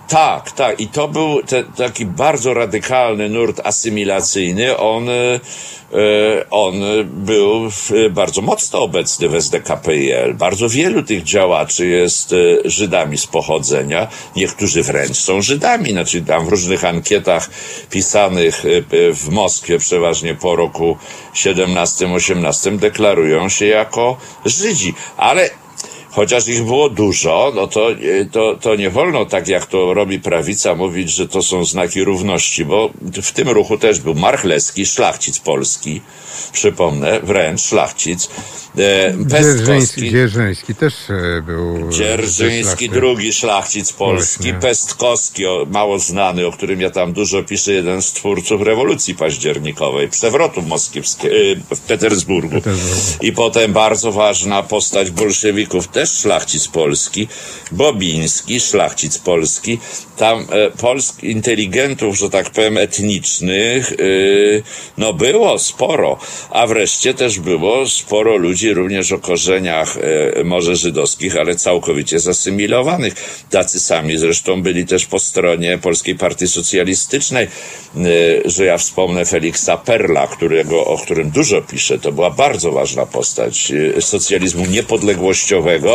Tak, 0.08 0.50
tak. 0.50 0.80
I 0.80 0.88
to 0.88 1.08
był 1.08 1.42
te, 1.42 1.64
taki 1.64 2.06
bardzo 2.06 2.54
radykalny 2.54 3.28
nurt 3.28 3.60
asymilacyjny. 3.64 4.76
On, 4.76 5.08
e, 5.08 5.40
on 6.50 6.74
był 7.04 7.70
bardzo 8.10 8.42
mocno 8.42 8.82
obecny 8.82 9.28
w 9.28 9.34
SDKPL. 9.34 10.34
Bardzo 10.34 10.68
wielu 10.68 11.02
tych 11.02 11.22
działaczy 11.22 11.86
jest 11.86 12.32
e, 12.32 12.36
Żydami 12.64 13.18
z 13.18 13.26
pochodzenia. 13.26 14.08
Niektórzy 14.36 14.82
wręcz 14.82 15.16
są 15.16 15.42
Żydami. 15.42 15.90
Znaczy 15.90 16.22
tam 16.22 16.46
w 16.46 16.48
różnych 16.48 16.84
ankietach 16.84 17.50
pisanych 17.90 18.64
e, 18.64 19.12
w 19.12 19.28
Moskwie 19.28 19.78
przeważnie 19.78 20.34
po 20.34 20.56
roku 20.56 20.96
17-18 21.34 22.76
deklarują 22.76 23.48
się 23.48 23.66
jako 23.66 24.16
Żydzi. 24.44 24.94
Ale 25.16 25.50
chociaż 26.10 26.48
ich 26.48 26.64
było 26.64 26.90
dużo, 26.90 27.52
no 27.54 27.66
to, 27.66 27.88
to, 28.32 28.56
to 28.60 28.76
nie 28.76 28.90
wolno 28.90 29.24
tak 29.24 29.48
jak 29.48 29.66
to 29.66 29.94
robi 29.94 30.20
prawica 30.20 30.74
mówić, 30.74 31.10
że 31.10 31.28
to 31.28 31.42
są 31.42 31.64
znaki 31.64 32.04
równości, 32.04 32.64
bo 32.64 32.90
w 33.22 33.32
tym 33.32 33.48
ruchu 33.48 33.78
też 33.78 34.00
był 34.00 34.14
Marchlewski, 34.14 34.86
szlachcic 34.86 35.38
polski, 35.38 36.00
przypomnę, 36.52 37.20
wręcz 37.20 37.60
szlachcic, 37.60 38.30
E, 38.78 39.14
Pestkowski. 39.30 40.10
Dzierżyński 40.10 40.74
też 40.74 40.94
e, 41.10 41.42
był. 41.42 41.90
Dzierżyński, 41.90 42.90
drugi 42.90 43.32
szlachcic 43.32 43.92
polski. 43.92 44.42
Właśnie. 44.42 44.60
Pestkowski, 44.60 45.42
mało 45.66 45.98
znany, 45.98 46.46
o 46.46 46.52
którym 46.52 46.80
ja 46.80 46.90
tam 46.90 47.12
dużo 47.12 47.42
piszę, 47.42 47.72
jeden 47.72 48.02
z 48.02 48.12
twórców 48.12 48.62
rewolucji 48.62 49.14
październikowej, 49.14 50.08
przewrotu 50.08 50.62
moskiewskiego 50.62 51.34
e, 51.34 51.76
w 51.76 51.80
Petersburgu. 51.80 52.54
Petersburgu. 52.54 53.26
I 53.26 53.32
potem 53.32 53.72
bardzo 53.72 54.12
ważna 54.12 54.62
postać 54.62 55.10
bolszewików, 55.10 55.88
też 56.00 56.10
szlachcic 56.10 56.68
polski. 56.68 57.28
Bobiński, 57.72 58.60
szlachcic 58.60 59.18
polski. 59.18 59.78
Tam 60.16 60.46
e, 60.50 60.70
polsk 60.70 61.22
inteligentów, 61.22 62.18
że 62.18 62.30
tak 62.30 62.50
powiem, 62.50 62.78
etnicznych, 62.78 63.92
e, 63.92 63.96
no 64.98 65.12
było 65.12 65.58
sporo. 65.58 66.18
A 66.50 66.66
wreszcie 66.66 67.14
też 67.14 67.38
było 67.38 67.88
sporo 67.88 68.36
ludzi, 68.36 68.74
również 68.74 69.12
o 69.12 69.18
korzeniach 69.18 69.96
e, 69.96 70.44
może 70.44 70.76
żydowskich, 70.76 71.36
ale 71.36 71.54
całkowicie 71.54 72.20
zasymilowanych. 72.20 73.14
Tacy 73.50 73.80
sami 73.80 74.18
zresztą 74.18 74.62
byli 74.62 74.86
też 74.86 75.06
po 75.06 75.18
stronie 75.18 75.78
Polskiej 75.78 76.14
Partii 76.14 76.48
Socjalistycznej, 76.48 77.44
e, 77.44 77.50
że 78.44 78.64
ja 78.64 78.78
wspomnę 78.78 79.24
Feliksa 79.24 79.76
Perla, 79.76 80.26
którego, 80.26 80.84
o 80.84 80.98
którym 80.98 81.30
dużo 81.30 81.62
piszę. 81.62 81.98
To 81.98 82.12
była 82.12 82.30
bardzo 82.30 82.72
ważna 82.72 83.06
postać 83.06 83.72
socjalizmu 84.00 84.66
niepodległościowego 84.66 85.89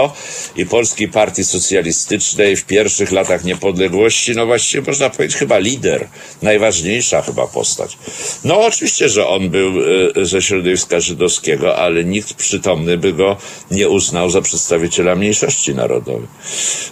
i 0.55 0.65
Polskiej 0.65 1.07
Partii 1.07 1.45
Socjalistycznej 1.45 2.55
w 2.55 2.65
pierwszych 2.65 3.11
latach 3.11 3.43
niepodległości, 3.43 4.35
no 4.35 4.45
właściwie 4.45 4.83
można 4.87 5.09
powiedzieć 5.09 5.37
chyba 5.37 5.57
lider, 5.57 6.07
najważniejsza 6.41 7.21
chyba 7.21 7.47
postać. 7.47 7.97
No 8.43 8.61
oczywiście, 8.61 9.09
że 9.09 9.27
on 9.27 9.49
był 9.49 9.73
ze 10.21 10.41
środowiska 10.41 10.99
żydowskiego, 10.99 11.75
ale 11.75 12.03
nikt 12.03 12.33
przy 12.33 12.55
przytomny 12.55 12.97
by 12.97 13.13
go 13.13 13.37
nie 13.71 13.89
uznał 13.89 14.29
za 14.29 14.41
przedstawiciela 14.41 15.15
mniejszości 15.15 15.75
narodowej. 15.75 16.27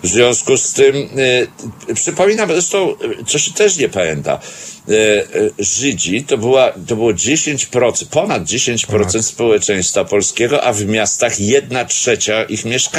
W 0.03 0.07
związku 0.07 0.57
z 0.57 0.73
tym, 0.73 0.95
y, 1.89 1.95
przypominam 1.95 2.49
zresztą, 2.49 2.95
co 3.27 3.39
się 3.39 3.51
też 3.51 3.77
nie 3.77 3.89
pamięta, 3.89 4.39
Żydzi 5.59 6.23
to, 6.23 6.37
była, 6.37 6.71
to 6.87 6.95
było 6.95 7.13
10%, 7.13 8.05
ponad 8.05 8.43
10% 8.43 9.21
społeczeństwa 9.21 10.05
polskiego, 10.05 10.63
a 10.63 10.73
w 10.73 10.85
miastach 10.85 11.39
jedna 11.39 11.85
trzecia 11.85 12.43
ich 12.43 12.65
mieszkańców. 12.65 12.92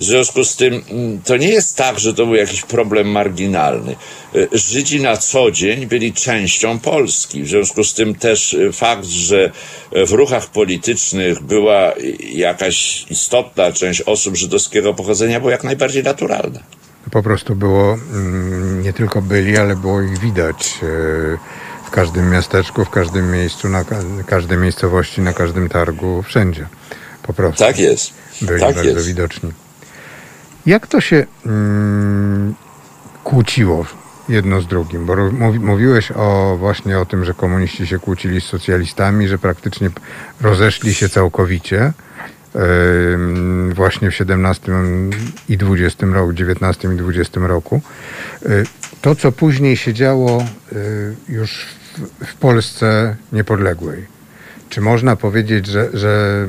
W 0.00 0.04
związku 0.04 0.44
z 0.44 0.56
tym 0.56 0.82
mm, 0.90 1.22
to 1.22 1.36
nie 1.36 1.48
jest 1.48 1.76
tak, 1.76 1.98
że 1.98 2.14
to 2.14 2.26
był 2.26 2.34
jakiś 2.34 2.62
problem 2.62 3.08
marginalny. 3.08 3.96
Żydzi 4.52 5.00
na 5.00 5.16
co 5.16 5.50
dzień 5.50 5.86
byli 5.86 6.12
częścią 6.12 6.78
Polski. 6.78 7.42
W 7.42 7.48
związku 7.48 7.84
z 7.84 7.94
tym 7.94 8.14
też 8.14 8.56
fakt, 8.72 9.04
że 9.04 9.50
w 10.06 10.10
ruchach 10.12 10.46
politycznych 10.46 11.42
była 11.42 11.92
jakaś 12.20 13.06
istotna 13.10 13.72
część 13.72 14.00
osób 14.00 14.36
żydowskiego 14.36 14.94
pochodzenia, 14.94 15.40
było 15.40 15.50
jak 15.50 15.64
najbardziej 15.64 16.02
naturalne. 16.02 16.60
Po 17.10 17.22
prostu 17.22 17.56
było, 17.56 17.94
mm, 17.94 18.82
nie 18.82 18.92
tylko 18.92 19.22
byli, 19.22 19.56
ale 19.56 19.76
było 19.76 20.02
ich 20.02 20.18
widać 20.18 20.74
w 21.86 21.90
każdym 21.90 22.30
miasteczku, 22.30 22.84
w 22.84 22.90
każdym 22.90 23.30
miejscu, 23.32 23.68
na 23.68 23.84
każdej 24.26 24.58
miejscowości, 24.58 25.20
na 25.20 25.32
każdym 25.32 25.68
targu, 25.68 26.22
wszędzie. 26.22 26.66
Po 27.22 27.32
prostu. 27.32 27.64
Tak 27.64 27.78
jest. 27.78 28.12
Byli 28.42 28.60
tak 28.60 28.74
bardzo 28.74 28.90
jest. 28.90 29.06
widoczni. 29.06 29.52
Jak 30.66 30.86
to 30.86 31.00
się 31.00 31.26
mm, 31.46 32.54
kłóciło 33.24 33.86
jedno 34.28 34.60
z 34.60 34.66
drugim, 34.66 35.06
bo 35.06 35.16
mówiłeś 35.60 36.12
o 36.12 36.56
właśnie 36.58 36.98
o 36.98 37.06
tym, 37.06 37.24
że 37.24 37.34
komuniści 37.34 37.86
się 37.86 37.98
kłócili 37.98 38.40
z 38.40 38.44
socjalistami, 38.44 39.28
że 39.28 39.38
praktycznie 39.38 39.90
rozeszli 40.40 40.94
się 40.94 41.08
całkowicie 41.08 41.92
właśnie 43.74 44.10
w 44.10 44.14
17 44.14 44.72
i 45.48 45.56
20 45.56 46.06
roku, 46.06 46.32
19 46.32 46.88
i 46.94 46.96
20 46.96 47.40
roku. 47.40 47.80
E, 48.46 48.48
to, 49.00 49.14
co 49.14 49.32
później 49.32 49.76
się 49.76 49.94
działo 49.94 50.42
e, 50.42 50.76
już 51.28 51.66
w 52.26 52.34
Polsce 52.34 53.16
niepodległej. 53.32 54.06
Czy 54.68 54.80
można 54.80 55.16
powiedzieć, 55.16 55.66
że, 55.66 55.88
że, 55.94 56.46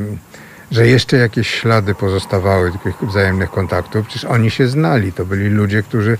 że 0.72 0.88
jeszcze 0.88 1.18
jakieś 1.18 1.48
ślady 1.48 1.96
pozostawały 1.96 2.72
tych 2.84 3.10
wzajemnych 3.10 3.52
kontaktów? 3.52 4.08
Przecież 4.08 4.26
oni 4.26 4.52
się 4.52 4.68
znali. 4.68 5.14
To 5.14 5.26
byli 5.26 5.50
ludzie, 5.50 5.84
którzy 5.84 6.18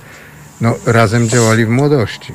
no, 0.62 0.76
razem 0.86 1.30
działali 1.30 1.66
w 1.66 1.70
młodości. 1.70 2.34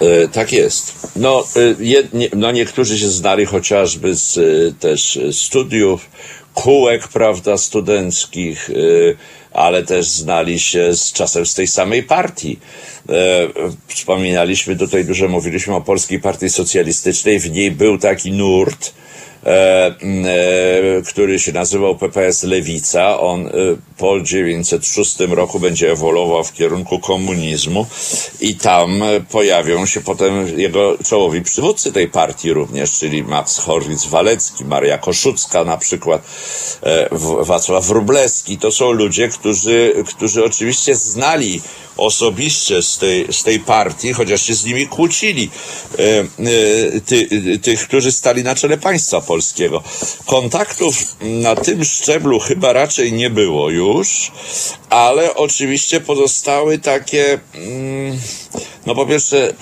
E, 0.00 0.28
tak 0.28 0.52
jest. 0.52 1.12
No, 1.16 1.44
e, 1.56 1.84
jedni, 1.84 2.28
no 2.36 2.50
niektórzy 2.50 2.98
się 2.98 3.08
znali 3.08 3.46
chociażby 3.46 4.14
z 4.14 4.38
e, 4.38 4.40
też 4.80 5.18
studiów, 5.32 6.10
kółek, 6.54 7.08
prawda, 7.08 7.58
studenckich, 7.58 8.70
ale 9.52 9.82
też 9.82 10.06
znali 10.06 10.60
się 10.60 10.94
z 10.96 11.12
czasem 11.12 11.46
z 11.46 11.54
tej 11.54 11.66
samej 11.66 12.02
partii. 12.02 12.58
Wspominaliśmy 13.88 14.76
tutaj 14.76 15.04
dużo, 15.04 15.28
mówiliśmy 15.28 15.74
o 15.74 15.80
Polskiej 15.80 16.20
Partii 16.20 16.50
Socjalistycznej, 16.50 17.40
w 17.40 17.50
niej 17.50 17.70
był 17.70 17.98
taki 17.98 18.32
nurt, 18.32 18.94
który 21.08 21.38
się 21.38 21.52
nazywał 21.52 21.96
PPS 21.96 22.42
Lewica. 22.42 23.20
On 23.20 23.46
e, 23.46 23.50
po 23.98 24.20
1906 24.20 25.20
roku 25.20 25.60
będzie 25.60 25.92
ewoluował 25.92 26.44
w 26.44 26.52
kierunku 26.52 26.98
komunizmu 26.98 27.86
i 28.40 28.54
tam 28.54 29.02
pojawią 29.30 29.86
się 29.86 30.00
potem 30.00 30.58
jego 30.58 30.98
czołowi 31.04 31.42
przywódcy 31.42 31.92
tej 31.92 32.08
partii 32.08 32.52
również, 32.52 32.98
czyli 32.98 33.22
Max 33.22 33.58
Horwitz-Walecki, 33.60 34.64
Maria 34.64 34.98
Koszucka 34.98 35.64
na 35.64 35.76
przykład, 35.76 36.22
Wacław 37.40 37.86
Wróblewski. 37.86 38.58
To 38.58 38.70
są 38.70 38.92
ludzie, 38.92 39.28
którzy, 39.28 39.94
którzy 40.06 40.44
oczywiście 40.44 40.94
znali 40.94 41.60
osobiście 41.96 42.82
z 42.82 42.98
tej, 42.98 43.32
z 43.32 43.42
tej 43.42 43.60
partii, 43.60 44.12
chociaż 44.12 44.42
się 44.42 44.54
z 44.54 44.64
nimi 44.64 44.88
kłócili, 44.88 45.50
e, 45.98 46.02
e, 46.02 47.00
ty, 47.00 47.28
tych, 47.62 47.88
którzy 47.88 48.12
stali 48.12 48.42
na 48.42 48.54
czele 48.54 48.78
państwa 48.78 49.20
polskiego. 49.20 49.82
Kontaktów 50.26 51.13
na 51.24 51.56
tym 51.56 51.84
szczeblu 51.84 52.38
chyba 52.38 52.72
raczej 52.72 53.12
nie 53.12 53.30
było 53.30 53.70
już, 53.70 54.32
ale 54.90 55.34
oczywiście 55.34 56.00
pozostały 56.00 56.78
takie, 56.78 57.38
mm, 57.54 58.18
no 58.86 58.94
po 58.94 59.06
pierwsze, 59.06 59.48
e, 59.48 59.54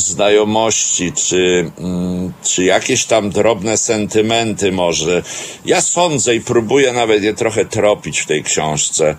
znajomości, 0.00 1.12
czy, 1.12 1.70
mm, 1.78 2.32
czy 2.44 2.64
jakieś 2.64 3.04
tam 3.04 3.30
drobne 3.30 3.78
sentymenty 3.78 4.72
może. 4.72 5.22
Ja 5.64 5.80
sądzę 5.80 6.34
i 6.34 6.40
próbuję 6.40 6.92
nawet 6.92 7.22
je 7.22 7.34
trochę 7.34 7.64
tropić 7.64 8.20
w 8.20 8.26
tej 8.26 8.42
książce. 8.42 9.16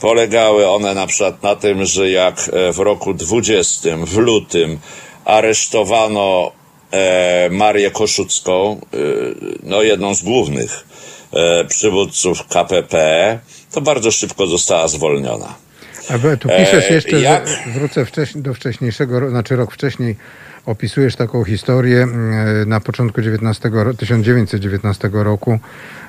Polegały 0.00 0.68
one 0.68 0.94
na 0.94 1.06
przykład 1.06 1.42
na 1.42 1.56
tym, 1.56 1.84
że 1.84 2.10
jak 2.10 2.50
e, 2.52 2.72
w 2.72 2.78
roku 2.78 3.14
20, 3.14 3.96
w 3.96 4.16
lutym, 4.16 4.78
aresztowano 5.24 6.52
e, 6.90 7.48
Marię 7.50 7.90
Koszucką, 7.90 8.80
no 9.62 9.82
jedną 9.82 10.14
z 10.14 10.22
głównych 10.22 10.91
przywódców 11.68 12.46
KPP, 12.48 13.38
to 13.72 13.80
bardzo 13.80 14.10
szybko 14.10 14.46
została 14.46 14.88
zwolniona. 14.88 15.54
A 16.08 16.36
tu 16.36 16.48
piszesz 16.48 16.90
e, 16.90 16.94
jeszcze, 16.94 17.20
jak... 17.20 17.44
wrócę 17.74 18.04
wcześniej, 18.04 18.44
do 18.44 18.54
wcześniejszego, 18.54 19.30
znaczy 19.30 19.56
rok 19.56 19.72
wcześniej, 19.72 20.16
opisujesz 20.66 21.16
taką 21.16 21.44
historię 21.44 22.02
mm, 22.02 22.68
na 22.68 22.80
początku 22.80 23.22
19, 23.22 23.70
1919 23.98 25.10
roku. 25.12 25.58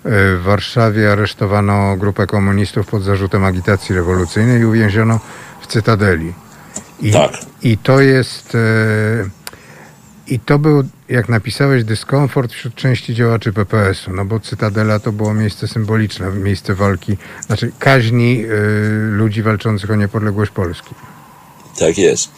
W 0.06 0.42
Warszawie 0.44 1.12
aresztowano 1.12 1.98
grupę 1.98 2.28
komunistów 2.28 2.88
pod 2.88 3.04
zarzutem 3.04 3.46
agitacji 3.46 3.96
rewolucyjnej 3.96 4.62
i 4.62 4.66
uwięziono 4.66 5.20
w 5.62 5.68
Cytadeli. 5.68 6.34
I, 7.02 7.12
tak. 7.12 7.32
I 7.64 7.78
to 7.78 8.02
jest... 8.02 8.56
E, 8.56 9.43
I 10.28 10.40
to 10.40 10.60
był, 10.60 10.84
jak 11.10 11.30
napisałeś, 11.30 11.84
dyskomfort 11.84 12.54
wśród 12.54 12.76
części 12.76 13.16
działaczy 13.16 13.54
PPS-u, 13.54 14.14
no 14.14 14.26
bo 14.26 14.40
Cytadela 14.40 15.00
to 15.00 15.12
było 15.12 15.34
miejsce 15.34 15.68
symboliczne, 15.68 16.32
miejsce 16.32 16.76
walki, 16.76 17.18
znaczy 17.46 17.72
kaźni 17.80 18.46
y, 18.46 18.50
ludzi 19.12 19.42
walczących 19.42 19.92
o 19.92 19.96
niepodległość 19.96 20.52
Polski. 20.52 20.96
Tak 21.80 21.98
jest. 21.98 22.30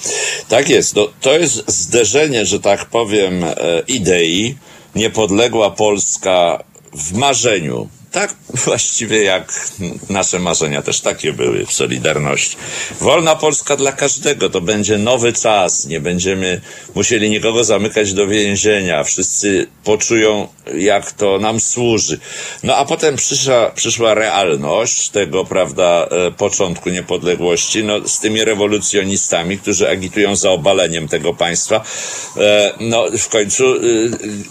Tak 0.47 0.69
jest. 0.69 0.95
No, 0.95 1.07
to 1.21 1.38
jest 1.38 1.71
zderzenie, 1.71 2.45
że 2.45 2.59
tak 2.59 2.86
powiem, 2.86 3.43
e, 3.43 3.55
idei. 3.88 4.57
Niepodległa 4.95 5.71
Polska 5.71 6.63
w 6.93 7.13
marzeniu 7.13 7.89
tak 8.16 8.36
właściwie 8.66 9.24
jak 9.24 9.70
nasze 10.09 10.39
marzenia 10.39 10.82
też 10.82 11.01
takie 11.01 11.34
były 11.34 11.66
w 11.66 11.74
Solidarności. 11.74 12.57
Wolna 13.01 13.36
Polska 13.36 13.76
dla 13.76 13.91
każdego, 13.91 14.49
to 14.49 14.61
będzie 14.61 14.97
nowy 14.97 15.34
czas, 15.34 15.86
nie 15.86 15.99
będziemy 15.99 16.61
musieli 16.95 17.30
nikogo 17.30 17.63
zamykać 17.63 18.13
do 18.13 18.28
więzienia, 18.28 19.03
wszyscy 19.03 19.68
poczują, 19.84 20.47
jak 20.78 21.11
to 21.11 21.39
nam 21.39 21.59
służy. 21.59 22.20
No 22.63 22.76
a 22.76 22.86
potem 22.86 23.16
przyszła, 23.16 23.70
przyszła 23.70 24.13
realność 24.13 25.09
tego, 25.09 25.45
prawda, 25.45 26.07
e, 26.11 26.32
początku 26.32 26.89
niepodległości, 26.89 27.84
no 27.84 28.07
z 28.07 28.20
tymi 28.20 28.43
rewolucjonistami, 28.43 29.57
którzy 29.57 29.89
agitują 29.89 30.36
za 30.36 30.51
obaleniem 30.51 31.07
tego 31.07 31.34
państwa. 31.34 31.84
E, 32.38 32.74
no 32.80 33.05
w 33.18 33.30
końcu 33.30 33.66
e, 33.66 33.80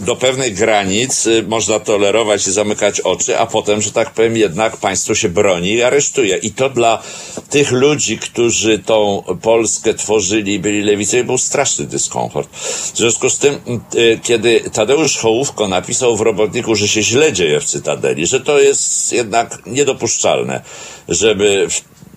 do 0.01 0.17
pewnej 0.17 0.53
granic 0.53 1.29
można 1.49 1.81
tolerować 1.81 2.47
i 2.47 2.53
zamykać 2.53 3.01
oczy, 3.01 3.39
a 3.39 3.53
potem, 3.55 3.82
że 3.82 3.92
tak 3.92 4.11
powiem, 4.11 4.36
jednak 4.36 4.76
państwo 4.76 5.14
się 5.14 5.28
broni 5.28 5.72
i 5.72 5.82
aresztuje. 5.82 6.36
I 6.36 6.50
to 6.50 6.70
dla 6.70 7.02
tych 7.50 7.72
ludzi, 7.72 8.18
którzy 8.18 8.78
tą 8.78 9.22
Polskę 9.42 9.94
tworzyli, 9.94 10.59
byli 10.59 10.82
lewicy, 10.82 11.24
był 11.24 11.38
straszny 11.38 11.84
dyskomfort. 11.84 12.57
W 12.92 12.96
związku 12.96 13.30
z 13.30 13.38
tym, 13.38 13.55
y, 13.94 14.20
kiedy 14.22 14.61
Tadeusz 14.72 15.16
Hołówko 15.16 15.68
napisał 15.68 16.16
w 16.16 16.20
robotniku, 16.20 16.74
że 16.74 16.88
się 16.88 17.02
źle 17.02 17.32
dzieje 17.32 17.61
w 17.61 17.64
Cytadeli, 17.64 18.26
że 18.26 18.40
to 18.40 18.59
jest 18.59 19.12
jednak 19.12 19.66
niedopuszczalne, 19.66 20.62
żeby 21.09 21.68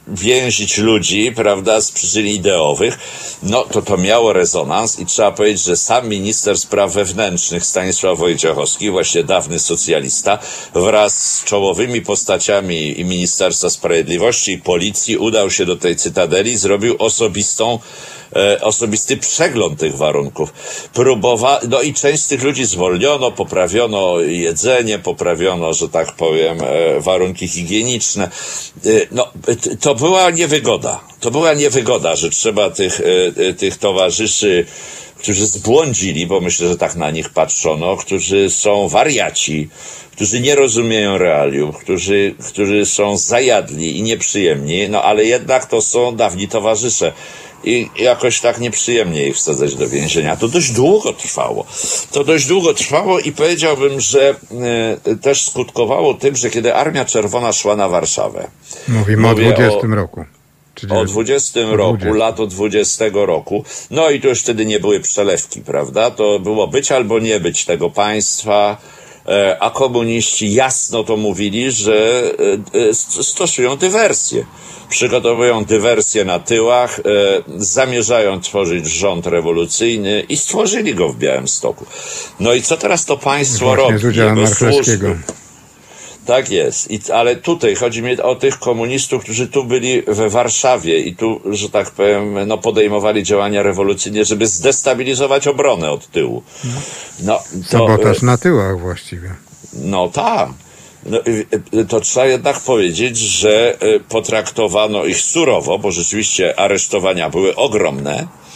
więzić 0.08 0.78
ludzi, 0.78 1.32
prawda, 1.36 1.82
z 1.82 1.92
przyczyn 1.92 2.28
ideowych, 2.28 2.98
no 3.44 3.64
to 3.64 3.82
to 3.82 3.98
miało 3.98 4.34
rezonans 4.34 5.00
i 5.00 5.06
trzeba 5.06 5.32
powiedzieć, 5.32 5.64
że 5.64 5.78
sam 5.78 6.10
minister 6.10 6.58
spraw 6.58 6.94
wewnętrznych 6.94 7.66
Stanisław 7.66 8.20
Wojciechowski, 8.20 8.90
właśnie 8.90 9.24
dawny 9.24 9.60
socjalista, 9.60 10.40
wraz 10.74 11.34
z 11.36 11.44
czołowymi 11.44 12.02
postaciami 12.02 13.00
i 13.00 13.06
Ministerstwa 13.06 13.70
Sprawiedliwości 13.70 14.52
i 14.52 14.58
Policji 14.58 15.18
udał 15.18 15.52
się 15.52 15.66
do 15.66 15.76
tej 15.76 15.96
cytadeli, 15.96 16.58
zrobił 16.58 16.96
osobistą 17.00 17.80
osobisty 18.62 19.18
przegląd 19.18 19.80
tych 19.80 19.98
warunków. 19.98 20.54
Próbowa 20.94 21.60
no 21.70 21.82
i 21.82 21.94
część 21.94 22.24
z 22.24 22.28
tych 22.28 22.44
ludzi 22.44 22.66
zwolniono, 22.66 23.32
poprawiono 23.32 24.20
jedzenie, 24.20 25.00
poprawiono, 25.00 25.74
że 25.74 25.90
tak 25.90 26.12
powiem, 26.12 26.58
e, 26.62 27.00
warunki 27.02 27.48
higieniczne. 27.48 28.30
E, 28.86 28.90
no, 29.12 29.28
to 29.80 29.96
była 29.96 30.30
niewygoda. 30.30 31.00
To 31.20 31.32
była 31.32 31.54
niewygoda, 31.54 32.16
że 32.16 32.30
trzeba 32.30 32.70
tych, 32.70 33.02
e, 33.02 33.04
e, 33.48 33.54
tych 33.54 33.78
towarzyszy 33.78 34.66
którzy 35.18 35.46
zbłądzili, 35.46 36.28
bo 36.28 36.42
myślę, 36.42 36.68
że 36.68 36.78
tak 36.78 36.96
na 36.96 37.12
nich 37.12 37.30
patrzono, 37.30 37.98
którzy 37.98 38.50
są 38.50 38.88
wariaci, 38.88 39.70
którzy 40.12 40.40
nie 40.40 40.56
rozumieją 40.56 41.18
realiów, 41.18 41.78
którzy, 41.78 42.36
którzy 42.50 42.86
są 42.86 43.18
zajadli 43.18 43.98
i 43.98 44.04
nieprzyjemni, 44.04 44.90
no 44.90 45.04
ale 45.04 45.26
jednak 45.26 45.66
to 45.66 45.82
są 45.82 46.16
dawni 46.16 46.48
towarzysze 46.48 47.14
i 47.64 47.90
jakoś 48.00 48.42
tak 48.42 48.60
nieprzyjemnie 48.60 49.28
ich 49.28 49.36
wsadzać 49.36 49.76
do 49.76 49.90
więzienia. 49.90 50.36
To 50.36 50.48
dość 50.48 50.72
długo 50.72 51.14
trwało. 51.14 51.66
To 52.12 52.24
dość 52.24 52.48
długo 52.48 52.74
trwało 52.74 53.20
i 53.20 53.32
powiedziałbym, 53.32 54.00
że 54.00 54.36
y, 55.08 55.18
też 55.18 55.48
skutkowało 55.48 56.14
tym, 56.14 56.36
że 56.36 56.50
kiedy 56.50 56.76
Armia 56.76 57.06
Czerwona 57.06 57.54
szła 57.54 57.76
na 57.76 57.90
Warszawę. 57.90 58.48
Mówimy 58.88 59.22
Mówię 59.22 59.50
o 59.50 59.54
20 59.54 59.78
o, 59.78 59.96
roku. 59.96 60.26
O 60.90 61.06
20 61.06 61.60
roku, 61.60 61.98
20. 61.98 62.18
lato 62.18 62.48
20 62.48 63.06
roku. 63.14 63.64
No 63.92 64.10
i 64.10 64.22
to 64.22 64.28
już 64.28 64.42
wtedy 64.42 64.66
nie 64.66 64.80
były 64.80 65.00
przelewki, 65.00 65.62
prawda? 65.62 66.12
To 66.12 66.40
było 66.40 66.68
być 66.68 66.92
albo 66.92 67.20
nie 67.20 67.40
być 67.40 67.66
tego 67.66 67.90
państwa 67.90 68.78
a 69.60 69.70
komuniści 69.70 70.54
jasno 70.54 71.04
to 71.04 71.18
mówili, 71.18 71.72
że 71.72 72.22
e, 72.74 72.94
stosują 73.24 73.76
dywersję 73.76 74.46
przygotowują 74.90 75.66
dywersję 75.66 76.26
na 76.26 76.40
tyłach, 76.40 77.00
e, 77.00 77.04
zamierzają 77.58 78.42
tworzyć 78.42 78.88
rząd 78.88 79.28
rewolucyjny 79.28 80.26
i 80.30 80.38
stworzyli 80.38 80.96
go 80.96 81.10
w 81.10 81.18
Białymstoku. 81.18 81.86
No 82.40 82.54
i 82.54 82.62
co 82.62 82.78
teraz 82.78 83.06
to 83.06 83.18
państwo 83.18 83.66
Właśnie 83.66 83.84
robi? 83.84 84.00
Z 84.00 84.06
udziałem 84.06 84.48
Tak 86.28 86.50
jest. 86.50 86.92
I, 86.92 87.12
ale 87.12 87.36
tutaj 87.36 87.76
chodzi 87.76 88.04
mi 88.04 88.22
o 88.22 88.36
tych 88.36 88.60
komunistów, 88.60 89.24
którzy 89.24 89.48
tu 89.48 89.64
byli 89.64 90.02
we 90.02 90.30
Warszawie 90.30 91.00
i 91.00 91.16
tu, 91.16 91.42
że 91.52 91.70
tak 91.70 91.92
powiem, 91.92 92.48
no, 92.48 92.58
podejmowali 92.58 93.24
działania 93.24 93.64
rewolucyjne, 93.64 94.26
żeby 94.26 94.48
zdestabilizować 94.48 95.48
obronę 95.48 95.92
od 95.92 96.08
tyłu. 96.08 96.44
No, 97.20 97.38
to, 97.38 97.70
Sabotaż 97.70 98.22
na 98.22 98.38
tyłach 98.38 98.80
właściwie. 98.80 99.36
No 99.74 100.08
tak. 100.08 100.50
No, 101.06 101.20
to 101.88 102.02
trzeba 102.02 102.26
jednak 102.26 102.60
powiedzieć, 102.60 103.18
że 103.18 103.78
e, 103.82 104.00
potraktowano 104.00 105.06
ich 105.06 105.22
surowo, 105.22 105.80
bo 105.80 105.92
rzeczywiście 105.92 106.60
aresztowania 106.60 107.30
były 107.30 107.56
ogromne, 107.56 108.20
e, 108.20 108.47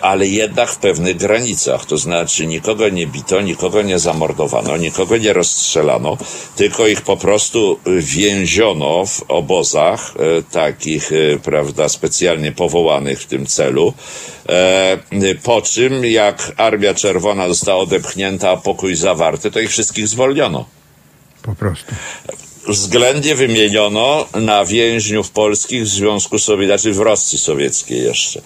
ale 0.00 0.26
jednak 0.26 0.70
w 0.70 0.76
pewnych 0.76 1.16
granicach. 1.16 1.84
To 1.86 1.98
znaczy 1.98 2.46
nikogo 2.46 2.88
nie 2.88 3.06
bito, 3.06 3.40
nikogo 3.40 3.82
nie 3.82 3.98
zamordowano, 3.98 4.76
nikogo 4.76 5.16
nie 5.16 5.32
rozstrzelano, 5.32 6.16
tylko 6.56 6.86
ich 6.86 7.02
po 7.02 7.16
prostu 7.16 7.78
więziono 7.86 9.06
w 9.06 9.24
obozach 9.28 10.14
e, 10.16 10.42
takich, 10.42 11.10
prawda, 11.42 11.88
specjalnie 11.88 12.52
powołanych 12.52 13.20
w 13.20 13.26
tym 13.26 13.46
celu. 13.46 13.94
Po 15.42 15.62
czym, 15.62 16.04
jak 16.04 16.52
Armia 16.56 16.94
Czerwona 16.94 17.48
została 17.48 17.82
odepchnięta, 17.82 18.50
a 18.50 18.56
pokój 18.56 18.94
zawarty, 18.94 19.50
to 19.50 19.60
ich 19.60 19.70
wszystkich 19.70 20.08
zwolniono. 20.08 20.64
Po 21.42 21.54
prostu. 21.54 21.94
Względnie 22.68 23.34
wymieniono 23.34 24.26
na 24.34 24.64
więźniów 24.64 25.30
polskich 25.30 25.82
w 25.82 25.88
Związku 25.88 26.38
Sowieckim, 26.38 26.66
znaczy 26.66 26.92
w 26.92 27.00
Rosji 27.00 27.38
Sowieckiej 27.38 28.02
jeszcze. 28.02 28.40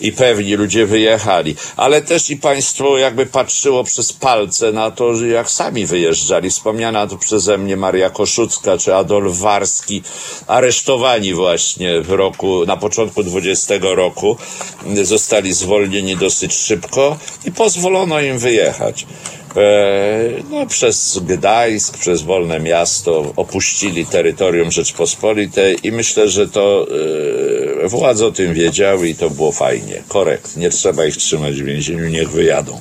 I 0.00 0.12
pewni 0.12 0.54
ludzie 0.54 0.86
wyjechali. 0.86 1.56
Ale 1.76 2.02
też 2.02 2.30
i 2.30 2.36
państwo 2.36 2.98
jakby 2.98 3.26
patrzyło 3.26 3.84
przez 3.84 4.12
palce 4.12 4.72
na 4.72 4.90
to, 4.90 5.24
jak 5.24 5.50
sami 5.50 5.86
wyjeżdżali. 5.86 6.50
Wspomniana 6.50 7.06
tu 7.06 7.18
przeze 7.18 7.58
mnie 7.58 7.76
Maria 7.76 8.10
Koszucka 8.10 8.78
czy 8.78 8.94
Adolf 8.94 9.36
Warski, 9.36 10.02
aresztowani 10.46 11.34
właśnie 11.34 12.00
w 12.00 12.10
roku, 12.10 12.66
na 12.66 12.76
początku 12.76 13.22
20 13.22 13.74
roku, 13.80 14.36
zostali 15.02 15.52
zwolnieni 15.52 16.16
dosyć 16.16 16.54
szybko 16.54 17.18
i 17.44 17.52
pozwolono 17.52 18.20
im 18.20 18.38
wyjechać. 18.38 19.06
E, 19.56 20.42
no, 20.50 20.66
przez 20.66 21.18
Gdańsk, 21.22 21.98
przez 21.98 22.22
Wolne 22.22 22.60
Miasto 22.60 23.32
opuścili 23.36 24.06
terytorium 24.06 24.70
Rzeczpospolitej 24.70 25.76
i 25.82 25.92
myślę, 25.92 26.28
że 26.28 26.48
to 26.48 26.86
e, 27.84 27.88
władze 27.88 28.26
o 28.26 28.32
tym 28.32 28.54
wiedziały 28.54 29.08
i 29.08 29.14
to 29.14 29.30
było 29.30 29.52
fajnie, 29.52 30.02
korekt. 30.08 30.56
Nie 30.56 30.70
trzeba 30.70 31.06
ich 31.06 31.16
trzymać 31.16 31.62
w 31.62 31.64
więzieniu, 31.64 32.08
niech 32.08 32.30
wyjadą. 32.30 32.80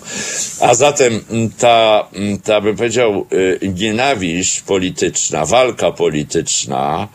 A 0.59 0.73
zatem 0.73 1.21
ta, 1.57 2.07
ta 2.43 2.61
bym 2.61 2.75
powiedział, 2.75 3.25
e, 3.61 3.67
nienawiść 3.67 4.61
polityczna, 4.61 5.45
walka 5.45 5.91
polityczna, 5.91 7.07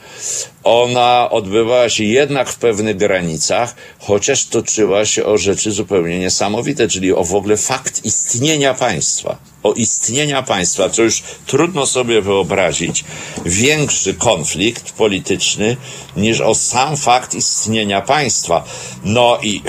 ona 0.65 1.31
odbywała 1.31 1.89
się 1.89 2.05
jednak 2.05 2.49
w 2.49 2.57
pewnych 2.57 2.97
granicach, 2.97 3.75
chociaż 3.99 4.47
toczyła 4.47 5.05
się 5.05 5.25
o 5.25 5.39
rzeczy 5.39 5.73
zupełnie 5.73 6.19
niesamowite, 6.19 6.89
czyli 6.89 7.13
o 7.13 7.25
w 7.25 7.35
ogóle 7.35 7.57
fakt 7.57 8.05
istnienia 8.05 8.75
państwa. 8.75 9.39
O 9.63 9.73
istnienia 9.73 10.43
państwa, 10.43 10.89
co 10.89 11.03
już 11.03 11.23
trudno 11.47 11.87
sobie 11.87 12.23
wyobrazić, 12.23 13.05
większy 13.45 14.15
konflikt 14.15 14.93
polityczny 14.93 15.77
niż 16.17 16.41
o 16.41 16.55
sam 16.55 16.97
fakt 16.97 17.35
istnienia 17.35 18.01
państwa. 18.01 18.65
No 19.05 19.39
i 19.43 19.63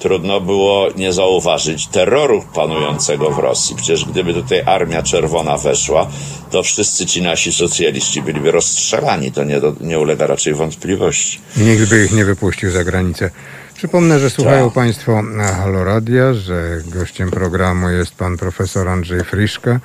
trudno 0.00 0.40
było 0.40 0.88
nie 0.96 1.12
zauważyć 1.12 1.86
terroru 1.86 2.44
panującego 2.54 3.30
w 3.30 3.38
Rosji. 3.38 3.76
Przecież 3.76 4.04
gdyby 4.04 4.34
tutaj 4.34 4.62
Armia 4.66 5.02
Czerwona 5.02 5.56
weszła, 5.58 6.06
to 6.50 6.62
wszyscy 6.62 7.06
ci 7.06 7.22
nasi 7.22 7.52
socjaliści 7.52 8.22
byliby 8.22 8.50
rozstrzelani. 8.50 9.32
To 9.32 9.44
nie, 9.44 9.60
nie 9.80 9.98
ulega 9.98 10.26
raczej 10.26 10.54
wątpliwości. 10.54 11.40
Nikt 11.56 11.88
by 11.90 12.04
ich 12.04 12.12
nie 12.12 12.24
wypuścił 12.24 12.70
za 12.70 12.84
granicę. 12.84 13.30
Przypomnę, 13.74 14.18
że 14.18 14.30
słuchają 14.30 14.64
tak. 14.64 14.74
Państwo 14.74 15.22
Halo 15.56 15.84
Radia, 15.84 16.34
że 16.34 16.80
gościem 16.86 17.30
programu 17.30 17.88
jest 17.88 18.14
pan 18.14 18.36
profesor 18.36 18.88
Andrzej 18.88 19.24
Friszka, 19.24 19.80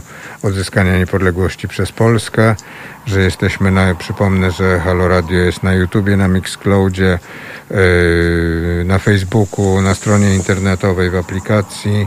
odzyskania 0.43 0.99
niepodległości 0.99 1.69
przez 1.69 1.93
Polskę, 1.93 2.57
że 3.07 3.21
jesteśmy 3.21 3.71
na, 3.71 3.95
przypomnę, 3.95 4.51
że 4.51 4.81
Halo 4.81 5.09
Radio 5.09 5.39
jest 5.39 5.63
na 5.63 5.75
YouTubie, 5.75 6.17
na 6.17 6.29
Mixcloudzie, 6.29 7.19
yy, 7.71 7.77
na 8.85 8.99
Facebooku, 8.99 9.83
na 9.83 9.95
stronie 9.95 10.35
internetowej, 10.35 11.11
w 11.11 11.17
aplikacji 11.17 12.07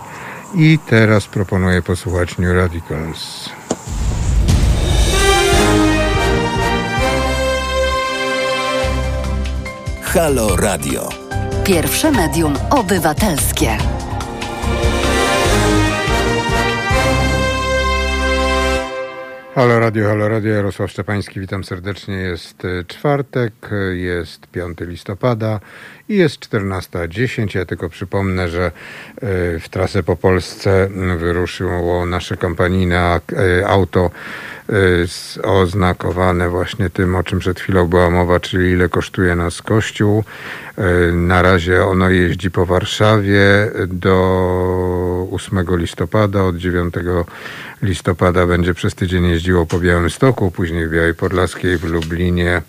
i 0.56 0.80
teraz 0.90 1.28
proponuję 1.28 1.82
posłuchać 1.82 2.38
New 2.38 2.56
Radicals. 2.56 3.50
Halo 10.02 10.56
Radio. 10.56 11.10
Pierwsze 11.64 12.12
medium 12.12 12.54
obywatelskie. 12.70 13.78
Halo 19.56 19.80
Radio, 19.80 20.08
Halo 20.08 20.30
Radio, 20.30 20.54
Jarosław 20.54 20.92
Szczepański, 20.92 21.40
witam 21.40 21.64
serdecznie. 21.64 22.16
Jest 22.16 22.66
e, 22.66 22.84
czwartek, 22.84 23.54
jest 23.94 24.48
5 24.48 24.78
listopada 24.82 25.60
i 26.14 26.18
jest 26.18 26.40
14.10. 26.40 27.58
Ja 27.58 27.66
tylko 27.66 27.90
przypomnę, 27.90 28.50
że 28.50 28.66
e, 28.66 28.72
w 29.60 29.70
trasę 29.70 30.04
po 30.04 30.16
Polsce 30.16 30.90
wyruszyło 31.18 32.06
nasze 32.06 32.38
kampanijne 32.38 33.20
e, 33.60 33.68
auto 33.68 34.12
oznakowane 35.44 36.50
właśnie 36.50 36.90
tym, 36.90 37.16
o 37.16 37.24
czym 37.24 37.40
przed 37.40 37.60
chwilą 37.60 37.88
była 37.88 38.10
mowa, 38.10 38.40
czyli 38.40 38.72
ile 38.72 38.90
kosztuje 38.90 39.36
nas 39.36 39.62
kościół. 39.62 40.24
Na 41.14 41.42
razie 41.42 41.86
ono 41.86 42.10
jeździ 42.10 42.52
po 42.52 42.66
Warszawie 42.66 43.72
do 43.88 45.28
8 45.32 45.66
listopada, 45.70 46.44
od 46.44 46.58
9 46.58 46.94
listopada 47.82 48.48
będzie 48.48 48.74
przez 48.74 48.96
tydzień 48.96 49.26
jeździło 49.26 49.66
po 49.66 49.80
Białymstoku, 49.80 50.52
później 50.52 50.88
w 50.88 50.92
Białej 50.92 51.14
Podlaskiej, 51.14 51.78
w 51.78 51.84
Lublinie. 51.84 52.62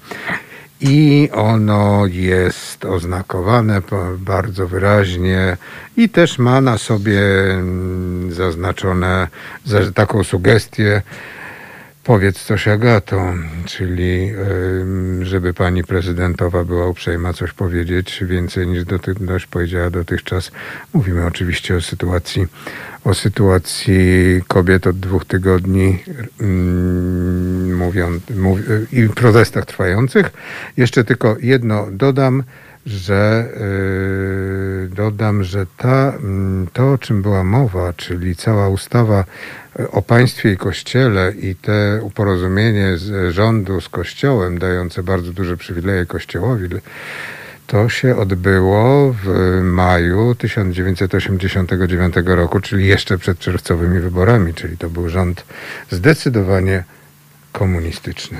I 0.80 1.28
ono 1.32 2.06
jest 2.06 2.84
oznakowane 2.84 3.82
bardzo 4.18 4.66
wyraźnie 4.66 5.56
i 5.96 6.08
też 6.08 6.38
ma 6.38 6.60
na 6.60 6.78
sobie 6.78 7.20
mm, 7.50 8.32
zaznaczone 8.32 9.28
taką 9.94 10.24
sugestię, 10.24 11.02
Powiedz 12.04 12.44
coś 12.44 12.68
Agato, 12.68 13.34
czyli 13.64 14.32
żeby 15.20 15.54
pani 15.54 15.84
prezydentowa 15.84 16.64
była 16.64 16.88
uprzejma 16.88 17.32
coś 17.32 17.52
powiedzieć 17.52 18.24
więcej 18.26 18.66
niż 18.66 18.84
dotychczas 18.84 19.46
powiedziała 19.46 19.90
dotychczas. 19.90 20.50
Mówimy 20.92 21.26
oczywiście 21.26 21.76
o 21.76 21.80
sytuacji, 21.80 22.46
o 23.04 23.14
sytuacji 23.14 23.96
kobiet 24.48 24.86
od 24.86 24.98
dwóch 25.00 25.24
tygodni 25.24 25.98
mówią, 27.76 28.20
mów, 28.36 28.58
i 28.92 29.08
protestach 29.08 29.66
trwających. 29.66 30.30
Jeszcze 30.76 31.04
tylko 31.04 31.36
jedno 31.40 31.88
dodam 31.90 32.42
że 32.86 33.48
yy, 34.82 34.88
dodam, 34.88 35.44
że 35.44 35.66
ta, 35.76 36.12
mm, 36.16 36.68
to, 36.72 36.92
o 36.92 36.98
czym 36.98 37.22
była 37.22 37.44
mowa, 37.44 37.92
czyli 37.92 38.36
cała 38.36 38.68
ustawa 38.68 39.24
e, 39.78 39.90
o 39.90 40.02
państwie 40.02 40.52
i 40.52 40.56
kościele 40.56 41.32
i 41.32 41.54
te 41.54 42.00
uporozumienie 42.02 42.98
z 42.98 43.34
rządu 43.34 43.80
z 43.80 43.88
kościołem, 43.88 44.58
dające 44.58 45.02
bardzo 45.02 45.32
duże 45.32 45.56
przywileje 45.56 46.06
kościołowi, 46.06 46.68
to 47.66 47.88
się 47.88 48.16
odbyło 48.16 49.14
w 49.22 49.60
maju 49.62 50.34
1989 50.34 52.14
roku, 52.24 52.60
czyli 52.60 52.86
jeszcze 52.86 53.18
przed 53.18 53.38
czerwcowymi 53.38 54.00
wyborami, 54.00 54.54
czyli 54.54 54.78
to 54.78 54.90
był 54.90 55.08
rząd 55.08 55.44
zdecydowanie 55.90 56.84
komunistyczny. 57.52 58.38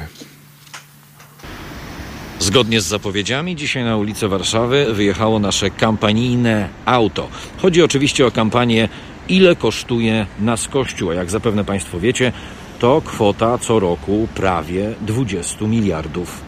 Zgodnie 2.38 2.80
z 2.80 2.86
zapowiedziami 2.86 3.56
dzisiaj 3.56 3.84
na 3.84 3.96
ulicę 3.96 4.28
Warszawy 4.28 4.86
wyjechało 4.94 5.38
nasze 5.38 5.70
kampanijne 5.70 6.68
auto. 6.84 7.28
Chodzi 7.58 7.82
oczywiście 7.82 8.26
o 8.26 8.30
kampanię 8.30 8.88
Ile 9.28 9.56
kosztuje 9.56 10.26
nas 10.40 10.68
Kościół? 10.68 11.10
A 11.10 11.14
jak 11.14 11.30
zapewne 11.30 11.64
Państwo 11.64 12.00
wiecie, 12.00 12.32
to 12.78 13.02
kwota 13.04 13.58
co 13.58 13.80
roku 13.80 14.28
prawie 14.34 14.94
20 15.00 15.64
miliardów 15.64 16.40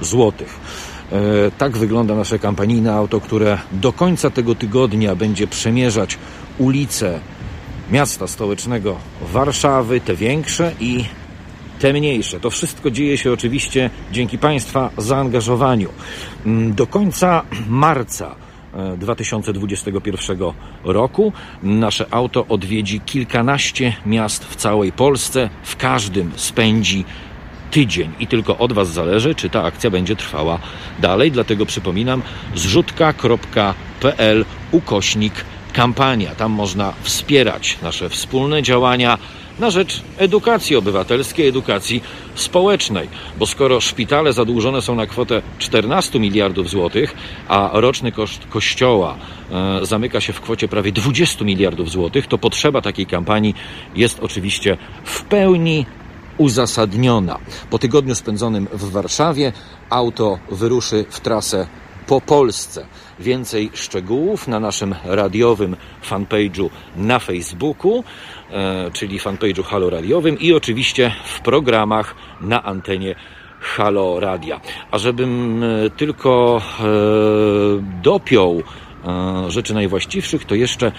złotych. 0.00 0.60
E, 1.12 1.50
tak 1.58 1.76
wygląda 1.76 2.14
nasze 2.14 2.38
kampanijne 2.38 2.92
auto, 2.92 3.20
które 3.20 3.58
do 3.72 3.92
końca 3.92 4.30
tego 4.30 4.54
tygodnia 4.54 5.16
będzie 5.16 5.46
przemierzać 5.46 6.18
ulice 6.58 7.20
miasta 7.90 8.26
stołecznego 8.26 8.96
Warszawy, 9.22 10.00
te 10.00 10.16
większe 10.16 10.72
i 10.80 11.04
te 11.82 11.92
mniejsze. 11.92 12.40
To 12.40 12.50
wszystko 12.50 12.90
dzieje 12.90 13.18
się 13.18 13.32
oczywiście 13.32 13.90
dzięki 14.12 14.38
Państwa 14.38 14.90
zaangażowaniu. 14.98 15.88
Mm, 16.46 16.74
do 16.74 16.86
końca 16.86 17.42
marca 17.68 18.34
2021 18.96 20.42
e, 20.42 20.52
roku 20.84 21.32
nasze 21.62 22.06
auto 22.10 22.46
odwiedzi 22.46 23.00
kilkanaście 23.00 23.96
miast 24.06 24.44
w 24.44 24.56
całej 24.56 24.92
Polsce. 24.92 25.50
W 25.62 25.76
każdym 25.76 26.32
spędzi 26.36 27.04
tydzień 27.70 28.12
i 28.20 28.26
tylko 28.26 28.58
od 28.58 28.72
Was 28.72 28.92
zależy, 28.92 29.34
czy 29.34 29.50
ta 29.50 29.62
akcja 29.62 29.90
będzie 29.90 30.16
trwała 30.16 30.58
dalej. 30.98 31.32
Dlatego 31.32 31.66
przypominam 31.66 32.22
zrzutka.pl 32.54 34.44
ukośnik 34.72 35.44
kampania. 35.72 36.34
Tam 36.34 36.52
można 36.52 36.92
wspierać 37.02 37.78
nasze 37.82 38.08
wspólne 38.08 38.62
działania 38.62 39.18
na 39.62 39.70
rzecz 39.70 40.02
edukacji 40.18 40.76
obywatelskiej, 40.76 41.48
edukacji 41.48 42.02
społecznej. 42.34 43.08
Bo 43.38 43.46
skoro 43.46 43.80
szpitale 43.80 44.32
zadłużone 44.32 44.82
są 44.82 44.94
na 44.94 45.06
kwotę 45.06 45.42
14 45.58 46.20
miliardów 46.20 46.70
złotych, 46.70 47.14
a 47.48 47.70
roczny 47.72 48.12
koszt 48.12 48.46
kościoła 48.50 49.16
e, 49.50 49.86
zamyka 49.86 50.20
się 50.20 50.32
w 50.32 50.40
kwocie 50.40 50.68
prawie 50.68 50.92
20 50.92 51.44
miliardów 51.44 51.90
złotych, 51.90 52.26
to 52.26 52.38
potrzeba 52.38 52.80
takiej 52.80 53.06
kampanii 53.06 53.54
jest 53.96 54.20
oczywiście 54.20 54.76
w 55.04 55.22
pełni 55.22 55.86
uzasadniona. 56.38 57.38
Po 57.70 57.78
tygodniu 57.78 58.14
spędzonym 58.14 58.68
w 58.72 58.90
Warszawie 58.90 59.52
auto 59.90 60.38
wyruszy 60.50 61.04
w 61.10 61.20
trasę 61.20 61.66
po 62.12 62.20
Polsce. 62.20 62.86
Więcej 63.20 63.70
szczegółów 63.74 64.48
na 64.48 64.60
naszym 64.60 64.94
radiowym 65.04 65.76
fanpage'u 66.10 66.70
na 66.96 67.18
Facebooku, 67.18 68.04
e, 68.50 68.90
czyli 68.92 69.18
fanpage'u 69.18 69.62
Halo 69.62 69.90
Radiowym 69.90 70.38
i 70.38 70.52
oczywiście 70.52 71.14
w 71.24 71.40
programach 71.40 72.14
na 72.40 72.62
antenie 72.62 73.14
Halo 73.60 74.20
Radia. 74.20 74.60
A 74.90 74.98
żebym 74.98 75.62
e, 75.64 75.90
tylko 75.90 76.62
e, 76.80 76.84
dopiął 78.02 78.62
rzeczy 79.48 79.74
najwłaściwszych, 79.74 80.44
to 80.44 80.54
jeszcze 80.54 80.92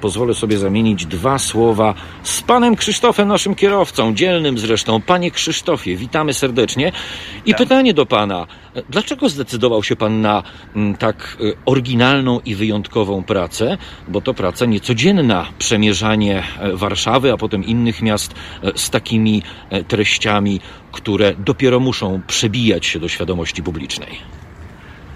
pozwolę 0.00 0.34
sobie 0.34 0.58
zamienić 0.58 1.06
dwa 1.06 1.38
słowa 1.38 1.94
z 2.22 2.42
panem 2.42 2.76
Krzysztofem, 2.76 3.28
naszym 3.28 3.54
kierowcą, 3.54 4.14
dzielnym 4.14 4.58
zresztą. 4.58 5.00
Panie 5.00 5.30
Krzysztofie, 5.30 5.96
witamy 5.96 6.34
serdecznie. 6.34 6.92
I 7.46 7.54
pytanie 7.54 7.94
do 7.94 8.06
pana. 8.06 8.46
Dlaczego 8.90 9.28
zdecydował 9.28 9.82
się 9.82 9.96
Pan 9.96 10.20
na 10.20 10.42
mm, 10.76 10.96
tak 10.96 11.36
y, 11.40 11.56
oryginalną 11.64 12.40
i 12.40 12.54
wyjątkową 12.54 13.22
pracę? 13.22 13.78
Bo 14.08 14.20
to 14.20 14.34
praca 14.34 14.66
niecodzienna, 14.66 15.46
przemierzanie 15.58 16.42
e, 16.58 16.76
Warszawy, 16.76 17.32
a 17.32 17.36
potem 17.36 17.64
innych 17.64 18.02
miast 18.02 18.34
e, 18.62 18.78
z 18.78 18.90
takimi 18.90 19.42
e, 19.70 19.84
treściami, 19.84 20.60
które 20.92 21.34
dopiero 21.38 21.80
muszą 21.80 22.20
przebijać 22.26 22.86
się 22.86 23.00
do 23.00 23.08
świadomości 23.08 23.62
publicznej. 23.62 24.41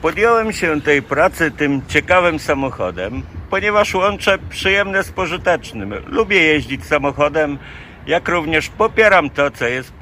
Podjąłem 0.07 0.52
się 0.52 0.80
tej 0.80 1.02
pracy 1.02 1.50
tym 1.50 1.82
ciekawym 1.88 2.38
samochodem, 2.38 3.22
ponieważ 3.50 3.94
łączę 3.94 4.38
przyjemne 4.50 5.04
z 5.04 5.11
pożytecznym. 5.11 5.94
Lubię 6.07 6.42
jeździć 6.42 6.84
samochodem, 6.84 7.59
jak 8.07 8.28
również 8.28 8.68
popieram 8.68 9.30
to, 9.30 9.50
co 9.50 9.66
jest 9.66 9.92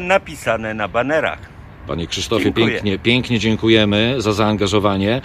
napisane 0.00 0.74
na 0.74 0.88
banerach. 0.88 1.38
Panie 1.86 2.06
Krzysztofie, 2.06 2.52
pięknie, 2.52 2.98
pięknie 2.98 3.38
dziękujemy 3.38 4.14
za 4.18 4.32
zaangażowanie. 4.32 5.20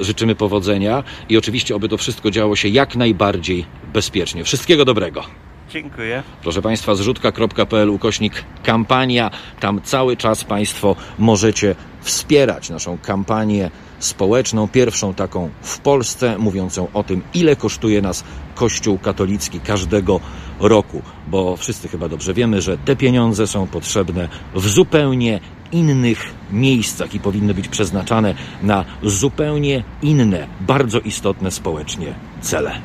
Życzymy 0.00 0.34
powodzenia 0.34 1.02
i 1.28 1.36
oczywiście, 1.36 1.76
oby 1.76 1.88
to 1.88 1.96
wszystko 1.96 2.30
działo 2.30 2.56
się 2.56 2.68
jak 2.68 2.96
najbardziej 2.96 3.66
bezpiecznie. 3.92 4.44
Wszystkiego 4.44 4.84
dobrego. 4.84 5.47
Dziękuję. 5.70 6.22
Proszę 6.42 6.62
Państwa, 6.62 6.94
zrzutka.pl 6.94 7.90
ukośnik 7.90 8.44
kampania. 8.62 9.30
Tam 9.60 9.80
cały 9.82 10.16
czas 10.16 10.44
Państwo 10.44 10.96
możecie 11.18 11.74
wspierać 12.00 12.70
naszą 12.70 12.98
kampanię 12.98 13.70
społeczną, 13.98 14.68
pierwszą 14.68 15.14
taką 15.14 15.50
w 15.62 15.78
Polsce, 15.78 16.38
mówiącą 16.38 16.88
o 16.94 17.02
tym, 17.02 17.22
ile 17.34 17.56
kosztuje 17.56 18.02
nas 18.02 18.24
Kościół 18.54 18.98
katolicki 18.98 19.60
każdego 19.60 20.20
roku, 20.60 21.02
bo 21.26 21.56
wszyscy 21.56 21.88
chyba 21.88 22.08
dobrze 22.08 22.34
wiemy, 22.34 22.62
że 22.62 22.78
te 22.78 22.96
pieniądze 22.96 23.46
są 23.46 23.66
potrzebne 23.66 24.28
w 24.54 24.68
zupełnie 24.68 25.40
innych 25.72 26.34
miejscach 26.52 27.14
i 27.14 27.20
powinny 27.20 27.54
być 27.54 27.68
przeznaczane 27.68 28.34
na 28.62 28.84
zupełnie 29.02 29.84
inne, 30.02 30.46
bardzo 30.60 31.00
istotne 31.00 31.50
społecznie 31.50 32.14
cele. 32.40 32.80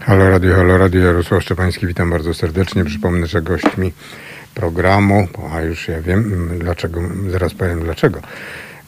Halo 0.00 0.30
Radio, 0.30 0.56
Halo 0.56 0.78
Radio, 0.78 1.00
Jarosław 1.00 1.42
Szczepański, 1.42 1.86
witam 1.86 2.10
bardzo 2.10 2.34
serdecznie. 2.34 2.84
Przypomnę, 2.84 3.26
że 3.26 3.42
gośćmi 3.42 3.92
programu, 4.54 5.28
a 5.54 5.60
już 5.60 5.88
ja 5.88 6.00
wiem 6.00 6.48
dlaczego, 6.58 7.00
zaraz 7.28 7.54
powiem 7.54 7.80
dlaczego, 7.80 8.20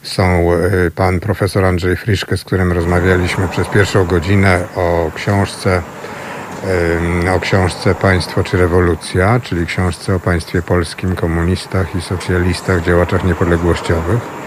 są 0.03 0.53
e, 0.53 0.91
pan 0.91 1.19
profesor 1.19 1.65
Andrzej 1.65 1.95
Friszke, 1.95 2.37
z 2.37 2.43
którym 2.43 2.71
rozmawialiśmy 2.71 3.47
przez 3.47 3.67
pierwszą 3.67 4.05
godzinę 4.05 4.63
o 4.75 5.11
książce 5.15 5.81
o 7.35 7.39
książce 7.39 7.95
Państwo 7.95 8.43
czy 8.43 8.57
rewolucja, 8.57 9.39
czyli 9.39 9.65
książce 9.65 10.15
o 10.15 10.19
państwie 10.19 10.61
polskim, 10.61 11.15
komunistach 11.15 11.95
i 11.95 12.01
socjalistach, 12.01 12.83
działaczach 12.83 13.23
niepodległościowych. 13.23 14.42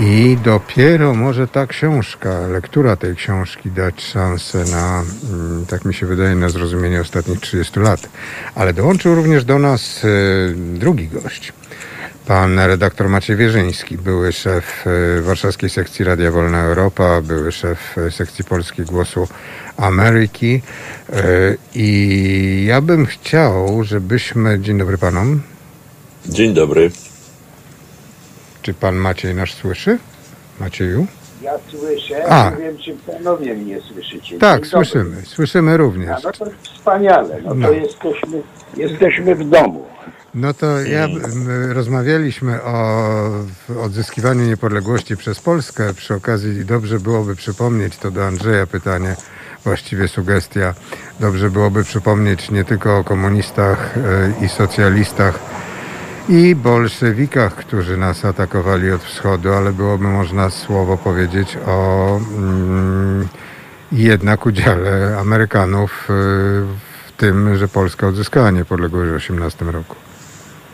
I 0.00 0.36
dopiero 0.44 1.14
może 1.14 1.48
ta 1.48 1.66
książka, 1.66 2.46
lektura 2.46 2.96
tej 2.96 3.16
książki 3.16 3.70
dać 3.70 4.02
szansę 4.02 4.64
na, 4.64 5.04
mm, 5.30 5.66
tak 5.66 5.84
mi 5.84 5.94
się 5.94 6.06
wydaje, 6.06 6.34
na 6.34 6.48
zrozumienie 6.48 7.00
ostatnich 7.00 7.40
30 7.40 7.80
lat. 7.80 8.08
Ale 8.54 8.72
dołączył 8.72 9.14
również 9.14 9.44
do 9.44 9.58
nas 9.58 10.04
e, 10.04 10.08
drugi 10.54 11.08
gość. 11.08 11.52
Pan 12.26 12.58
redaktor 12.58 13.08
Maciej 13.08 13.36
Wierzyński, 13.36 13.98
były 13.98 14.32
szef 14.32 14.84
e, 14.86 15.20
warszawskiej 15.22 15.70
sekcji 15.70 16.04
Radia 16.04 16.30
Wolna 16.30 16.62
Europa, 16.62 17.22
były 17.22 17.52
szef 17.52 17.98
e, 17.98 18.10
sekcji 18.10 18.44
polskiej 18.44 18.86
Głosu 18.86 19.28
Ameryki. 19.76 20.62
I 21.74 22.64
ja 22.68 22.80
bym 22.80 23.06
chciał, 23.06 23.84
żebyśmy. 23.84 24.60
Dzień 24.60 24.78
dobry 24.78 24.98
panom. 24.98 25.40
Dzień 26.26 26.54
dobry. 26.54 26.90
Czy 28.64 28.74
pan 28.74 28.96
Maciej 28.96 29.34
nas 29.34 29.48
słyszy? 29.48 29.98
Macieju? 30.60 31.06
Ja 31.42 31.52
słyszę, 31.68 32.26
A. 32.28 32.50
nie 32.50 32.56
wiem, 32.56 32.78
czy 32.78 32.96
panowie 33.12 33.54
mnie 33.54 33.80
słyszycie. 33.80 34.38
Tak, 34.38 34.62
Dzień 34.62 34.70
słyszymy. 34.70 35.10
Dobry. 35.10 35.26
Słyszymy 35.26 35.76
również. 35.76 36.10
A, 36.10 36.20
no 36.24 36.32
to 36.32 36.46
wspaniale. 36.62 37.40
No, 37.44 37.54
no. 37.54 37.68
to 37.68 37.74
jesteśmy, 37.74 38.42
jesteśmy 38.76 39.34
w 39.34 39.48
domu. 39.50 39.86
No 40.34 40.54
to 40.54 40.80
ja, 40.80 41.08
rozmawialiśmy 41.68 42.62
o 42.62 43.20
odzyskiwaniu 43.82 44.44
niepodległości 44.44 45.16
przez 45.16 45.40
Polskę. 45.40 45.94
Przy 45.94 46.14
okazji 46.14 46.64
dobrze 46.64 47.00
byłoby 47.00 47.36
przypomnieć 47.36 47.96
to 47.96 48.10
do 48.10 48.26
Andrzeja 48.26 48.66
pytanie, 48.66 49.16
właściwie 49.64 50.08
sugestia. 50.08 50.74
Dobrze 51.20 51.50
byłoby 51.50 51.84
przypomnieć 51.84 52.50
nie 52.50 52.64
tylko 52.64 52.98
o 52.98 53.04
komunistach 53.04 53.98
e, 53.98 54.44
i 54.44 54.48
socjalistach, 54.48 55.53
i 56.28 56.54
bolszewikach, 56.54 57.54
którzy 57.54 57.96
nas 57.96 58.24
atakowali 58.24 58.90
od 58.90 59.02
wschodu, 59.02 59.52
ale 59.52 59.72
byłoby 59.72 60.04
można 60.04 60.50
słowo 60.50 60.96
powiedzieć 60.96 61.58
o 61.66 62.20
mm, 62.38 63.28
jednak 63.92 64.46
udziale 64.46 65.16
Amerykanów 65.20 66.04
y, 66.04 66.12
w 67.08 67.12
tym, 67.16 67.56
że 67.56 67.68
Polska 67.68 68.06
odzyskała 68.06 68.50
niepodległość 68.50 69.10
w 69.10 69.14
18 69.14 69.64
roku. 69.64 69.96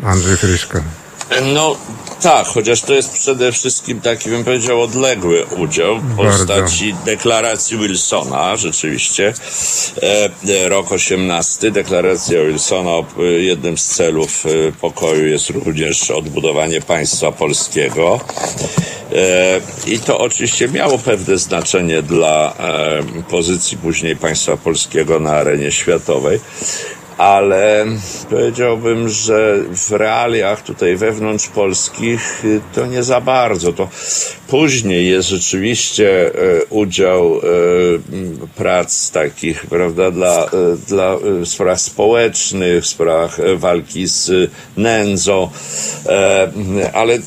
Andrzej 0.05 0.37
Fryszko. 0.37 0.79
No 1.55 1.77
tak, 2.23 2.47
chociaż 2.47 2.81
to 2.81 2.95
jest 2.95 3.13
przede 3.13 3.53
wszystkim 3.53 4.01
taki, 4.01 4.31
bym 4.31 4.45
powiedział, 4.45 4.83
odległy 4.83 5.47
udział 5.47 5.99
w 5.99 6.17
postaci 6.17 6.95
deklaracji 7.05 7.79
Wilsona, 7.79 8.57
rzeczywiście. 8.57 9.35
E, 10.03 10.31
e 10.49 10.69
rok 10.69 10.93
18, 10.93 11.71
deklaracja 11.71 12.45
Wilsona, 12.45 13.07
jednym 13.39 13.79
z 13.79 13.87
celów 13.87 14.47
e, 14.47 14.73
pokoju 14.73 15.27
jest 15.27 15.51
również 15.51 16.11
odbudowanie 16.11 16.81
państwa 16.81 17.33
polskiego. 17.33 18.21
E, 19.13 19.61
I 19.87 19.99
to 19.99 20.19
oczywiście 20.19 20.69
miało 20.69 20.99
pewne 20.99 21.39
znaczenie 21.39 22.03
dla 22.03 22.55
pozycji 23.31 23.79
później 23.79 24.17
państwa 24.17 24.57
polskiego 24.57 25.21
na 25.21 25.31
arenie 25.31 25.73
światowej 25.73 26.41
ale 27.21 27.87
powiedziałbym, 28.31 29.09
że 29.09 29.63
w 29.71 29.91
realiach 29.91 30.63
tutaj 30.63 30.97
wewnątrz 30.97 31.49
polskich 31.49 32.45
y, 32.45 32.61
to 32.75 32.87
nie 32.87 33.03
za 33.03 33.21
bardzo. 33.21 33.73
To 33.73 33.89
później 34.51 35.09
jest 35.09 35.29
rzeczywiście 35.29 36.27
e, 36.27 36.65
udział 36.71 37.37
e, 37.37 37.41
prac 38.57 39.11
takich, 39.11 39.67
prawda, 39.67 40.11
dla, 40.11 40.45
e, 40.45 40.49
dla 40.89 41.17
spraw 41.45 41.81
społecznych, 41.81 42.87
spraw 42.87 43.41
walki 43.57 44.07
z 44.07 44.51
nędzą, 44.77 45.51
ale 46.93 47.19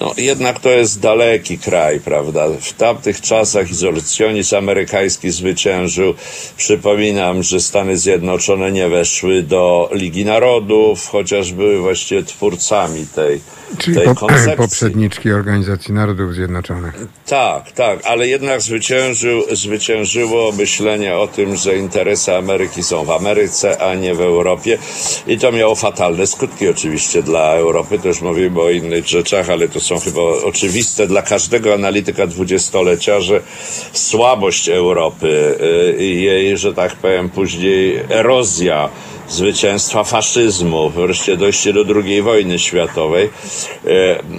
no, 0.00 0.14
jednak 0.16 0.60
to 0.60 0.70
jest 0.70 1.00
daleki 1.00 1.58
kraj, 1.58 2.00
prawda. 2.00 2.48
W 2.60 2.72
tamtych 2.72 3.20
czasach 3.20 3.70
izolacjonizm 3.70 4.56
amerykański 4.56 5.30
zwyciężył. 5.30 6.14
Przypominam, 6.56 7.42
że 7.42 7.60
Stany 7.60 7.98
Zjednoczone 7.98 8.72
nie 8.72 8.88
weszły 8.88 9.39
do 9.42 9.88
Ligi 9.92 10.24
Narodów, 10.24 11.08
chociaż 11.08 11.52
były 11.52 11.78
właściwie 11.78 12.22
twórcami 12.22 13.06
tej, 13.14 13.40
Czyli 13.78 13.96
tej 13.96 14.06
po, 14.06 14.26
poprzedniczki 14.56 15.32
Organizacji 15.32 15.94
Narodów 15.94 16.34
Zjednoczonych. 16.34 16.94
Tak, 17.26 17.72
tak, 17.72 17.98
ale 18.04 18.28
jednak 18.28 18.60
zwyciężył, 18.60 19.42
zwyciężyło 19.52 20.52
myślenie 20.52 21.16
o 21.16 21.28
tym, 21.28 21.56
że 21.56 21.76
interesy 21.76 22.36
Ameryki 22.36 22.82
są 22.82 23.04
w 23.04 23.10
Ameryce, 23.10 23.82
a 23.82 23.94
nie 23.94 24.14
w 24.14 24.20
Europie 24.20 24.78
i 25.26 25.38
to 25.38 25.52
miało 25.52 25.74
fatalne 25.74 26.26
skutki 26.26 26.68
oczywiście 26.68 27.22
dla 27.22 27.52
Europy, 27.52 27.98
też 27.98 28.20
mówimy 28.20 28.60
o 28.60 28.70
innych 28.70 29.08
rzeczach, 29.08 29.50
ale 29.50 29.68
to 29.68 29.80
są 29.80 30.00
chyba 30.00 30.20
oczywiste 30.22 31.06
dla 31.06 31.22
każdego 31.22 31.74
analityka 31.74 32.26
dwudziestolecia, 32.26 33.20
że 33.20 33.40
słabość 33.92 34.68
Europy 34.68 35.56
y, 35.98 36.04
i 36.04 36.22
jej, 36.22 36.56
że 36.56 36.74
tak 36.74 36.96
powiem, 36.96 37.30
później 37.30 38.00
erozja 38.10 38.88
zwycięstwa 39.30 40.04
faszyzmu, 40.04 40.90
wreszcie 40.90 41.36
dojście 41.36 41.72
do 41.72 41.84
II 41.94 42.22
wojny 42.22 42.58
światowej, 42.58 43.30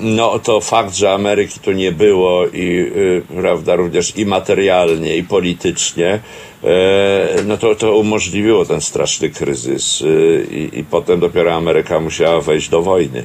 no 0.02 0.40
to 0.40 0.62
fakt, 0.62 0.96
że 0.96 1.12
Ameryki 1.12 1.60
tu 1.60 1.72
nie 1.72 1.92
było 1.92 2.48
i 2.48 2.92
e, 3.38 3.42
prawda, 3.42 3.76
również 3.76 4.18
i 4.18 4.26
materialnie, 4.26 5.18
i 5.18 5.24
politycznie, 5.24 6.20
e, 6.64 7.44
no 7.46 7.58
to, 7.58 7.76
to 7.76 7.98
umożliwiło 7.98 8.66
ten 8.66 8.82
straszny 8.82 9.30
kryzys 9.30 10.04
I, 10.52 10.70
i 10.80 10.84
potem 10.84 11.20
dopiero 11.20 11.54
Ameryka 11.54 12.00
musiała 12.00 12.42
wejść 12.42 12.70
do 12.70 12.82
wojny. 12.82 13.24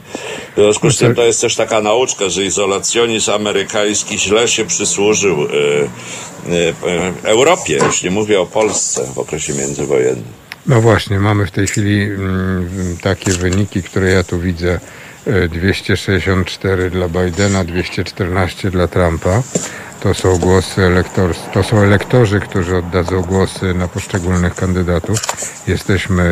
W 0.56 0.60
związku 0.60 0.90
z 0.90 0.98
tym 0.98 1.14
to 1.14 1.22
jest 1.22 1.40
też 1.40 1.56
taka 1.56 1.80
nauczka, 1.80 2.28
że 2.28 2.44
izolacjonizm 2.44 3.30
amerykański 3.30 4.18
źle 4.18 4.48
się 4.48 4.64
przysłużył 4.64 5.36
Europie, 7.22 7.78
już 7.86 8.02
nie 8.02 8.10
mówię 8.10 8.40
o 8.40 8.46
Polsce 8.46 9.06
w 9.14 9.18
okresie 9.18 9.54
międzywojennym. 9.54 10.46
No 10.66 10.80
właśnie, 10.80 11.18
mamy 11.18 11.46
w 11.46 11.50
tej 11.50 11.66
chwili 11.66 12.02
mm, 12.02 12.96
takie 13.02 13.32
wyniki, 13.32 13.82
które 13.82 14.10
ja 14.10 14.22
tu 14.22 14.40
widzę. 14.40 14.80
264 15.26 16.82
e, 16.82 16.90
dla 16.90 17.08
Bidena, 17.08 17.64
214 17.64 18.70
dla 18.70 18.88
Trumpa. 18.88 19.42
To 20.00 20.14
są 20.14 20.38
głosy 20.38 20.82
elektors, 20.82 21.38
to 21.54 21.62
są 21.62 21.78
elektorzy, 21.78 22.40
którzy 22.40 22.76
oddadzą 22.76 23.22
głosy 23.22 23.74
na 23.74 23.88
poszczególnych 23.88 24.54
kandydatów. 24.54 25.18
Jesteśmy 25.66 26.24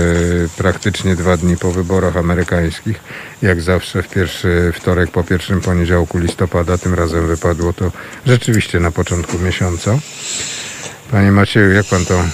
praktycznie 0.59 1.17
dwa 1.17 1.37
dni 1.37 1.57
po 1.57 1.71
wyborach 1.71 2.17
amerykańskich. 2.17 3.01
Jak 3.43 3.61
zawsze 3.61 4.03
w 4.03 4.09
pierwszy 4.09 4.73
wtorek 4.75 5.11
po 5.11 5.25
pierwszym 5.25 5.61
poniedziałku 5.61 6.19
listopada, 6.19 6.79
tym 6.79 6.95
razem 6.95 7.27
wypadło 7.27 7.73
to 7.73 7.93
rzeczywiście 8.27 8.81
na 8.81 8.91
początku 8.91 9.39
miesiąca. 9.39 9.99
Panie 11.11 11.33
Macieju, 11.33 11.71
jak 11.71 11.87
pan 11.87 12.05
to 12.05 12.25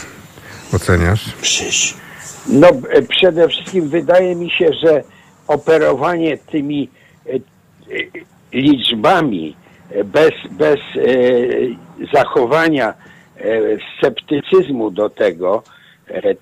oceniasz? 0.72 1.34
No 2.48 2.68
e, 2.68 3.02
przede 3.02 3.48
wszystkim 3.48 3.88
wydaje 3.88 4.36
mi 4.36 4.50
się, 4.50 4.70
że 4.84 5.02
operowanie 5.51 6.38
tymi 6.38 6.88
e, 7.26 7.34
e, 7.34 7.38
liczbami 8.53 9.57
bez, 10.05 10.30
bez 10.51 10.80
zachowania 12.14 12.94
sceptycyzmu 13.98 14.90
do 14.90 15.11
tego, 15.11 15.62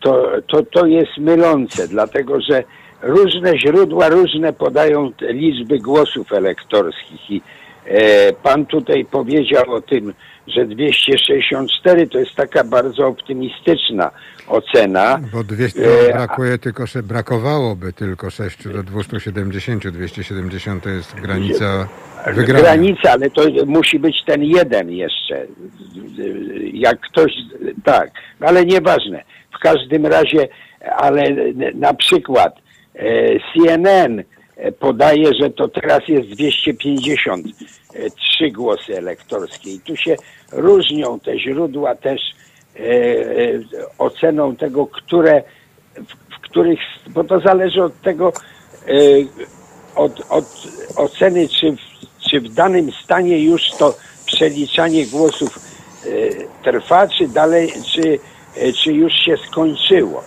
to, 0.01 0.31
to, 0.47 0.63
to 0.63 0.87
jest 0.87 1.19
mylące, 1.19 1.89
dlatego 1.89 2.41
że 2.41 2.65
różne 3.03 3.59
źródła 3.59 4.09
różne 4.09 4.53
podają 4.53 5.13
liczby 5.21 5.79
głosów 5.79 6.33
elektorskich 6.33 7.31
i 7.31 7.43
pan 8.43 8.67
tutaj 8.67 9.05
powiedział 9.05 9.73
o 9.73 9.81
tym 9.81 10.15
że 10.49 10.67
264 10.67 12.07
to 12.07 12.19
jest 12.19 12.35
taka 12.35 12.65
bardzo 12.65 13.07
optymistyczna 13.07 14.11
ocena. 14.49 15.21
Bo 15.33 15.45
200 15.45 15.81
E, 15.81 16.13
brakuje 16.13 16.59
tylko, 16.59 16.87
że 16.87 17.03
brakowałoby 17.03 17.93
tylko 17.93 18.31
6 18.31 18.69
do 18.69 18.83
270. 18.83 19.89
270 19.89 20.83
to 20.83 20.89
jest 20.89 21.15
granica 21.15 21.89
wygrania. 22.27 22.63
Granica, 22.63 23.13
ale 23.13 23.31
to 23.31 23.43
musi 23.67 23.99
być 23.99 24.25
ten 24.25 24.43
jeden 24.43 24.91
jeszcze. 24.91 25.47
Jak 26.73 27.01
ktoś, 27.01 27.33
tak, 27.85 28.11
ale 28.41 28.65
nieważne. 28.65 29.25
W 29.59 29.59
każdym 29.59 30.07
razie, 30.07 30.49
ale 30.97 31.25
na 31.75 31.95
przykład 31.95 32.57
e, 32.95 33.01
CNN 33.53 34.25
podaje, 34.81 35.35
że 35.41 35.51
to 35.51 35.69
teraz 35.69 36.09
jest 36.09 36.29
253 36.29 38.51
głosy 38.51 38.99
elektorskie 38.99 39.71
i 39.71 39.81
tu 39.81 39.97
się 39.97 40.17
różnią 40.53 41.21
te 41.21 41.39
źródła 41.39 41.95
też 41.95 42.21
e, 42.21 42.25
e, 42.27 42.48
oceną 43.99 44.57
tego, 44.57 44.87
które, 44.87 45.43
w, 46.31 46.41
których, 46.41 46.81
bo 47.09 47.25
to 47.25 47.41
zależy 47.41 47.83
od 47.83 48.01
tego, 48.01 48.33
e, 48.89 48.93
od, 49.95 50.21
od 50.31 50.45
oceny, 50.97 51.49
czy 51.49 51.73
w, 51.73 51.81
czy 52.31 52.41
w 52.41 52.55
danym 52.55 52.93
stanie 53.05 53.45
już 53.45 53.71
to 53.71 53.95
przeliczanie 54.27 55.07
głosów 55.07 55.59
e, 55.59 56.71
trwa, 56.73 57.09
czy 57.09 57.29
dalej, 57.29 57.73
czy, 57.93 58.19
e, 58.57 58.73
czy 58.73 58.93
już 58.93 59.13
się 59.13 59.37
skończyło. 59.37 60.25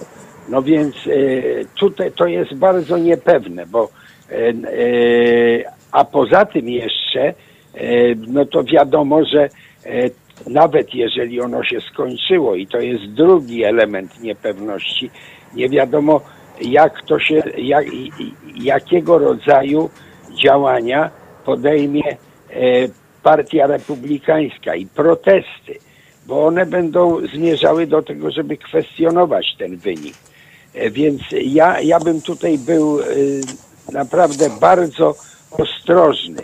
No 0.50 0.62
więc 0.62 0.96
e, 0.96 1.10
tutaj 1.80 2.12
to 2.12 2.26
jest 2.26 2.54
bardzo 2.54 2.98
niepewne, 2.98 3.66
bo 3.66 3.90
e, 4.32 4.36
e, 4.36 4.54
a 5.92 6.06
poza 6.06 6.46
tym 6.46 6.70
jeszcze, 6.70 7.22
e, 7.22 7.34
no 8.28 8.46
to 8.46 8.64
wiadomo, 8.64 9.26
że 9.26 9.50
e, 9.86 10.10
nawet 10.48 10.96
jeżeli 10.96 11.42
ono 11.42 11.64
się 11.64 11.82
skończyło 11.82 12.56
i 12.56 12.68
to 12.68 12.80
jest 12.80 13.04
drugi 13.06 13.64
element 13.64 14.20
niepewności, 14.20 15.12
nie 15.56 15.70
wiadomo 15.70 16.22
jak 16.62 17.06
to 17.08 17.20
się, 17.20 17.44
jak, 17.58 17.86
jakiego 18.56 19.18
rodzaju 19.18 19.90
działania 20.44 21.10
podejmie 21.46 22.04
e, 22.10 22.18
partia 23.24 23.68
republikańska 23.68 24.76
i 24.76 24.86
protesty, 24.86 25.80
bo 26.26 26.46
one 26.46 26.66
będą 26.66 27.28
zmierzały 27.28 27.88
do 27.88 28.02
tego, 28.02 28.32
żeby 28.32 28.58
kwestionować 28.58 29.46
ten 29.58 29.78
wynik. 29.78 30.16
E, 30.74 30.90
Więc 30.90 31.22
ja, 31.32 31.82
ja 31.82 32.00
bym 32.00 32.22
tutaj 32.22 32.58
był 32.58 33.00
e, 33.00 33.06
naprawdę 33.92 34.50
bardzo 34.62 35.16
ostrożny, 35.52 36.42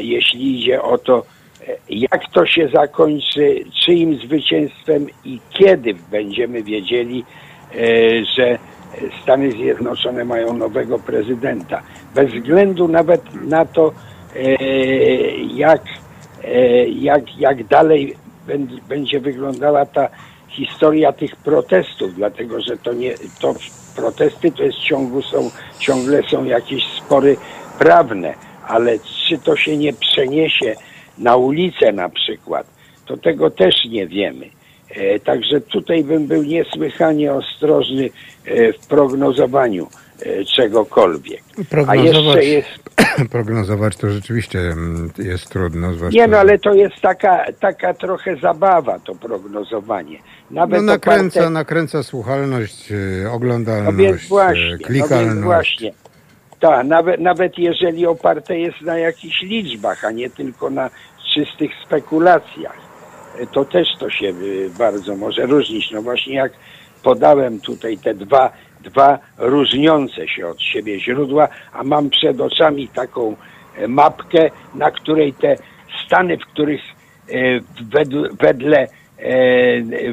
jeśli 0.00 0.60
idzie 0.60 0.82
o 0.82 0.98
to, 0.98 1.26
jak 1.88 2.20
to 2.32 2.46
się 2.46 2.68
zakończy, 2.68 3.64
czyim 3.84 4.14
zwycięstwem 4.14 5.06
i 5.24 5.40
kiedy 5.50 5.94
będziemy 6.10 6.62
wiedzieli, 6.62 7.24
e, 7.74 7.78
że 8.36 8.58
Stany 9.22 9.52
Zjednoczone 9.52 10.24
mają 10.24 10.52
nowego 10.52 10.98
prezydenta. 10.98 11.82
Bez 12.14 12.32
względu 12.32 12.88
nawet 12.88 13.22
na 13.44 13.64
to, 13.64 13.92
e, 14.36 14.54
jak, 15.54 15.82
e, 16.44 16.88
jak, 16.88 17.38
jak 17.38 17.64
dalej 17.64 18.14
będ- 18.46 18.80
będzie 18.88 19.20
wyglądała 19.20 19.86
ta 19.86 20.08
historia 20.48 21.12
tych 21.12 21.36
protestów, 21.36 22.14
dlatego 22.14 22.60
że 22.60 22.76
to 22.76 22.92
nie, 22.92 23.14
to 23.40 23.54
protesty 23.96 24.52
to 24.52 24.62
jest 24.62 24.78
ciągu 24.78 25.22
są, 25.22 25.50
ciągle 25.78 26.22
są 26.30 26.44
jakieś 26.44 26.84
spory 26.86 27.36
prawne, 27.78 28.34
ale 28.68 28.98
czy 29.28 29.38
to 29.38 29.56
się 29.56 29.76
nie 29.76 29.92
przeniesie 29.92 30.74
na 31.18 31.36
ulicę 31.36 31.92
na 31.92 32.08
przykład, 32.08 32.66
to 33.06 33.16
tego 33.16 33.50
też 33.50 33.74
nie 33.90 34.06
wiemy. 34.06 34.46
E, 34.90 35.20
Także 35.20 35.60
tutaj 35.60 36.04
bym 36.04 36.26
był 36.26 36.42
niesłychanie 36.42 37.32
ostrożny 37.32 38.10
e, 38.44 38.72
w 38.72 38.86
prognozowaniu 38.86 39.88
e, 40.22 40.44
czegokolwiek. 40.44 41.42
A 41.60 41.64
Prognozować, 41.70 42.36
jeszcze 42.36 42.44
jest 42.44 42.68
prognozować 43.32 43.96
to 43.96 44.10
rzeczywiście 44.10 44.58
mm, 44.58 45.10
jest 45.18 45.48
trudno. 45.48 45.92
Zwłaszcza, 45.94 46.20
Nie, 46.20 46.26
no 46.26 46.38
ale 46.38 46.58
to 46.58 46.74
jest 46.74 47.00
taka, 47.02 47.44
taka 47.60 47.94
trochę 47.94 48.36
zabawa, 48.36 48.98
to 48.98 49.14
prognozowanie. 49.14 50.18
Nawet 50.50 50.80
no, 50.80 50.92
nakręca, 50.92 51.40
oparte- 51.40 51.50
nakręca 51.50 52.02
słuchalność, 52.02 52.92
y, 52.92 53.22
No 53.24 53.32
oglądalność, 53.32 53.96
więc 53.96 54.24
y, 54.24 54.28
właśnie, 54.28 54.76
no 54.80 54.86
klikalność. 54.86 55.28
więc 55.34 55.44
właśnie. 55.44 55.92
Tak, 56.60 56.86
nawet, 56.86 57.20
nawet 57.20 57.58
jeżeli 57.58 58.06
oparte 58.06 58.58
jest 58.58 58.80
na 58.80 58.98
jakichś 58.98 59.42
liczbach, 59.42 60.04
a 60.04 60.10
nie 60.10 60.30
tylko 60.30 60.70
na 60.70 60.90
czystych 61.34 61.70
spekulacjach, 61.86 62.78
to 63.52 63.64
też 63.64 63.88
to 63.98 64.10
się 64.10 64.26
y, 64.26 64.70
bardzo 64.78 65.16
może 65.16 65.46
różnić. 65.46 65.90
No 65.90 66.02
właśnie 66.02 66.34
jak 66.34 66.52
podałem 67.02 67.60
tutaj 67.60 67.98
te 67.98 68.14
dwa, 68.14 68.52
dwa 68.80 69.18
różniące 69.38 70.28
się 70.28 70.46
od 70.46 70.62
siebie 70.62 71.00
źródła, 71.00 71.48
a 71.72 71.84
mam 71.84 72.10
przed 72.10 72.40
oczami 72.40 72.88
taką 72.88 73.36
e, 73.76 73.88
mapkę, 73.88 74.50
na 74.74 74.90
której 74.90 75.32
te 75.32 75.56
stany, 76.06 76.36
w 76.36 76.46
których 76.46 76.80
e, 77.28 77.34
wedle, 77.82 78.28
wedle, 78.40 78.86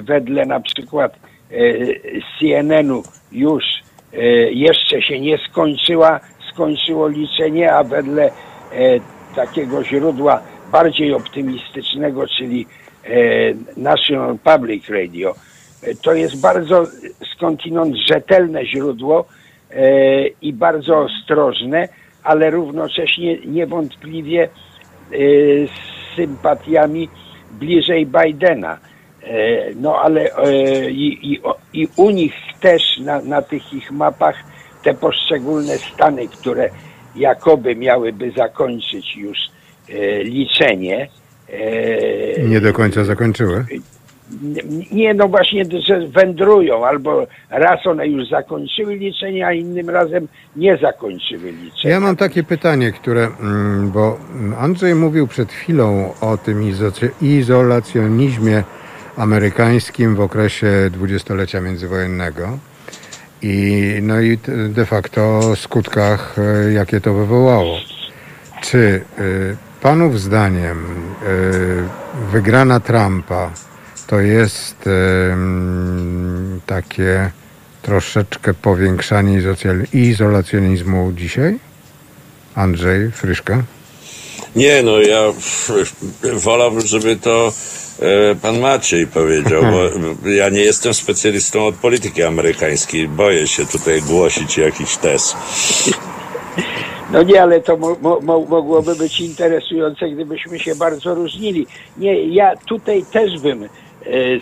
wedle 0.01 0.45
na 0.45 0.59
przykład 0.59 1.15
e, 1.15 1.55
CNN-u 2.39 3.03
już 3.31 3.63
jeszcze 4.51 5.01
się 5.01 5.19
nie 5.19 5.37
skończyła, 5.37 6.19
skończyło 6.55 7.07
liczenie, 7.07 7.73
a 7.73 7.83
wedle 7.83 8.23
e, 8.25 8.31
takiego 9.35 9.83
źródła 9.83 10.41
bardziej 10.71 11.13
optymistycznego, 11.13 12.27
czyli 12.27 12.67
e, 13.03 13.09
National 13.77 14.37
Public 14.43 14.89
Radio, 14.89 15.35
e, 15.83 15.95
to 15.95 16.13
jest 16.13 16.41
bardzo 16.41 16.83
skądinąd 17.35 17.95
rzetelne 17.95 18.65
źródło 18.65 19.25
i 20.41 20.53
bardzo 20.53 20.97
ostrożne, 20.99 21.89
ale 22.23 22.49
równocześnie 22.49 23.37
niewątpliwie 23.37 24.49
z 25.11 26.15
sympatiami 26.15 27.09
bliżej 27.51 28.05
Bidena. 28.05 28.77
No 29.75 29.95
ale 29.95 30.29
i, 30.91 31.33
i, 31.33 31.41
i 31.73 31.87
u 31.95 32.09
nich 32.09 32.33
też 32.61 32.97
na, 32.97 33.21
na 33.21 33.41
tych 33.41 33.73
ich 33.73 33.91
mapach 33.91 34.35
te 34.85 34.93
poszczególne 34.93 35.77
stany, 35.77 36.27
które 36.27 36.69
jakoby 37.15 37.75
miałyby 37.75 38.31
zakończyć 38.37 39.15
już 39.17 39.37
e, 39.89 40.23
liczenie. 40.23 41.07
e, 41.49 42.41
Nie 42.47 42.61
do 42.61 42.73
końca 42.73 43.03
zakończyły. 43.03 43.65
nie- 44.91 45.13
no 45.13 45.27
właśnie, 45.27 45.63
że 45.87 46.07
wędrują, 46.07 46.85
albo 46.85 47.27
raz 47.49 47.87
one 47.87 48.07
już 48.07 48.29
zakończyły 48.29 48.95
liczenie, 48.95 49.47
a 49.47 49.53
innym 49.53 49.89
razem 49.89 50.27
nie 50.55 50.77
zakończyły 50.77 51.51
liczenia. 51.51 51.93
Ja 51.93 51.99
mam 51.99 52.15
takie 52.15 52.43
pytanie, 52.43 52.91
które, 52.91 53.27
mm, 53.41 53.91
bo 53.91 54.17
Andrzej 54.59 54.95
mówił 54.95 55.27
przed 55.27 55.51
chwilą 55.51 56.13
o 56.21 56.37
tym 56.37 56.63
izolacjonizmie 57.21 58.63
amerykańskim 59.17 60.15
w 60.15 60.19
okresie 60.21 60.67
dwudziestolecia 60.91 61.61
międzywojennego 61.61 62.57
i 63.41 63.99
no 64.01 64.21
i 64.21 64.37
de 64.69 64.85
facto 64.85 65.55
skutkach, 65.55 66.35
e, 66.39 66.73
jakie 66.73 67.01
to 67.01 67.13
wywołało. 67.13 67.77
Czy 68.61 68.77
y, 69.19 69.57
panów 69.81 70.21
zdaniem 70.21 70.85
y, 71.23 72.31
wygrana 72.31 72.79
Trumpa 72.79 73.51
to 74.07 74.19
jest 74.19 74.89
takie 76.65 77.31
troszeczkę 77.81 78.53
powiększanie 78.53 79.41
izolacjonizmu 79.93 81.13
dzisiaj? 81.15 81.59
Andrzej 82.55 83.11
Fryszka? 83.11 83.63
Nie, 84.55 84.83
no 84.83 84.99
ja 85.01 85.21
wolałbym, 86.33 86.87
żeby 86.87 87.15
to 87.15 87.47
e, 87.47 87.84
pan 88.41 88.59
Maciej 88.59 89.07
powiedział, 89.07 89.61
bo 89.61 90.29
ja 90.41 90.49
nie 90.49 90.61
jestem 90.61 90.93
specjalistą 90.93 91.65
od 91.65 91.75
polityki 91.75 92.23
amerykańskiej. 92.23 93.07
Boję 93.07 93.47
się 93.47 93.65
tutaj 93.65 94.01
głosić 94.01 94.57
jakiś 94.57 94.97
test. 94.97 95.35
No 97.11 97.23
nie, 97.23 97.41
ale 97.41 97.61
to 97.61 97.77
mo, 97.77 97.95
mo, 98.01 98.39
mogłoby 98.39 98.95
być 98.95 99.21
interesujące, 99.21 100.09
gdybyśmy 100.09 100.59
się 100.59 100.75
bardzo 100.75 101.15
różnili. 101.15 101.67
Nie, 101.97 102.25
ja 102.25 102.55
tutaj 102.55 103.05
też 103.11 103.39
bym 103.39 103.63
e, 103.63 103.69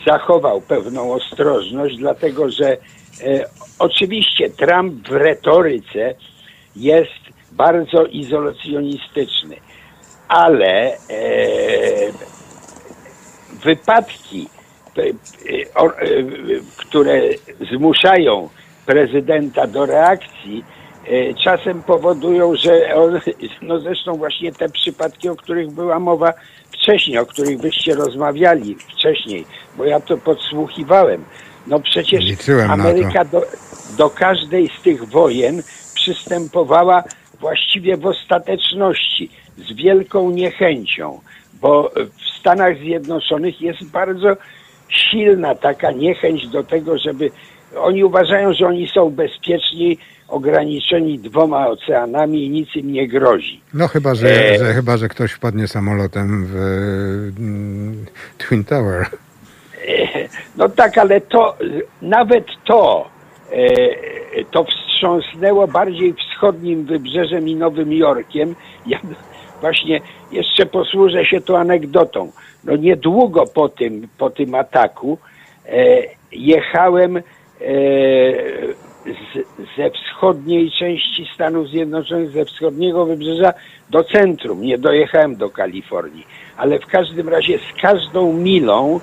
zachował 0.08 0.62
pewną 0.62 1.14
ostrożność, 1.14 1.98
dlatego 1.98 2.50
że 2.50 2.72
e, 2.72 2.78
oczywiście 3.80 4.50
Trump 4.50 5.10
w 5.10 5.12
retoryce 5.12 6.16
jest 6.76 7.24
bardzo 7.52 8.06
izolacjonistyczny, 8.06 9.56
ale 10.28 10.94
e, 10.94 10.98
wypadki, 13.64 14.50
e, 14.98 15.02
e, 15.02 15.06
e, 15.06 15.14
które 16.78 17.22
zmuszają 17.72 18.50
prezydenta 18.86 19.68
do 19.68 19.86
reakcji, 19.86 20.66
czasem 21.44 21.84
powodują, 21.84 22.56
że 22.56 22.96
on, 22.96 23.20
no 23.62 23.80
zresztą 23.80 24.14
właśnie 24.14 24.52
te 24.52 24.70
przypadki, 24.70 25.30
o 25.30 25.36
których 25.36 25.72
była 25.72 26.00
mowa 26.00 26.34
wcześniej, 26.72 27.18
o 27.18 27.26
których 27.26 27.58
byście 27.58 27.96
rozmawiali 27.96 28.76
wcześniej, 28.76 29.46
bo 29.78 29.86
ja 29.86 30.00
to 30.00 30.18
podsłuchiwałem. 30.18 31.26
No 31.68 31.80
przecież 31.80 32.24
Liczyłem. 32.24 32.72
Ameryka 32.72 33.26
do, 33.26 33.42
do 33.98 34.10
każdej 34.10 34.70
z 34.80 34.82
tych 34.84 35.06
wojen 35.06 35.64
przystępowała 35.96 37.04
właściwie 37.40 37.98
w 37.98 38.06
ostateczności 38.06 39.30
z 39.58 39.74
wielką 39.74 40.32
niechęcią, 40.32 41.20
bo 41.64 41.92
w 42.18 42.40
Stanach 42.40 42.78
Zjednoczonych 42.78 43.62
jest 43.62 43.92
bardzo 43.92 44.38
silna 44.90 45.56
taka 45.56 45.92
niechęć 45.92 46.48
do 46.48 46.64
tego, 46.64 46.98
żeby 46.98 47.32
oni 47.78 48.04
uważają, 48.04 48.54
że 48.54 48.68
oni 48.68 48.88
są 48.88 49.10
bezpieczni, 49.10 49.98
ograniczeni 50.28 51.20
dwoma 51.20 51.68
oceanami 51.68 52.46
i 52.46 52.50
nic 52.50 52.76
im 52.76 52.92
nie 52.92 53.08
grozi. 53.08 53.62
No 53.74 53.88
chyba, 53.88 54.16
że, 54.16 54.28
E. 54.28 54.60
że, 54.60 54.74
chyba, 54.74 54.98
że 54.98 55.08
ktoś 55.08 55.32
wpadnie 55.32 55.68
samolotem 55.68 56.46
w 56.46 56.56
mm, 57.40 58.06
Twin 58.38 58.64
Tower. 58.64 59.06
No 60.58 60.70
tak, 60.70 60.98
ale 60.98 61.22
to 61.22 61.58
nawet 62.02 62.46
to 62.66 63.10
e, 63.52 64.44
to 64.52 64.64
wstrząsnęło 64.64 65.68
bardziej 65.68 66.14
wschodnim 66.14 66.86
wybrzeżem 66.86 67.48
i 67.48 67.56
Nowym 67.56 67.94
Jorkiem. 67.94 68.56
Ja 68.86 69.00
właśnie 69.64 70.02
jeszcze 70.32 70.66
posłużę 70.66 71.26
się 71.26 71.42
tą 71.42 71.58
anegdotą. 71.58 72.32
No 72.64 72.76
niedługo 72.76 73.46
po 73.46 73.70
tym, 73.70 74.08
po 74.18 74.30
tym 74.30 74.56
ataku 74.56 75.18
e, 75.66 75.98
jechałem 76.32 77.18
e, 77.18 77.22
z, 79.06 79.32
ze 79.78 79.90
wschodniej 79.90 80.72
części 80.72 81.30
Stanów 81.36 81.70
Zjednoczonych, 81.70 82.32
ze 82.32 82.46
wschodniego 82.46 83.06
wybrzeża 83.06 83.54
do 83.90 84.04
centrum. 84.04 84.62
Nie 84.62 84.78
dojechałem 84.78 85.36
do 85.36 85.50
Kalifornii, 85.50 86.28
ale 86.58 86.80
w 86.80 86.86
każdym 86.86 87.30
razie 87.30 87.58
z 87.58 87.82
każdą 87.82 88.34
milą 88.34 89.00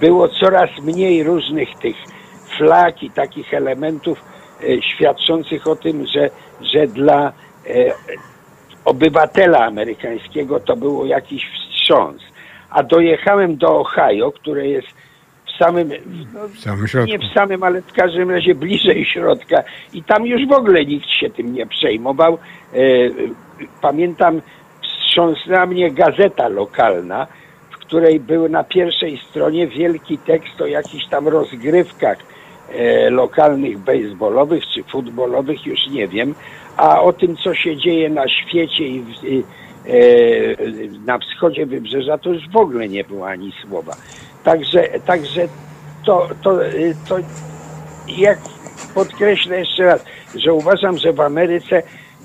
było 0.00 0.28
coraz 0.28 0.70
mniej 0.82 1.22
różnych 1.22 1.68
tych 1.78 1.96
flag 2.58 3.02
i 3.02 3.10
takich 3.10 3.54
elementów 3.54 4.18
e, 4.62 4.82
świadczących 4.82 5.66
o 5.66 5.76
tym, 5.76 6.06
że, 6.06 6.30
że 6.60 6.86
dla 6.86 7.32
e, 7.66 7.94
obywatela 8.84 9.64
amerykańskiego 9.64 10.60
to 10.60 10.76
było 10.76 11.04
jakiś 11.04 11.50
wstrząs. 11.50 12.22
A 12.70 12.82
dojechałem 12.82 13.56
do 13.56 13.78
Ohio, 13.78 14.32
które 14.32 14.68
jest 14.68 14.88
w 15.46 15.58
samym, 15.58 15.88
no, 16.34 16.48
W 16.48 16.58
samym 16.58 17.06
nie 17.06 17.18
w 17.18 17.32
samym, 17.34 17.62
ale 17.62 17.82
w 17.82 17.92
każdym 17.92 18.30
razie 18.30 18.54
bliżej 18.54 19.04
środka 19.04 19.62
i 19.92 20.02
tam 20.02 20.26
już 20.26 20.48
w 20.48 20.52
ogóle 20.52 20.84
nikt 20.84 21.08
się 21.08 21.30
tym 21.30 21.54
nie 21.54 21.66
przejmował. 21.66 22.38
E, 22.74 22.78
pamiętam, 23.80 24.40
wstrząsnęła 24.82 25.66
mnie 25.66 25.90
gazeta 25.90 26.48
lokalna, 26.48 27.26
w 27.70 27.78
której 27.78 28.20
był 28.20 28.48
na 28.48 28.64
pierwszej 28.64 29.18
stronie 29.30 29.66
wielki 29.66 30.18
tekst 30.18 30.60
o 30.60 30.66
jakichś 30.66 31.06
tam 31.06 31.28
rozgrywkach 31.28 32.18
e, 32.72 33.10
lokalnych 33.10 33.78
baseballowych 33.78 34.64
czy 34.74 34.82
futbolowych, 34.82 35.66
już 35.66 35.86
nie 35.90 36.08
wiem, 36.08 36.34
a 36.76 37.02
o 37.02 37.12
tym, 37.12 37.36
co 37.36 37.54
się 37.54 37.76
dzieje 37.76 38.10
na 38.10 38.28
świecie 38.28 38.88
i, 38.88 39.00
w, 39.00 39.24
i 39.24 39.38
e, 39.38 39.94
na 41.06 41.18
wschodzie 41.18 41.66
wybrzeża, 41.66 42.18
to 42.18 42.30
już 42.30 42.48
w 42.48 42.56
ogóle 42.56 42.88
nie 42.88 43.04
było 43.04 43.28
ani 43.28 43.52
słowa. 43.62 43.96
Także, 44.44 44.88
także 45.06 45.48
to, 46.04 46.28
to, 46.42 46.66
y, 46.66 46.94
to 47.08 47.16
jak 48.08 48.38
podkreślę 48.94 49.58
jeszcze 49.58 49.84
raz, 49.84 50.04
że 50.34 50.52
uważam, 50.52 50.98
że 50.98 51.12
w 51.12 51.20
Ameryce 51.20 51.82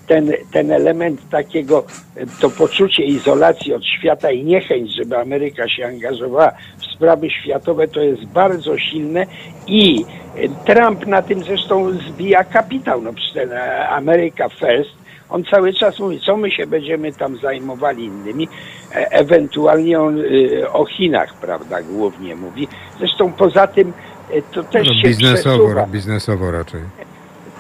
ten, 0.10 0.34
ten 0.52 0.72
element 0.72 1.30
takiego, 1.30 1.84
y, 2.18 2.26
to 2.42 2.50
poczucie 2.50 3.04
izolacji 3.04 3.74
od 3.74 3.86
świata 3.86 4.32
i 4.32 4.44
niechęć, 4.44 4.96
żeby 4.96 5.18
Ameryka 5.18 5.70
się 5.70 5.86
angażowała 5.86 6.52
w 6.78 6.86
sprawy 6.96 7.30
światowe, 7.30 7.88
to 7.88 8.02
jest 8.02 8.26
bardzo 8.26 8.78
silne 8.78 9.26
i 9.68 10.06
y, 10.38 10.50
Trump 10.66 11.08
na 11.08 11.22
tym 11.22 11.44
zresztą 11.44 11.92
zbija 11.92 12.44
kapitał. 12.44 13.02
No 13.02 13.14
przecież 13.14 13.34
ten 13.34 13.52
e, 13.52 13.90
America 13.90 14.50
First, 14.50 14.90
on 15.30 15.44
cały 15.44 15.74
czas 15.74 16.00
mówi, 16.00 16.20
co 16.26 16.38
my 16.38 16.52
się 16.52 16.68
będziemy 16.68 17.14
tam 17.14 17.38
zajmowali 17.38 18.04
innymi. 18.06 18.48
E, 18.96 19.12
ewentualnie 19.12 20.00
on 20.02 20.20
y, 20.20 20.72
o 20.74 20.86
Chinach, 20.86 21.34
prawda, 21.42 21.82
głównie 21.82 22.36
mówi. 22.36 22.68
Zresztą 23.00 23.32
poza 23.34 23.68
tym 23.68 23.94
e, 24.32 24.42
to 24.42 24.64
też 24.64 24.88
No, 24.88 24.94
się 24.94 25.08
biznesowo, 25.08 25.58
przesuwa. 25.66 25.86
biznesowo 25.88 26.52
raczej. 26.52 26.82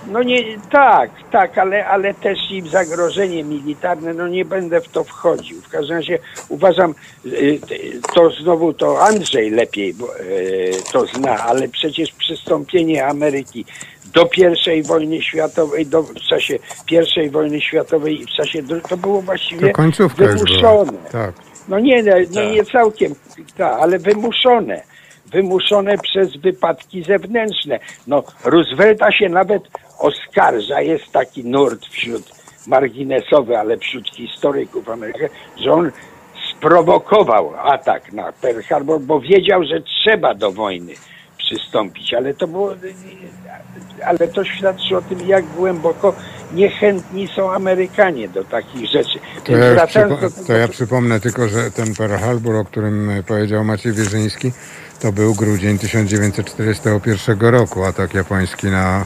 No 0.09 0.23
nie, 0.23 0.43
tak, 0.71 1.11
tak, 1.31 1.57
ale, 1.57 1.87
ale 1.87 2.13
też 2.13 2.39
i 2.51 2.69
zagrożenie 2.69 3.43
militarne, 3.43 4.13
no 4.13 4.27
nie 4.27 4.45
będę 4.45 4.81
w 4.81 4.87
to 4.87 5.03
wchodził. 5.03 5.61
W 5.61 5.69
każdym 5.69 5.95
razie 5.97 6.19
uważam, 6.49 6.95
y, 7.25 7.59
to 8.13 8.29
znowu 8.29 8.73
to 8.73 9.01
Andrzej 9.01 9.49
lepiej 9.49 9.89
y, 9.89 10.71
to 10.91 11.05
zna, 11.05 11.37
ale 11.37 11.67
przecież 11.67 12.11
przystąpienie 12.11 13.05
Ameryki 13.05 13.65
do 14.13 14.25
pierwszej 14.25 14.83
wojny 14.83 15.21
światowej, 15.21 15.85
do, 15.85 16.03
w 16.03 16.19
czasie 16.29 16.59
pierwszej 16.85 17.29
wojny 17.29 17.61
światowej 17.61 18.21
i 18.21 18.25
w 18.25 18.29
czasie, 18.29 18.63
to 18.89 18.97
było 18.97 19.21
właściwie 19.21 19.67
To 19.67 19.73
wymuszone. 20.09 20.93
Tak. 21.11 21.33
No 21.67 21.79
nie, 21.79 22.03
no, 22.03 22.11
no 22.29 22.41
Tak. 22.41 22.51
nie 22.51 22.65
całkiem, 22.65 23.15
tak, 23.57 23.81
ale 23.81 23.99
wymuszone. 23.99 24.81
Wymuszone 25.25 25.97
przez 25.97 26.37
wypadki 26.37 27.03
zewnętrzne. 27.03 27.79
No, 28.07 28.23
Roosevelta 28.45 29.11
się 29.11 29.29
nawet 29.29 29.63
oskarża, 29.99 30.81
jest 30.81 31.11
taki 31.11 31.45
nurt 31.45 31.85
wśród 31.85 32.23
marginesowy, 32.67 33.57
ale 33.57 33.77
wśród 33.77 34.09
historyków 34.15 34.89
Ameryki, 34.89 35.19
że 35.57 35.71
on 35.71 35.91
sprowokował 36.51 37.53
atak 37.55 38.13
na 38.13 38.31
Pearl 38.31 38.61
Harbor, 38.61 39.01
bo 39.01 39.19
wiedział, 39.19 39.63
że 39.63 39.81
trzeba 39.81 40.33
do 40.33 40.51
wojny 40.51 40.93
przystąpić, 41.37 42.13
ale 42.13 42.33
to 42.33 42.47
było, 42.47 42.75
ale 44.05 44.27
to 44.27 44.43
świadczy 44.43 44.97
o 44.97 45.01
tym, 45.01 45.27
jak 45.27 45.45
głęboko 45.45 46.13
niechętni 46.53 47.27
są 47.27 47.51
Amerykanie 47.51 48.29
do 48.29 48.43
takich 48.43 48.89
rzeczy. 48.89 49.19
To 49.43 49.51
ja, 49.51 49.73
Wracając 49.73 50.13
przypo- 50.13 50.47
tego, 50.47 50.59
ja 50.59 50.67
przypomnę 50.67 51.19
tylko, 51.19 51.47
że 51.47 51.71
ten 51.71 51.95
Pearl 51.95 52.13
Harbor, 52.13 52.55
o 52.55 52.65
którym 52.65 53.09
e, 53.09 53.23
powiedział 53.23 53.63
Maciej 53.63 53.93
Wierzyński, 53.93 54.51
to 55.01 55.11
był 55.11 55.35
grudzień 55.35 55.77
1941 55.77 57.39
roku, 57.39 57.83
atak 57.83 58.13
japoński 58.13 58.67
na 58.67 59.05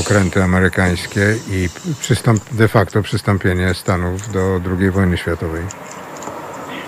okręty 0.00 0.42
amerykańskie 0.42 1.20
i 1.50 1.68
przystąp, 2.00 2.40
de 2.52 2.68
facto 2.68 3.02
przystąpienie 3.02 3.74
Stanów 3.74 4.32
do 4.32 4.60
II 4.78 4.90
wojny 4.90 5.16
światowej. 5.16 5.62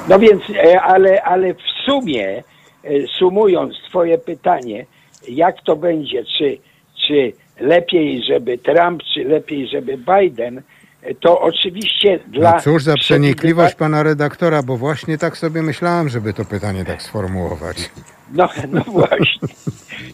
No 0.09 0.19
więc, 0.19 0.43
e, 0.51 0.81
ale, 0.81 1.23
ale 1.23 1.55
w 1.55 1.85
sumie, 1.85 2.43
e, 2.85 2.91
sumując 3.19 3.75
Twoje 3.89 4.19
pytanie, 4.19 4.87
jak 5.29 5.63
to 5.63 5.77
będzie, 5.77 6.25
czy, 6.25 6.59
czy 7.07 7.33
lepiej, 7.61 8.23
żeby 8.25 8.59
Trump, 8.59 9.03
czy 9.15 9.25
lepiej, 9.25 9.69
żeby 9.69 9.99
Biden, 9.99 10.63
e, 11.03 11.15
to 11.15 11.41
oczywiście 11.41 12.19
dla... 12.29 12.53
No 12.53 12.61
cóż 12.61 12.83
za 12.83 12.95
przenikliwość 12.95 13.75
pana 13.75 14.03
redaktora, 14.03 14.63
bo 14.63 14.77
właśnie 14.77 15.19
tak 15.19 15.37
sobie 15.37 15.63
myślałem, 15.63 16.09
żeby 16.09 16.33
to 16.33 16.45
pytanie 16.45 16.85
tak 16.85 17.03
sformułować. 17.03 17.91
No, 18.33 18.49
no 18.69 18.81
właśnie. 18.87 19.49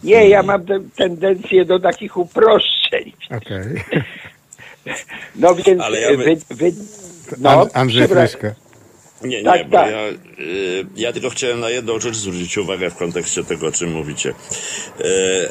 Nie, 0.03 0.29
ja 0.29 0.43
mam 0.43 0.61
tendencję 0.97 1.65
do 1.65 1.79
takich 1.79 2.17
uproszczeń. 2.17 3.11
Okej. 3.37 3.83
No 5.35 5.55
więc... 5.55 5.81
Ale 5.81 5.99
ja 6.01 6.09
by- 6.09 6.23
wy, 6.23 6.35
wy, 6.49 6.71
no, 7.37 7.67
Andrzej 7.73 8.07
Fryszka. 8.07 8.62
Nie, 9.23 9.37
nie, 9.37 9.43
Tak, 9.43 9.69
bo 9.69 9.77
tak. 9.77 9.91
ja, 9.91 9.99
y, 10.43 10.85
ja 10.95 11.13
tylko 11.13 11.29
chciałem 11.29 11.59
na 11.59 11.69
jedną 11.69 11.99
rzecz 11.99 12.15
zwrócić 12.15 12.57
uwagę 12.57 12.89
w 12.89 12.95
kontekście 12.95 13.43
tego, 13.43 13.67
o 13.67 13.71
czym 13.71 13.91
mówicie. 13.91 14.29
Y, 14.29 15.03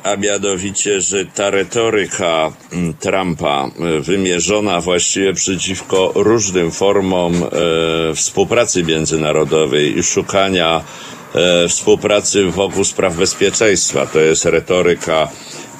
a 0.02 0.16
mianowicie, 0.16 1.00
że 1.00 1.24
ta 1.24 1.50
retoryka 1.50 2.52
mm, 2.72 2.94
Trumpa 2.94 3.70
y, 3.98 4.00
wymierzona 4.00 4.80
właściwie 4.80 5.34
przeciwko 5.34 6.12
różnym 6.14 6.70
formom 6.70 7.32
współpracy 8.14 8.82
międzynarodowej 8.82 9.98
i 9.98 10.02
szukania 10.02 10.84
współpracy 11.68 12.44
wokół 12.44 12.84
spraw 12.84 13.16
bezpieczeństwa, 13.16 14.06
to 14.06 14.20
jest 14.20 14.44
retoryka 14.44 15.28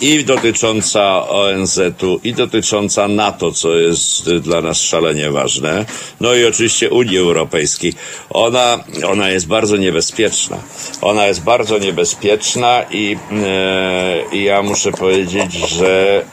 i 0.01 0.25
dotycząca 0.25 1.29
ONZ-u, 1.29 2.21
i 2.25 2.35
dotycząca 2.35 3.09
NATO, 3.09 3.53
co 3.53 3.77
jest 3.77 4.37
dla 4.37 4.61
nas 4.61 4.81
szalenie 4.81 5.31
ważne, 5.31 5.85
no 6.21 6.35
i 6.35 6.45
oczywiście 6.45 6.91
Unii 6.91 7.19
Europejskiej. 7.19 7.95
Ona, 8.31 8.85
ona 9.07 9.29
jest 9.31 9.47
bardzo 9.47 9.77
niebezpieczna. 9.77 10.59
Ona 11.03 11.27
jest 11.27 11.43
bardzo 11.43 11.79
niebezpieczna 11.79 12.83
i, 12.91 13.17
e, 13.33 14.37
i 14.37 14.45
ja 14.45 14.63
muszę 14.63 14.93
powiedzieć, 14.93 15.53
że, 15.53 16.25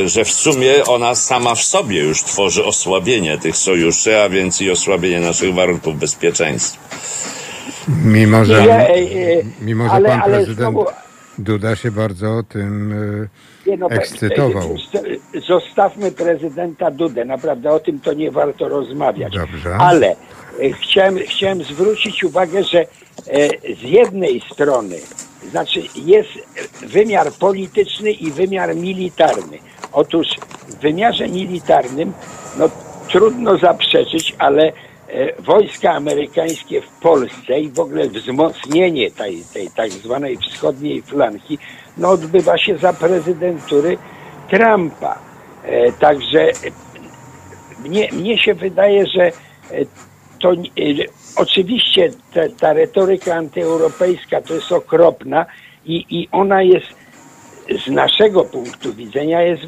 e, 0.00 0.08
że 0.08 0.24
w 0.24 0.30
sumie 0.32 0.84
ona 0.84 1.14
sama 1.14 1.54
w 1.54 1.62
sobie 1.62 2.00
już 2.00 2.22
tworzy 2.22 2.64
osłabienie 2.64 3.38
tych 3.38 3.56
sojuszy, 3.56 4.20
a 4.20 4.28
więc 4.28 4.60
i 4.60 4.70
osłabienie 4.70 5.20
naszych 5.20 5.54
warunków 5.54 5.98
bezpieczeństwa. 5.98 6.80
Mimo, 8.04 8.44
że, 8.44 8.62
e, 8.62 8.94
e, 8.94 9.04
mimo, 9.60 9.84
że 9.84 9.90
ale- 9.90 10.08
pan 10.08 10.20
ale 10.22 10.36
prezydent 10.36 10.58
znowu- 10.58 10.86
Duda 11.40 11.76
się 11.76 11.90
bardzo 11.90 12.42
tym 12.42 12.94
nie, 13.66 13.76
no, 13.76 13.90
ekscytował. 13.90 14.76
Zostawmy 15.48 16.12
prezydenta 16.12 16.90
Dudę, 16.90 17.24
naprawdę 17.24 17.70
o 17.70 17.80
tym 17.80 18.00
to 18.00 18.12
nie 18.12 18.30
warto 18.30 18.68
rozmawiać. 18.68 19.32
Dobrze. 19.32 19.74
Ale 19.74 20.16
chciałem, 20.82 21.18
chciałem 21.18 21.62
zwrócić 21.62 22.24
uwagę, 22.24 22.64
że 22.64 22.86
z 23.80 23.82
jednej 23.82 24.40
strony 24.52 24.96
znaczy 25.50 25.82
jest 25.94 26.30
wymiar 26.86 27.32
polityczny 27.32 28.10
i 28.10 28.30
wymiar 28.30 28.76
militarny. 28.76 29.58
Otóż 29.92 30.26
w 30.68 30.74
wymiarze 30.74 31.28
militarnym 31.28 32.12
no, 32.58 32.70
trudno 33.08 33.58
zaprzeczyć, 33.58 34.34
ale 34.38 34.62
e, 34.62 34.72
wojska 35.38 35.92
amerykańskie 35.92 36.80
w 36.80 36.88
Polsce 36.88 37.60
i 37.60 37.68
w 37.68 37.80
ogóle 37.80 38.08
wzmocnienie 38.08 39.10
tej, 39.10 39.44
tej 39.54 39.70
tak 39.76 39.90
zwanej 39.90 40.36
wschodniej 40.36 41.02
flanki 41.02 41.58
no, 41.98 42.08
odbywa 42.08 42.58
się 42.58 42.78
za 42.78 42.92
prezydentury 42.92 43.98
Trumpa. 44.50 45.18
E, 45.64 45.92
także 45.92 46.46
mnie, 47.84 48.08
mnie 48.12 48.38
się 48.38 48.54
wydaje, 48.54 49.06
że 49.06 49.22
e, 49.26 49.32
to 50.40 50.52
oczywiście 51.36 52.10
ta, 52.34 52.40
ta 52.60 52.72
retoryka 52.72 53.34
antyeuropejska 53.34 54.40
to 54.40 54.54
jest 54.54 54.72
okropna 54.72 55.46
i, 55.84 56.04
i 56.10 56.28
ona 56.32 56.62
jest 56.62 56.86
z 57.84 57.90
naszego 57.90 58.44
punktu 58.44 58.94
widzenia 58.94 59.42
jest 59.42 59.62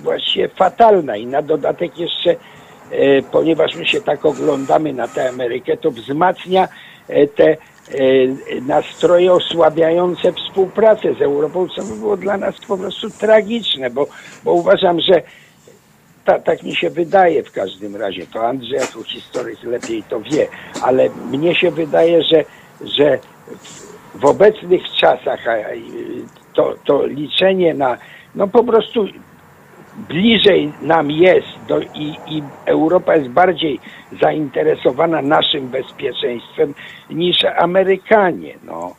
właśnie 0.00 0.48
fatalna 0.48 1.16
i 1.16 1.26
na 1.26 1.42
dodatek 1.42 1.98
jeszcze, 1.98 2.30
e, 2.30 2.36
ponieważ 3.32 3.74
my 3.76 3.86
się 3.86 4.00
tak 4.00 4.24
oglądamy 4.24 4.92
na 4.92 5.08
tę 5.08 5.28
Amerykę, 5.28 5.76
to 5.76 5.90
wzmacnia 5.90 6.68
e, 7.08 7.26
te 7.26 7.48
e, 7.48 7.56
nastroje 8.60 9.32
osłabiające 9.32 10.32
współpracę 10.32 11.14
z 11.14 11.22
Europą, 11.22 11.68
co 11.76 11.82
by 11.82 11.96
było 11.96 12.16
dla 12.16 12.36
nas 12.36 12.54
po 12.68 12.78
prostu 12.78 13.10
tragiczne, 13.10 13.90
bo, 13.90 14.06
bo 14.44 14.52
uważam, 14.52 15.00
że 15.00 15.22
ta, 16.24 16.38
tak 16.38 16.62
mi 16.62 16.76
się 16.76 16.90
wydaje 16.90 17.42
w 17.42 17.52
każdym 17.52 17.96
razie, 17.96 18.26
to 18.26 18.48
Andrzej 18.48 18.78
jako 18.78 19.02
historyk 19.02 19.62
lepiej 19.62 20.02
to 20.02 20.20
wie, 20.20 20.48
ale 20.82 21.08
mnie 21.30 21.54
się 21.54 21.70
wydaje, 21.70 22.22
że, 22.22 22.44
że 22.80 23.18
w 24.14 24.24
obecnych 24.24 24.82
czasach 25.00 25.44
to, 26.54 26.74
to 26.84 27.06
liczenie 27.06 27.74
na, 27.74 27.96
no 28.34 28.48
po 28.48 28.64
prostu 28.64 29.06
bliżej 30.08 30.72
nam 30.82 31.10
jest 31.10 31.48
do, 31.68 31.80
i, 31.80 32.16
i 32.26 32.42
Europa 32.66 33.16
jest 33.16 33.28
bardziej 33.28 33.80
zainteresowana 34.20 35.22
naszym 35.22 35.68
bezpieczeństwem 35.68 36.74
niż 37.10 37.36
Amerykanie. 37.58 38.54
No. 38.64 38.94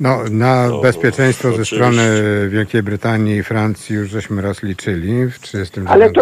No, 0.00 0.18
na 0.30 0.68
no, 0.68 0.80
bezpieczeństwo 0.80 1.52
ze 1.52 1.64
strony 1.64 2.02
Wielkiej 2.48 2.82
Brytanii 2.82 3.36
i 3.36 3.42
Francji 3.42 3.96
już 3.96 4.10
żeśmy 4.10 4.42
raz 4.42 4.62
liczyli 4.62 5.26
w 5.26 5.38
30 5.38 5.80
Ale 5.86 6.10
to, 6.10 6.20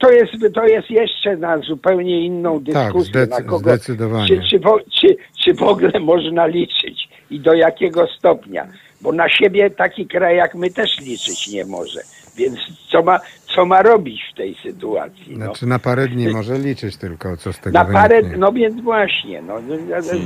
to, 0.00 0.10
jest, 0.12 0.32
to 0.54 0.66
jest 0.66 0.90
jeszcze 0.90 1.36
na 1.36 1.58
zupełnie 1.58 2.26
inną 2.26 2.64
tak, 2.64 2.64
dyskusję. 2.64 3.12
Tak, 3.12 3.22
zdecy- 3.22 3.42
na 3.42 3.50
kogo, 3.50 3.70
zdecydowanie. 3.70 4.28
Czy, 4.28 4.40
czy, 4.50 4.60
czy, 5.00 5.16
czy 5.44 5.54
w 5.54 5.62
ogóle 5.62 6.00
można 6.00 6.46
liczyć 6.46 7.08
i 7.30 7.40
do 7.40 7.54
jakiego 7.54 8.06
stopnia? 8.18 8.66
Bo 9.00 9.12
na 9.12 9.28
siebie 9.28 9.70
taki 9.70 10.06
kraj 10.06 10.36
jak 10.36 10.54
my 10.54 10.70
też 10.70 11.00
liczyć 11.00 11.48
nie 11.48 11.64
może. 11.64 12.00
Więc 12.36 12.58
co 12.92 13.02
ma, 13.02 13.20
co 13.54 13.66
ma 13.66 13.82
robić 13.82 14.20
w 14.32 14.36
tej 14.36 14.54
sytuacji? 14.62 15.36
No. 15.38 15.44
Znaczy 15.44 15.66
na 15.66 15.78
parę 15.78 16.08
dni 16.08 16.28
może 16.28 16.58
liczyć 16.58 16.96
tylko, 16.96 17.36
co 17.36 17.52
z 17.52 17.58
tego 17.58 17.78
Na 17.78 17.84
wyniknie. 17.84 18.02
parę, 18.02 18.22
no 18.38 18.52
więc 18.52 18.80
właśnie, 18.82 19.42
no, 19.42 19.54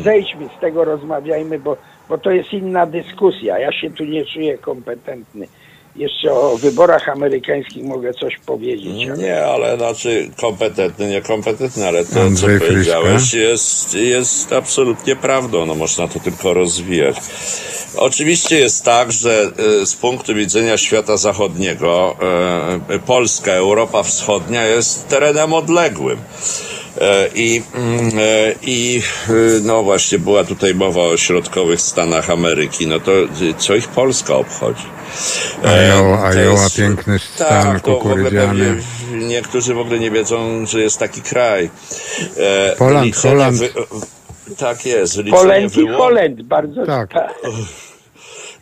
zejdźmy 0.04 0.48
z 0.58 0.60
tego, 0.60 0.84
rozmawiajmy, 0.84 1.58
bo 1.58 1.76
bo 2.08 2.18
to 2.18 2.30
jest 2.30 2.52
inna 2.52 2.86
dyskusja. 2.86 3.58
Ja 3.58 3.72
się 3.72 3.90
tu 3.90 4.04
nie 4.04 4.24
czuję 4.24 4.58
kompetentny. 4.58 5.46
Jeszcze 6.00 6.32
o 6.32 6.56
wyborach 6.56 7.08
amerykańskich 7.08 7.84
mogę 7.84 8.14
coś 8.14 8.36
powiedzieć. 8.46 9.08
Ale... 9.08 9.18
Nie, 9.18 9.44
ale 9.44 9.76
znaczy 9.76 10.30
kompetentny, 10.36 11.08
niekompetentny, 11.08 11.86
ale 11.86 12.04
to, 12.04 12.20
Andrzej 12.20 12.60
co 12.60 12.66
powiedziałeś, 12.66 13.34
jest, 13.34 13.94
jest 13.94 14.52
absolutnie 14.52 15.16
prawdą. 15.16 15.66
No, 15.66 15.74
można 15.74 16.08
to 16.08 16.20
tylko 16.20 16.54
rozwijać. 16.54 17.16
Oczywiście 17.96 18.58
jest 18.58 18.84
tak, 18.84 19.12
że 19.12 19.50
y, 19.82 19.86
z 19.86 19.94
punktu 19.94 20.34
widzenia 20.34 20.78
świata 20.78 21.16
zachodniego 21.16 22.16
y, 22.94 22.98
Polska, 22.98 23.52
Europa 23.52 24.02
Wschodnia 24.02 24.66
jest 24.66 25.08
terenem 25.08 25.52
odległym. 25.52 26.18
E, 26.98 27.28
I, 27.34 27.62
mm, 27.74 28.10
e, 28.18 28.54
I 28.62 29.02
e, 29.28 29.32
no 29.62 29.82
właśnie 29.82 30.18
była 30.18 30.44
tutaj 30.44 30.74
mowa 30.74 31.00
o 31.00 31.16
środkowych 31.16 31.80
Stanach 31.80 32.30
Ameryki. 32.30 32.86
No 32.86 33.00
to 33.00 33.12
co 33.58 33.74
ich 33.74 33.88
Polska 33.88 34.36
obchodzi? 34.36 34.84
Iowa, 35.64 36.34
Iowa 36.34 36.70
piękny 36.76 37.18
stan 37.18 37.72
tak, 37.72 37.82
kukurydziany. 37.82 38.82
niektórzy 39.12 39.74
w 39.74 39.78
ogóle 39.78 39.98
nie 39.98 40.10
wiedzą, 40.10 40.66
że 40.66 40.80
jest 40.80 40.98
taki 40.98 41.22
kraj. 41.22 41.70
Poland, 42.78 43.16
Holand. 43.16 43.56
Wy, 43.58 43.68
tak 44.58 44.86
jest. 44.86 45.20
Poland 45.30 45.76
i 45.76 45.88
Holend, 45.88 46.42
bardzo 46.42 46.86
tak. 46.86 47.12
tak 47.12 47.34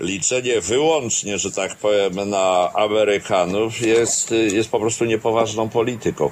liczenie 0.00 0.60
wyłącznie, 0.60 1.38
że 1.38 1.52
tak 1.52 1.76
powiem, 1.76 2.30
na 2.30 2.70
Amerykanów 2.74 3.80
jest, 3.80 4.30
jest 4.30 4.70
po 4.70 4.80
prostu 4.80 5.04
niepoważną 5.04 5.68
polityką. 5.68 6.30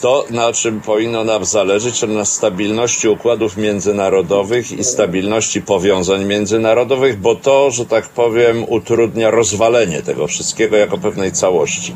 To, 0.00 0.24
na 0.30 0.52
czym 0.52 0.80
powinno 0.80 1.24
nam 1.24 1.44
zależeć, 1.44 2.00
to 2.00 2.06
na 2.06 2.24
stabilności 2.24 3.08
układów 3.08 3.56
międzynarodowych 3.56 4.72
i 4.72 4.84
stabilności 4.84 5.62
powiązań 5.62 6.24
międzynarodowych, 6.24 7.20
bo 7.20 7.34
to, 7.34 7.70
że 7.70 7.86
tak 7.86 8.08
powiem, 8.08 8.64
utrudnia 8.68 9.30
rozwalenie 9.30 10.02
tego 10.02 10.26
wszystkiego 10.26 10.76
jako 10.76 10.98
pewnej 10.98 11.32
całości. 11.32 11.94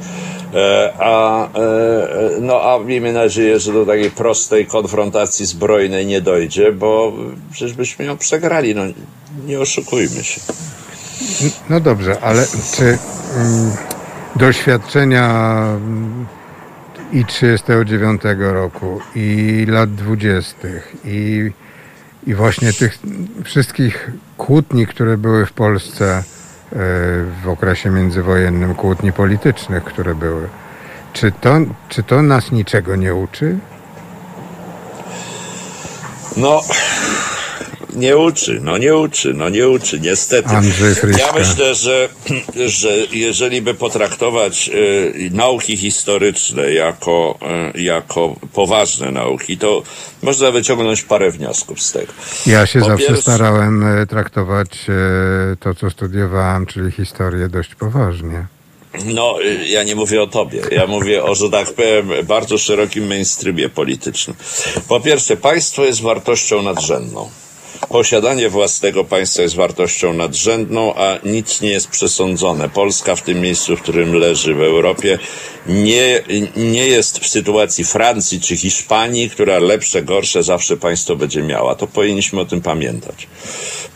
E, 0.55 0.93
a, 0.98 1.44
e, 1.44 1.51
no, 2.40 2.62
a 2.62 2.78
miejmy 2.78 3.12
nadzieję, 3.12 3.60
że 3.60 3.72
do 3.72 3.86
takiej 3.86 4.10
prostej 4.10 4.66
konfrontacji 4.66 5.47
zbrojnej 5.47 6.06
nie 6.06 6.20
dojdzie, 6.20 6.72
bo 6.72 7.12
przecież 7.52 7.72
byśmy 7.72 8.05
ją 8.05 8.16
przegrali. 8.16 8.74
No, 8.74 8.82
nie 9.47 9.60
oszukujmy 9.60 10.24
się. 10.24 10.40
No 11.70 11.80
dobrze, 11.80 12.20
ale 12.20 12.47
czy 12.74 12.98
mm, 13.36 13.72
doświadczenia 14.36 15.28
mm, 15.76 16.26
i 17.12 17.24
39 17.24 18.22
roku, 18.38 19.01
i 19.14 19.66
lat 19.68 19.94
20., 19.94 20.56
i, 21.05 21.51
i 22.26 22.34
właśnie 22.34 22.72
tych 22.72 22.98
wszystkich 23.44 24.10
kłótni, 24.36 24.86
które 24.86 25.16
były 25.16 25.47
w 25.47 25.52
Polsce 25.52 26.16
e, 26.16 26.22
w 27.43 27.48
okresie 27.48 27.90
międzywojennym, 27.90 28.74
kłótni 28.74 29.12
politycznych, 29.12 29.84
które 29.84 30.14
były, 30.14 30.48
czy 31.12 31.32
to, 31.32 31.56
czy 31.88 32.02
to 32.02 32.22
nas 32.22 32.52
niczego 32.52 32.97
nie 32.97 33.14
uczy? 33.14 33.59
No, 36.36 36.60
nie 37.97 38.16
uczy, 38.16 38.60
no 38.62 38.78
nie 38.78 38.97
uczy, 38.97 39.35
no 39.35 39.48
nie 39.48 39.68
uczy, 39.68 40.01
niestety. 40.01 40.48
Ja 41.18 41.32
myślę, 41.32 41.74
że, 41.74 42.09
że 42.81 42.97
jeżeli 43.12 43.62
by 43.62 43.74
potraktować 43.74 44.70
y, 44.74 45.31
nauki 45.32 45.77
historyczne 45.77 46.73
jako, 46.73 47.39
y, 47.74 47.82
jako 47.82 48.36
poważne 48.52 49.10
nauki, 49.10 49.59
to 49.59 49.82
można 50.23 50.51
wyciągnąć 50.51 51.02
parę 51.02 51.31
wniosków 51.31 51.82
z 51.82 51.93
tego. 51.93 52.12
Ja 52.47 52.66
się 52.66 52.81
po 52.81 52.86
zawsze 52.86 53.06
pierwsze... 53.06 53.23
starałem 53.23 53.82
y, 53.82 54.06
traktować 54.06 54.68
y, 55.52 55.56
to, 55.56 55.74
co 55.74 55.90
studiowałem, 55.90 56.66
czyli 56.66 56.90
historię 56.93 57.48
dość 57.48 57.74
poważnie. 57.74 58.47
No, 59.05 59.43
y, 59.43 59.68
ja 59.68 59.82
nie 59.82 59.97
mówię 59.97 60.23
o 60.23 60.27
tobie. 60.27 60.62
Ja 60.70 60.86
mówię 60.86 61.24
o, 61.24 61.35
że 61.35 61.51
tak 61.51 61.73
powiem, 61.73 62.10
bardzo 62.24 62.59
szerokim 62.59 63.06
mainstreamie 63.06 63.68
politycznym. 63.68 64.36
Po 64.89 65.01
pierwsze, 65.01 65.36
państwo 65.36 65.85
jest 65.85 66.02
wartością 66.02 66.62
nadrzędną. 66.62 67.31
Posiadanie 67.88 68.48
własnego 68.48 69.04
państwa 69.04 69.42
jest 69.42 69.56
wartością 69.56 70.12
nadrzędną, 70.12 70.94
a 70.94 71.18
nic 71.24 71.60
nie 71.60 71.70
jest 71.70 71.88
przesądzone. 71.88 72.68
Polska 72.68 73.16
w 73.16 73.22
tym 73.22 73.40
miejscu, 73.40 73.76
w 73.76 73.82
którym 73.82 74.14
leży 74.14 74.54
w 74.54 74.62
Europie, 74.62 75.18
nie, 75.68 76.22
nie 76.56 76.86
jest 76.86 77.18
w 77.18 77.26
sytuacji 77.26 77.84
Francji 77.84 78.40
czy 78.40 78.56
Hiszpanii, 78.56 79.30
która 79.30 79.59
lepsze, 79.59 80.02
gorsze 80.02 80.43
zawsze 80.43 80.76
państwo 80.76 81.16
będzie 81.16 81.43
miała. 81.43 81.74
To 81.74 81.86
powinniśmy 81.86 82.40
o 82.40 82.44
tym 82.44 82.60
pamiętać. 82.60 83.28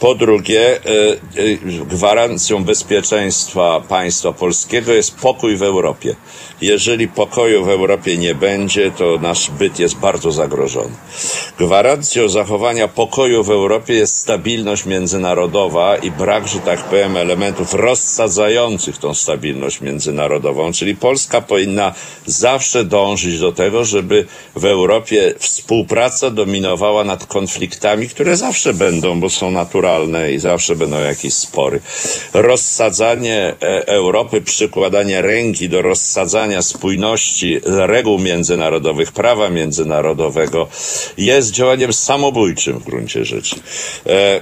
Po 0.01 0.15
drugie, 0.15 0.77
e, 0.77 0.81
e, 0.81 1.85
gwarancją 1.85 2.65
bezpieczeństwa 2.65 3.81
państwa 3.89 4.33
polskiego 4.33 4.93
jest 4.93 5.15
pokój 5.15 5.57
w 5.57 5.63
Europie. 5.63 6.17
Jeżeli 6.61 7.09
pokoju 7.09 7.65
w 7.65 7.69
Europie 7.69 8.19
nie 8.19 8.35
będzie, 8.35 8.91
to 8.91 9.19
nasz 9.23 9.51
byt 9.51 9.79
jest 9.79 9.97
bardzo 9.97 10.33
zagrożony. 10.33 10.91
Gwarancją 11.59 12.29
zachowania 12.29 12.89
pokoju 12.89 13.45
w 13.45 13.51
Europie 13.51 13.95
jest 13.95 14.17
stabilność 14.17 14.87
międzynarodowa 14.87 15.97
i 15.97 16.11
brak, 16.11 16.49
że 16.49 16.59
tak 16.59 16.85
powiem, 16.85 17.17
elementów 17.17 17.75
rozsadzających 17.75 18.99
tą 18.99 19.15
stabilność 19.15 19.81
międzynarodową, 19.81 20.73
czyli 20.73 20.97
Polska 20.97 21.41
powinna 21.61 21.95
zawsze 22.27 22.85
dążyć 22.85 23.39
do 23.39 23.53
tego, 23.53 23.85
żeby 23.85 24.27
w 24.57 24.65
Europie 24.65 25.35
współpraca 25.39 26.31
dominowała 26.31 27.05
nad 27.05 27.27
konfliktami, 27.27 28.09
które 28.09 28.37
zawsze 28.37 28.75
będą, 28.75 29.21
bo 29.21 29.31
są 29.31 29.51
naturalne 29.51 30.33
i 30.33 30.39
zawsze 30.39 30.77
będą 30.77 31.01
jakieś 31.01 31.35
spory. 31.35 31.81
Rozsadzanie 32.33 33.55
e, 33.63 33.87
Europy, 33.87 34.41
przykładanie 34.41 35.23
ręki 35.23 35.69
do 35.69 35.83
rozsadzania 35.83 36.63
spójności 36.63 37.61
reguł 37.65 38.19
międzynarodowych, 38.19 39.13
prawa 39.13 39.51
międzynarodowego 39.51 40.69
jest 41.19 41.51
działaniem 41.51 41.93
samobójczym 41.93 42.79
w 42.79 42.85
gruncie 42.85 43.25
rzeczy. 43.25 43.57
E, 44.07 44.41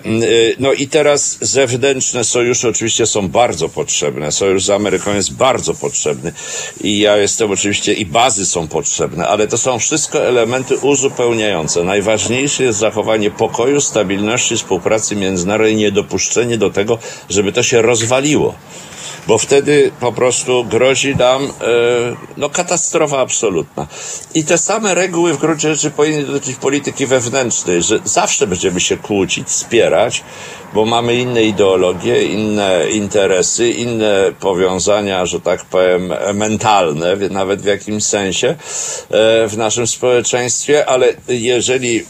no 0.59 0.73
i 0.73 0.89
teraz 0.89 1.39
zewnętrzne 1.40 2.24
sojusze 2.24 2.69
oczywiście 2.69 3.07
są 3.07 3.28
bardzo 3.28 3.69
potrzebne. 3.69 4.32
Sojusz 4.32 4.65
z 4.65 4.70
Ameryką 4.70 5.15
jest 5.15 5.32
bardzo 5.35 5.74
potrzebny 5.74 6.32
i 6.81 7.07
ja 7.09 7.16
jestem 7.16 7.51
oczywiście 7.51 7.93
i 7.93 8.06
bazy 8.06 8.47
są 8.47 8.68
potrzebne, 8.68 9.28
ale 9.28 9.48
to 9.48 9.59
są 9.59 9.78
wszystko 9.78 10.26
elementy 10.26 10.76
uzupełniające. 10.76 11.85
Najważniejsze 11.85 12.64
jest 12.64 12.78
zachowanie 12.78 13.30
pokoju, 13.30 13.80
stabilności, 13.80 14.56
współpracy 14.56 15.16
międzynarodowej, 15.16 15.76
niedopuszczenie 15.76 16.59
do 16.59 16.70
tego, 16.70 16.98
żeby 17.30 17.52
to 17.52 17.62
się 17.62 17.82
rozwaliło 17.82 18.55
bo 19.28 19.39
wtedy 19.39 19.90
po 20.01 20.12
prostu 20.12 20.64
grozi 20.64 21.16
nam 21.16 21.44
e, 21.44 21.48
no, 22.36 22.51
katastrofa 22.51 23.18
absolutna. 23.18 23.86
I 24.35 24.44
te 24.44 24.59
same 24.59 24.94
reguły 24.94 25.35
w 25.35 25.39
gruncie 25.39 25.74
rzeczy 25.74 25.90
powinny 25.90 26.24
dotyczyć 26.24 26.56
polityki 26.56 27.06
wewnętrznej, 27.06 27.82
że 27.82 27.98
zawsze 28.05 28.47
będziemy 28.47 28.80
się 28.80 28.97
kłócić, 28.97 29.48
wspierać, 29.48 30.24
bo 30.74 30.85
mamy 30.85 31.15
inne 31.15 31.45
ideologie, 31.45 32.23
inne 32.24 32.90
interesy, 32.90 33.70
inne 33.70 34.32
powiązania, 34.40 35.27
że 35.27 35.40
tak 35.40 35.65
powiem, 35.65 36.12
mentalne, 36.35 37.16
nawet 37.16 37.62
w 37.62 37.65
jakimś 37.65 38.05
sensie 38.05 38.49
e, 38.49 38.57
w 39.49 39.55
naszym 39.57 39.86
społeczeństwie, 39.86 40.86
ale 40.86 41.07
jeżeli 41.28 42.05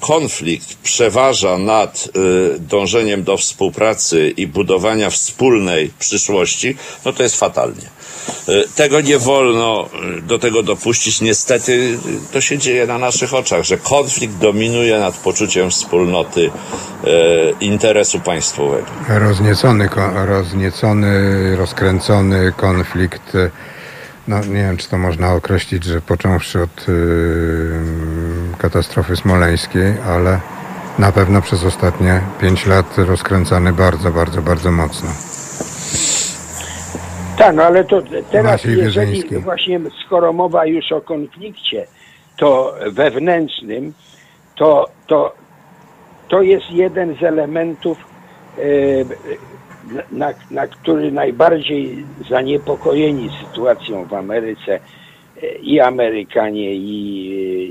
konflikt 0.00 0.74
przeważa 0.82 1.58
nad 1.58 2.08
y, 2.56 2.60
dążeniem 2.60 3.24
do 3.24 3.36
współpracy 3.36 4.34
i 4.36 4.46
budowania 4.46 5.10
wspólnej 5.10 5.90
przyszłości, 5.98 6.76
no 7.04 7.12
to 7.12 7.22
jest 7.22 7.36
fatalnie. 7.36 7.94
Y, 8.48 8.68
tego 8.74 9.00
nie 9.00 9.18
wolno 9.18 9.88
y, 10.18 10.22
do 10.22 10.38
tego 10.38 10.62
dopuścić. 10.62 11.20
Niestety 11.20 11.98
to 12.32 12.40
się 12.40 12.58
dzieje 12.58 12.86
na 12.86 12.98
naszych 12.98 13.34
oczach, 13.34 13.64
że 13.64 13.78
konflikt 13.78 14.36
dominuje 14.36 14.98
nad 14.98 15.16
poczuciem 15.16 15.70
wspólnoty 15.70 16.50
interesu 17.60 18.20
państwowego. 18.20 18.86
Rozniecony, 19.08 19.88
rozniecony 20.26 21.56
rozkręcony 21.56 22.52
konflikt 22.56 23.32
no 24.28 24.40
nie 24.40 24.54
wiem, 24.54 24.76
czy 24.76 24.88
to 24.88 24.98
można 24.98 25.32
określić, 25.32 25.84
że 25.84 26.00
począwszy 26.00 26.62
od 26.62 26.86
katastrofy 28.58 29.16
smoleńskiej, 29.16 29.94
ale 30.08 30.40
na 30.98 31.12
pewno 31.12 31.42
przez 31.42 31.64
ostatnie 31.64 32.20
pięć 32.40 32.66
lat 32.66 32.98
rozkręcany 32.98 33.72
bardzo, 33.72 34.10
bardzo, 34.10 34.42
bardzo 34.42 34.70
mocno. 34.70 35.33
Tak, 37.38 37.56
no 37.56 37.62
ale 37.62 37.84
to 37.84 38.02
teraz, 38.30 38.64
jeżeli 38.64 39.38
właśnie 39.40 39.80
skoro 40.06 40.32
mowa 40.32 40.66
już 40.66 40.92
o 40.92 41.00
konflikcie, 41.00 41.86
to 42.36 42.74
wewnętrznym, 42.92 43.92
to, 44.56 44.88
to, 45.06 45.34
to 46.28 46.42
jest 46.42 46.70
jeden 46.70 47.16
z 47.20 47.22
elementów 47.22 47.98
yy, 48.58 49.06
na, 50.12 50.34
na 50.50 50.66
który 50.66 51.12
najbardziej 51.12 52.04
zaniepokojeni 52.30 53.30
sytuacją 53.40 54.04
w 54.04 54.14
Ameryce 54.14 54.80
e, 55.42 55.54
i 55.62 55.80
Amerykanie, 55.80 56.74
i, 56.74 56.96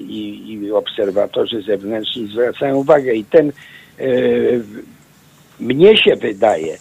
i, 0.09 0.51
i 0.53 0.71
obserwatorzy 0.71 1.61
zewnętrzni 1.61 2.27
zwracają 2.27 2.75
uwagę. 2.75 3.13
I 3.13 3.25
ten, 3.25 3.51
e, 3.99 4.03
mnie 5.59 5.97
się 5.97 6.15
wydaje, 6.15 6.77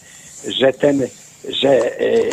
że 0.48 0.72
ten, 0.72 1.00
że 1.48 1.69
e, 1.69 2.01
e, 2.01 2.32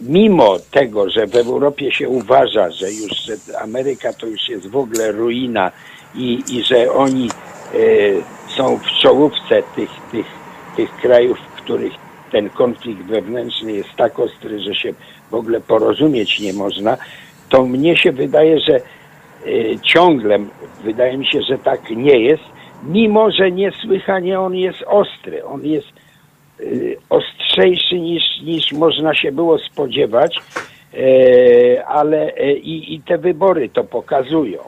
mimo 0.00 0.58
tego, 0.70 1.10
że 1.10 1.26
w 1.26 1.36
Europie 1.36 1.92
się 1.92 2.08
uważa, 2.08 2.70
że 2.70 2.92
już 2.92 3.12
że 3.12 3.60
Ameryka 3.60 4.12
to 4.12 4.26
już 4.26 4.48
jest 4.48 4.66
w 4.66 4.76
ogóle 4.76 5.12
ruina 5.12 5.72
i, 6.14 6.42
i 6.50 6.62
że 6.64 6.92
oni 6.92 7.28
e, 7.28 7.78
są 8.56 8.78
w 8.78 9.02
czołówce 9.02 9.62
tych, 9.76 9.90
tych, 10.10 10.26
tych 10.76 10.96
krajów, 10.96 11.38
w 11.38 11.62
których 11.62 11.92
ten 12.32 12.50
konflikt 12.50 13.02
wewnętrzny 13.02 13.72
jest 13.72 13.88
tak 13.96 14.18
ostry, 14.18 14.60
że 14.60 14.74
się 14.74 14.92
w 15.30 15.34
ogóle 15.34 15.60
porozumieć 15.60 16.40
nie 16.40 16.52
można, 16.52 16.96
to 17.48 17.66
mnie 17.66 17.96
się 17.96 18.12
wydaje, 18.12 18.60
że 18.60 18.80
ciągle, 19.82 20.38
wydaje 20.84 21.18
mi 21.18 21.26
się, 21.26 21.42
że 21.42 21.58
tak 21.58 21.90
nie 21.90 22.20
jest, 22.20 22.42
mimo 22.82 23.30
że 23.30 23.50
niesłychanie 23.50 24.40
on 24.40 24.54
jest 24.54 24.82
ostry. 24.86 25.44
On 25.44 25.64
jest 25.64 25.88
y, 26.60 26.96
ostrzejszy 27.10 28.00
niż, 28.00 28.22
niż 28.42 28.72
można 28.72 29.14
się 29.14 29.32
było 29.32 29.58
spodziewać, 29.58 30.36
y, 30.94 31.86
ale 31.86 32.32
i, 32.54 32.94
i 32.94 33.00
te 33.00 33.18
wybory 33.18 33.68
to 33.68 33.84
pokazują. 33.84 34.58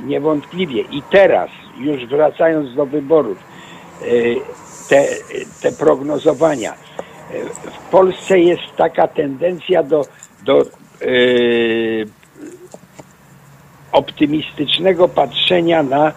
Niewątpliwie. 0.00 0.80
I 0.80 1.02
teraz 1.10 1.50
już 1.78 2.06
wracając 2.06 2.74
do 2.74 2.86
wyborów, 2.86 3.38
e, 4.02 4.06
te, 4.88 5.06
te 5.62 5.72
prognozowania. 5.72 6.72
E, 6.72 6.76
w 7.70 7.90
Polsce 7.90 8.38
jest 8.38 8.62
taka 8.76 9.08
tendencja 9.08 9.82
do, 9.82 10.04
do 10.44 10.64
yy, 11.00 12.06
optymistycznego 13.92 15.08
patrzenia 15.08 15.82
na 15.82 16.12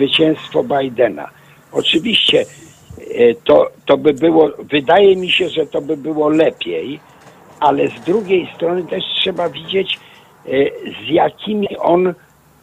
zwycięstwo 0.00 0.64
Bidena. 0.64 1.30
Oczywiście 1.72 2.44
to, 3.44 3.70
to 3.86 3.96
by 3.96 4.12
było, 4.12 4.50
wydaje 4.58 5.16
mi 5.16 5.30
się, 5.30 5.48
że 5.48 5.66
to 5.66 5.80
by 5.80 5.96
było 5.96 6.28
lepiej, 6.28 7.00
ale 7.60 7.88
z 7.88 8.00
drugiej 8.04 8.48
strony 8.54 8.84
też 8.84 9.04
trzeba 9.20 9.48
widzieć, 9.48 9.98
z 11.06 11.08
jakimi 11.08 11.68
on 11.78 12.14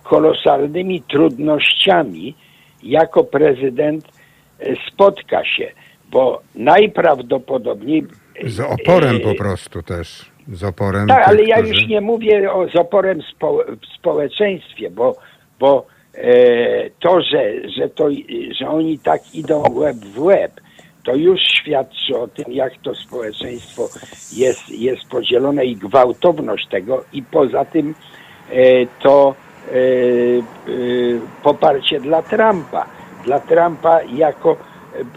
kolosalnymi 0.04 1.02
trudnościami 1.02 2.36
jako 2.84 3.24
prezydent 3.24 4.06
e, 4.60 4.76
spotka 4.92 5.46
się, 5.46 5.72
bo 6.12 6.42
najprawdopodobniej. 6.56 8.08
Z 8.44 8.60
oporem 8.60 9.16
e, 9.16 9.20
po 9.20 9.36
prostu 9.36 9.84
też. 9.84 10.32
Z 10.54 10.64
oporem. 10.64 11.08
Tak, 11.08 11.28
ale 11.28 11.44
ja 11.44 11.60
już 11.60 11.88
nie 11.88 12.02
mówię 12.02 12.52
o, 12.52 12.70
z 12.70 12.76
oporem 12.76 13.22
spo, 13.22 13.64
w 13.82 13.98
społeczeństwie, 14.00 14.90
bo, 14.90 15.16
bo 15.60 15.86
e, 15.86 15.97
to, 17.00 17.22
że, 17.22 17.70
że, 17.70 17.90
to, 17.90 18.10
że 18.60 18.70
oni 18.70 19.00
tak 19.00 19.36
idą 19.36 19.64
łeb 19.74 19.98
w 19.98 20.22
łeb, 20.22 20.52
to 21.04 21.16
już 21.16 21.40
świadczy 21.42 22.18
o 22.18 22.28
tym, 22.28 22.54
jak 22.54 22.74
to 22.84 22.96
społeczeństwo 22.96 23.90
jest, 24.34 24.70
jest 24.70 25.10
podzielone 25.10 25.66
i 25.66 25.76
gwałtowność 25.76 26.68
tego, 26.68 27.04
i 27.14 27.24
poza 27.24 27.66
tym 27.66 27.96
e, 28.52 28.86
to 29.04 29.36
E, 29.68 29.78
e, 29.78 30.44
poparcie 31.44 32.00
dla 32.00 32.22
Trumpa. 32.22 32.86
Dla 33.26 33.40
Trumpa 33.40 34.02
jako 34.04 34.58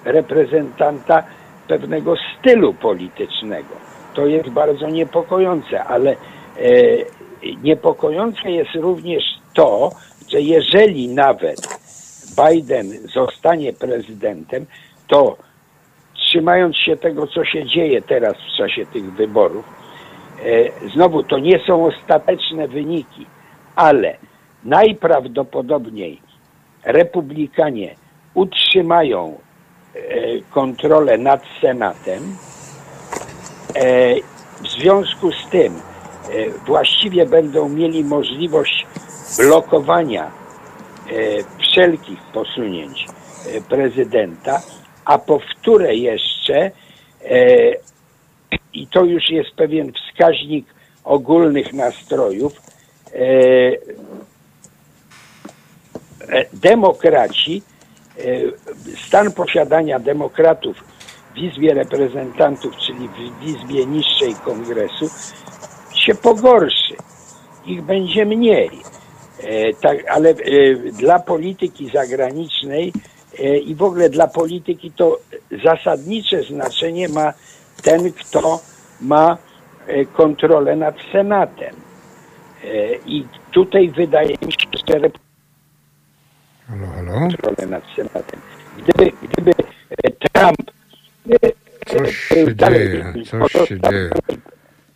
reprezentanta 0.05 1.23
pewnego 1.69 2.15
stylu 2.17 2.75
politycznego. 2.75 3.75
To 4.15 4.27
jest 4.27 4.49
bardzo 4.49 4.89
niepokojące, 4.89 5.85
ale 5.85 6.11
e, 6.11 6.17
niepokojące 7.63 8.51
jest 8.51 8.75
również 8.75 9.23
to, 9.55 9.91
że 10.31 10.41
jeżeli 10.41 11.09
nawet 11.09 11.79
Biden 12.45 13.09
zostanie 13.15 13.73
prezydentem, 13.73 14.67
to 15.09 15.37
trzymając 16.15 16.77
się 16.77 16.97
tego, 16.97 17.27
co 17.27 17.45
się 17.45 17.67
dzieje 17.67 18.03
teraz 18.03 18.35
w 18.37 18.57
czasie 18.59 18.87
tych 18.87 19.13
wyborów, 19.13 19.65
znowu 20.95 21.23
to 21.23 21.39
nie 21.39 21.59
są 21.67 21.87
ostateczne 21.87 22.69
wyniki, 22.69 23.27
ale 23.77 24.17
najprawdopodobniej 24.65 26.21
republikanie 26.85 27.95
utrzymają 28.35 29.39
e, 29.95 29.99
kontrolę 30.51 31.19
nad 31.19 31.43
Senatem. 31.61 32.37
E, 33.75 34.15
w 34.63 34.69
związku 34.69 35.33
z 35.33 35.51
tym 35.51 35.75
e, 35.75 36.51
właściwie 36.67 37.27
będą 37.27 37.69
mieli 37.69 38.05
możliwość 38.05 38.87
blokowania 39.39 40.31
wszelkich 41.59 42.19
posunięć 42.33 43.07
prezydenta, 43.69 44.63
a 45.05 45.19
powtórę 45.19 45.95
jeszcze, 45.95 46.71
i 48.73 48.87
to 48.87 49.05
już 49.05 49.31
jest 49.31 49.51
pewien 49.57 49.93
wskaźnik 49.93 50.67
ogólnych 51.05 51.73
nastrojów, 51.73 52.53
E, 56.31 56.45
demokraci, 56.53 57.63
e, 58.19 58.23
stan 59.07 59.33
posiadania 59.33 59.99
demokratów 59.99 60.77
w 61.35 61.39
Izbie 61.39 61.75
Reprezentantów, 61.75 62.77
czyli 62.77 63.09
w 63.09 63.43
Izbie 63.43 63.87
niższej 63.87 64.35
Kongresu, 64.35 65.11
się 65.95 66.15
pogorszy. 66.15 66.95
Ich 67.67 67.83
będzie 67.83 68.27
mniej. 68.27 68.71
E, 69.43 69.75
tak, 69.75 69.99
ale 70.09 70.31
e, 70.31 70.75
dla 70.93 71.19
polityki 71.19 71.91
zagranicznej 71.91 72.93
e, 73.39 73.59
i 73.59 73.75
w 73.75 73.83
ogóle 73.83 74.11
dla 74.11 74.27
polityki 74.27 74.91
to 74.91 75.21
zasadnicze 75.65 76.43
znaczenie 76.43 77.09
ma 77.09 77.33
ten, 77.83 78.13
kto 78.13 78.61
ma 79.01 79.37
kontrolę 80.13 80.77
nad 80.77 80.95
Senatem. 81.13 81.75
I 83.07 83.25
tutaj 83.51 83.89
wydaje 83.89 84.37
mi 84.47 84.53
się, 84.53 84.69
że 84.89 85.11
Halo, 86.69 86.87
halo? 86.87 87.13
kontrolę 87.13 87.67
nad 87.67 87.83
Senatem. 87.97 88.41
Gdyby, 88.79 89.13
gdyby 89.23 89.53
Trump 90.33 90.71
Coś 91.87 92.17
się 92.17 92.57
dzieje, 92.57 93.13
coś 93.31 93.69
się 93.69 93.81
dzieje. 93.81 94.11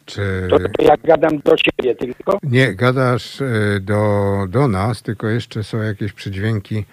Czy... 0.06 0.46
To, 0.50 0.58
to 0.58 0.84
ja 0.84 0.96
gadam 1.04 1.38
do 1.38 1.56
siebie 1.56 1.94
tylko. 1.94 2.38
Nie, 2.42 2.74
gadasz 2.74 3.40
e, 3.40 3.80
do, 3.80 4.46
do 4.48 4.68
nas, 4.68 5.02
tylko 5.02 5.28
jeszcze 5.28 5.64
są 5.64 5.82
jakieś 5.82 6.12
przydźwięki, 6.12 6.84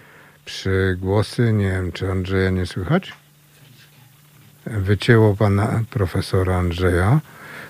przygłosy. 0.44 1.52
Nie 1.52 1.70
wiem, 1.70 1.92
czy 1.92 2.10
Andrzeja 2.10 2.50
nie 2.50 2.66
słychać? 2.66 3.12
Wycięło 4.66 5.36
pana 5.36 5.82
profesora 5.90 6.56
Andrzeja 6.56 7.20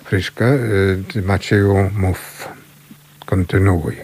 Fryszkę. 0.04 0.46
E, 0.46 1.22
Macieju, 1.22 1.90
mów, 1.98 2.48
kontynuuj. 3.26 3.96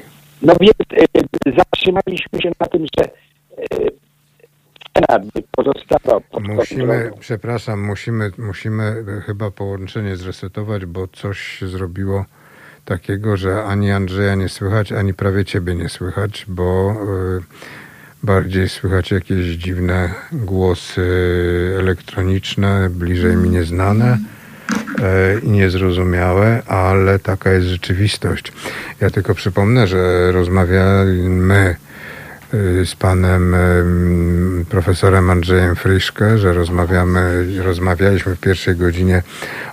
No 0.42 0.54
więc 0.60 0.74
e, 0.92 1.52
zatrzymaliśmy 1.56 2.42
się 2.42 2.52
na 2.60 2.66
tym, 2.66 2.86
że 2.98 3.08
e, 5.08 5.42
pozostawał 5.50 6.20
pod 6.20 6.42
Musimy, 6.42 6.86
kontrolą. 6.86 7.16
przepraszam, 7.20 7.80
musimy, 7.80 8.30
musimy 8.38 9.04
chyba 9.26 9.50
połączenie 9.50 10.16
zresetować, 10.16 10.86
bo 10.86 11.08
coś 11.08 11.38
się 11.38 11.68
zrobiło 11.68 12.24
takiego, 12.84 13.36
że 13.36 13.64
ani 13.64 13.92
Andrzeja 13.92 14.34
nie 14.34 14.48
słychać, 14.48 14.92
ani 14.92 15.14
prawie 15.14 15.44
ciebie 15.44 15.74
nie 15.74 15.88
słychać, 15.88 16.44
bo 16.48 16.96
y, 17.38 17.42
bardziej 18.22 18.68
słychać 18.68 19.10
jakieś 19.10 19.46
dziwne 19.46 20.14
głosy 20.32 21.06
elektroniczne, 21.78 22.90
bliżej 22.90 23.36
mi 23.36 23.50
nieznane 23.50 24.18
e, 25.02 25.38
i 25.38 25.48
niezrozumiałe, 25.50 26.62
ale 26.66 27.18
taka 27.18 27.52
jest 27.52 27.66
rzeczywistość. 27.66 28.52
Ja 29.00 29.10
tylko 29.10 29.34
przypomnę, 29.34 29.86
że 29.86 30.32
rozmawiamy 30.32 31.76
z 32.84 32.94
panem 32.94 33.54
em, 33.54 34.64
profesorem 34.70 35.30
Andrzejem 35.30 35.76
Fryszkę, 35.76 36.38
że 36.38 36.52
rozmawiamy, 36.52 37.46
rozmawialiśmy 37.62 38.36
w 38.36 38.40
pierwszej 38.40 38.76
godzinie 38.76 39.22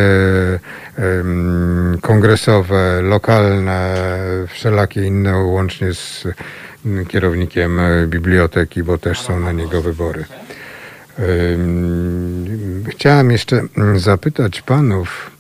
kongresowe, 2.02 3.02
lokalne, 3.02 3.96
wszelakie 4.48 5.04
inne, 5.04 5.38
łącznie 5.38 5.94
z 5.94 6.28
kierownikiem 7.08 7.80
e, 7.80 8.08
biblioteki, 8.08 8.84
bo 8.84 8.98
też 8.98 9.22
są 9.22 9.40
na 9.40 9.52
niego 9.52 9.82
wybory. 9.82 10.26
Chciałem 12.90 13.32
jeszcze 13.32 13.62
mm, 13.78 14.00
zapytać 14.00 14.62
panów. 14.62 15.32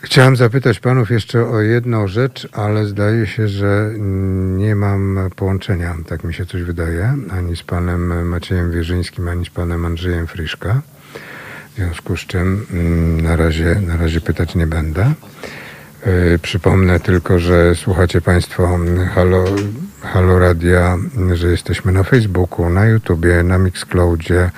Chciałem 0.00 0.36
zapytać 0.36 0.80
panów 0.80 1.10
jeszcze 1.10 1.46
o 1.46 1.60
jedną 1.60 2.08
rzecz, 2.08 2.48
ale 2.52 2.86
zdaje 2.86 3.26
się, 3.26 3.48
że 3.48 3.90
nie 4.56 4.76
mam 4.76 5.18
połączenia, 5.36 5.96
tak 6.06 6.24
mi 6.24 6.34
się 6.34 6.46
coś 6.46 6.62
wydaje, 6.62 7.14
ani 7.30 7.56
z 7.56 7.62
panem 7.62 8.28
Maciejem 8.28 8.72
Wierzyńskim, 8.72 9.28
ani 9.28 9.46
z 9.46 9.50
panem 9.50 9.84
Andrzejem 9.84 10.26
Fryszka. 10.26 10.82
W 11.72 11.76
związku 11.76 12.16
z 12.16 12.20
czym 12.20 12.66
mm, 12.72 13.20
na 13.20 13.36
razie, 13.36 13.80
na 13.86 13.96
razie 13.96 14.20
pytać 14.20 14.54
nie 14.54 14.66
będę. 14.66 15.12
Yy, 16.06 16.38
Przypomnę 16.38 17.00
tylko, 17.00 17.38
że 17.38 17.74
słuchacie 17.74 18.20
Państwo 18.20 18.78
Halo, 19.14 19.44
Halo 20.02 20.38
Radia, 20.38 20.98
że 21.34 21.48
jesteśmy 21.48 21.92
na 21.92 22.02
Facebooku, 22.02 22.70
na 22.70 22.86
YouTubie, 22.86 23.42
na 23.42 23.58
Mixcloudzie, 23.58 24.50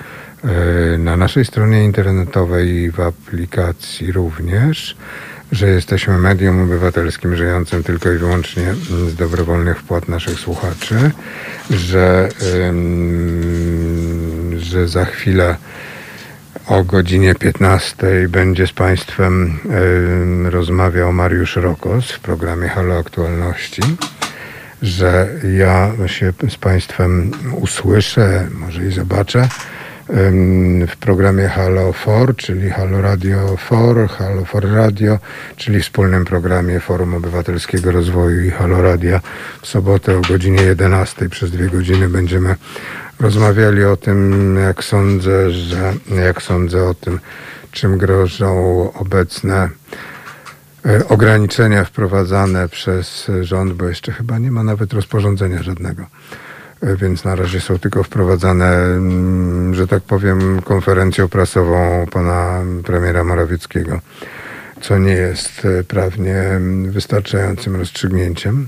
yy, 0.43 0.97
na 0.97 1.17
naszej 1.17 1.45
stronie 1.45 1.83
internetowej 1.83 2.69
i 2.69 2.91
w 2.91 2.99
aplikacji 2.99 4.11
również, 4.11 4.97
że 5.51 5.67
jesteśmy 5.69 6.17
medium 6.17 6.61
obywatelskim 6.61 7.35
żyjącym 7.35 7.83
tylko 7.83 8.11
i 8.11 8.17
wyłącznie 8.17 8.73
z 8.73 9.15
dobrowolnych 9.15 9.79
wpłat 9.79 10.07
naszych 10.07 10.39
słuchaczy, 10.39 11.11
że, 11.69 12.29
że 14.57 14.87
za 14.87 15.05
chwilę 15.05 15.55
o 16.69 16.83
godzinie 16.83 17.35
15 17.35 17.97
będzie 18.29 18.67
z 18.67 18.71
Państwem 18.71 19.59
em, 19.69 20.47
rozmawiał 20.47 21.13
Mariusz 21.13 21.55
Rokos 21.55 22.11
w 22.11 22.19
programie 22.19 22.67
Halo 22.67 22.97
Aktualności, 22.97 23.81
że 24.81 25.27
ja 25.57 25.91
się 26.05 26.33
z 26.49 26.57
Państwem 26.57 27.31
usłyszę, 27.55 28.47
może 28.59 28.85
i 28.85 28.91
zobaczę 28.91 29.47
w 30.87 30.97
programie 30.99 31.47
Halo 31.47 31.93
For, 31.93 32.35
czyli 32.35 32.69
Halo 32.69 33.01
Radio 33.01 33.57
For, 33.57 34.09
Halo 34.09 34.45
For 34.45 34.71
Radio, 34.71 35.19
czyli 35.55 35.81
wspólnym 35.81 36.25
programie 36.25 36.79
Forum 36.79 37.13
Obywatelskiego 37.13 37.91
Rozwoju 37.91 38.43
i 38.43 38.49
Halo 38.49 38.81
Radia. 38.81 39.21
W 39.61 39.67
sobotę 39.67 40.17
o 40.17 40.21
godzinie 40.21 40.61
11 40.61 41.29
przez 41.29 41.51
dwie 41.51 41.69
godziny 41.69 42.09
będziemy 42.09 42.55
rozmawiali 43.19 43.83
o 43.83 43.97
tym, 43.97 44.55
jak 44.55 44.83
sądzę, 44.83 45.51
że 45.51 45.93
jak 46.25 46.41
sądzę 46.41 46.83
o 46.83 46.93
tym, 46.93 47.19
czym 47.71 47.97
grożą 47.97 48.53
obecne 48.93 49.69
e, 50.85 51.07
ograniczenia 51.07 51.83
wprowadzane 51.83 52.69
przez 52.69 53.31
rząd, 53.41 53.73
bo 53.73 53.87
jeszcze 53.87 54.11
chyba 54.11 54.37
nie 54.37 54.51
ma 54.51 54.63
nawet 54.63 54.93
rozporządzenia 54.93 55.63
żadnego. 55.63 56.05
E, 56.81 56.95
Więc 56.95 57.23
na 57.23 57.35
razie 57.35 57.61
są 57.61 57.79
tylko 57.79 58.03
wprowadzane, 58.03 58.75
mm, 58.75 59.75
że 59.75 59.87
tak 59.87 60.03
powiem, 60.03 60.61
konferencją 60.61 61.27
prasową 61.27 62.05
pana 62.11 62.63
premiera 62.83 63.23
Morawieckiego, 63.23 63.99
co 64.81 64.97
nie 64.97 65.13
jest 65.13 65.65
e, 65.65 65.83
prawnie 65.83 66.35
mm, 66.35 66.91
wystarczającym 66.91 67.75
rozstrzygnięciem. 67.75 68.67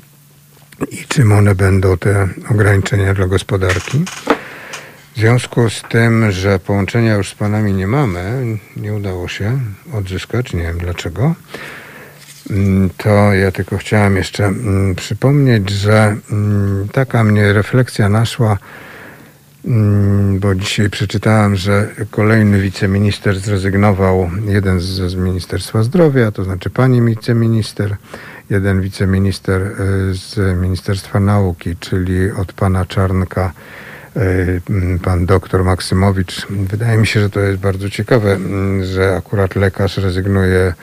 I 0.90 1.06
czym 1.08 1.32
one 1.32 1.56
będą, 1.56 1.98
te 1.98 2.28
ograniczenia 2.50 3.14
dla 3.14 3.28
gospodarki? 3.28 4.06
W 5.16 5.20
związku 5.20 5.70
z 5.70 5.82
tym, 5.82 6.32
że 6.32 6.60
połączenia 6.60 7.16
już 7.16 7.30
z 7.30 7.36
panami 7.36 7.74
nie 7.74 7.88
mamy, 7.88 8.58
nie 8.78 8.94
udało 8.94 9.28
się 9.28 9.60
odzyskać, 9.94 10.54
nie 10.54 10.64
wiem 10.64 10.78
dlaczego, 10.78 11.36
mm, 12.50 12.90
to 12.98 13.34
ja 13.34 13.52
tylko 13.52 13.78
chciałem 13.78 14.18
jeszcze 14.18 14.46
mm, 14.46 14.96
przypomnieć, 14.96 15.70
że 15.70 16.16
mm, 16.32 16.88
taka 16.92 17.24
mnie 17.24 17.54
refleksja 17.54 18.10
naszła, 18.10 18.58
bo 20.40 20.56
dzisiaj 20.56 20.90
przeczytałem, 20.90 21.56
że 21.56 21.88
kolejny 22.12 22.62
wiceminister 22.62 23.40
zrezygnował, 23.40 24.32
jeden 24.48 24.80
z, 24.80 25.12
z 25.12 25.16
Ministerstwa 25.16 25.84
Zdrowia, 25.84 26.32
to 26.32 26.44
znaczy 26.44 26.70
pani 26.70 27.02
wiceminister, 27.02 27.96
jeden 28.52 28.82
wiceminister 28.82 29.62
y, 29.62 29.74
z 30.14 30.60
Ministerstwa 30.62 31.20
Nauki, 31.20 31.76
czyli 31.76 32.32
od 32.32 32.54
pana 32.54 32.86
Czarnka, 32.86 33.52
m, 34.16 35.00
pan 35.00 35.26
doktor 35.26 35.64
Maksymowicz. 35.64 36.48
Wydaje 36.50 36.98
mi 36.98 37.08
się, 37.08 37.20
że 37.20 37.30
to 37.30 37.40
jest 37.40 37.60
bardzo 37.60 37.90
ciekawe, 37.90 38.38
że 38.84 39.16
akurat 39.16 39.56
lekarz 39.56 39.98
rezygnuje 39.98 40.74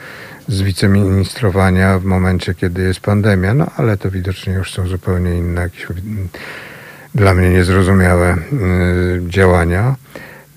z 0.47 0.61
wiceministrowania 0.61 1.99
w 1.99 2.03
momencie, 2.05 2.55
kiedy 2.55 2.81
jest 2.81 2.99
pandemia, 2.99 3.53
no 3.53 3.71
ale 3.77 3.97
to 3.97 4.11
widocznie 4.11 4.53
już 4.53 4.73
są 4.73 4.87
zupełnie 4.87 5.37
inne, 5.37 5.61
jakieś 5.61 5.87
dla 7.15 7.33
mnie 7.33 7.49
niezrozumiałe 7.49 8.37
działania. 9.27 9.95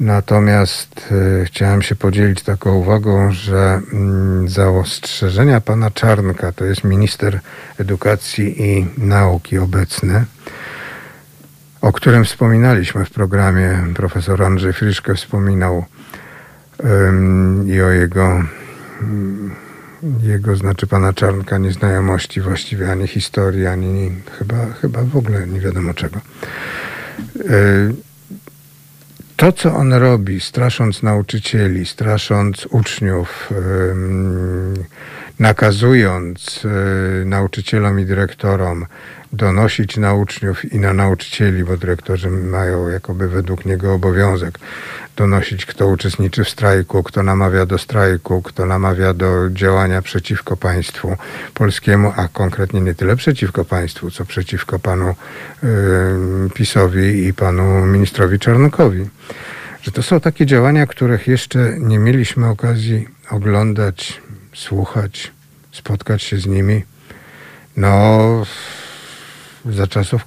Natomiast 0.03 1.13
y, 1.43 1.45
chciałem 1.45 1.83
się 1.83 1.97
podzielić 1.97 2.43
taką 2.43 2.75
uwagą, 2.75 3.33
że 3.33 3.81
mm, 3.93 4.49
zaostrzeżenia 4.49 5.61
pana 5.61 5.91
Czarnka, 5.91 6.53
to 6.53 6.65
jest 6.65 6.85
minister 6.85 7.41
edukacji 7.79 8.63
i 8.63 8.87
nauki 8.99 9.59
obecny, 9.59 10.25
o 11.81 11.93
którym 11.93 12.25
wspominaliśmy 12.25 13.05
w 13.05 13.11
programie. 13.11 13.79
Profesor 13.95 14.43
Andrzej 14.43 14.73
Friszke 14.73 15.15
wspominał 15.15 15.85
i 17.67 17.83
o 17.83 17.91
jego, 17.91 18.43
jego, 20.23 20.57
znaczy 20.57 20.87
pana 20.87 21.13
Czarnka, 21.13 21.59
nieznajomości 21.59 22.41
właściwie 22.41 22.93
ani 22.93 23.07
historii, 23.07 23.67
ani 23.67 24.13
chyba, 24.39 24.67
chyba 24.81 25.03
w 25.03 25.17
ogóle 25.17 25.47
nie 25.47 25.61
wiadomo 25.61 25.95
czego. 25.95 26.21
To, 29.43 29.53
co 29.53 29.75
on 29.75 29.93
robi, 29.93 30.41
strasząc 30.41 31.03
nauczycieli, 31.03 31.87
strasząc 31.87 32.67
uczniów, 32.71 33.51
nakazując 35.43 36.67
nauczycielom 37.25 38.01
i 38.01 38.05
dyrektorom, 38.05 38.87
donosić 39.33 39.97
na 39.97 40.15
uczniów 40.15 40.73
i 40.73 40.79
na 40.79 40.93
nauczycieli, 40.93 41.65
bo 41.65 41.77
dyrektorzy 41.77 42.31
mają 42.31 42.89
jakoby 42.89 43.29
według 43.29 43.65
niego 43.65 43.95
obowiązek 43.95 44.59
donosić, 45.17 45.67
kto 45.67 45.89
uczestniczy 45.89 46.45
w 46.45 46.49
strajku, 46.49 47.03
kto 47.03 47.23
namawia 47.23 47.67
do 47.67 47.79
strajku, 47.79 48.43
kto 48.43 48.67
namawia 48.67 49.15
do 49.15 49.51
działania 49.51 50.03
przeciwko 50.03 50.57
państwu 50.57 51.17
polskiemu, 51.55 52.13
a 52.17 52.29
konkretnie 52.29 52.81
nie 52.81 52.95
tyle 52.95 53.17
przeciwko 53.17 53.65
państwu, 53.65 54.11
co 54.11 54.25
przeciwko 54.25 54.79
panu 54.79 55.15
yy, 55.63 55.69
PiSowi 56.55 57.27
i 57.27 57.35
panu 57.35 57.87
ministrowi 57.87 58.39
Czarnokowi. 58.39 59.09
Że 59.83 59.93
to 59.93 60.03
są 60.03 60.21
takie 60.21 60.47
działania, 60.47 60.87
których 60.87 61.29
jeszcze 61.29 61.77
nie 61.79 61.99
mieliśmy 61.99 62.49
okazji 62.49 63.09
oglądać, 63.31 64.22
słuchać, 64.55 65.33
spotkać 65.73 66.23
się 66.23 66.39
z 66.39 66.47
nimi. 66.47 66.83
No, 67.77 68.47
za 69.65 69.87
czasów 69.87 70.23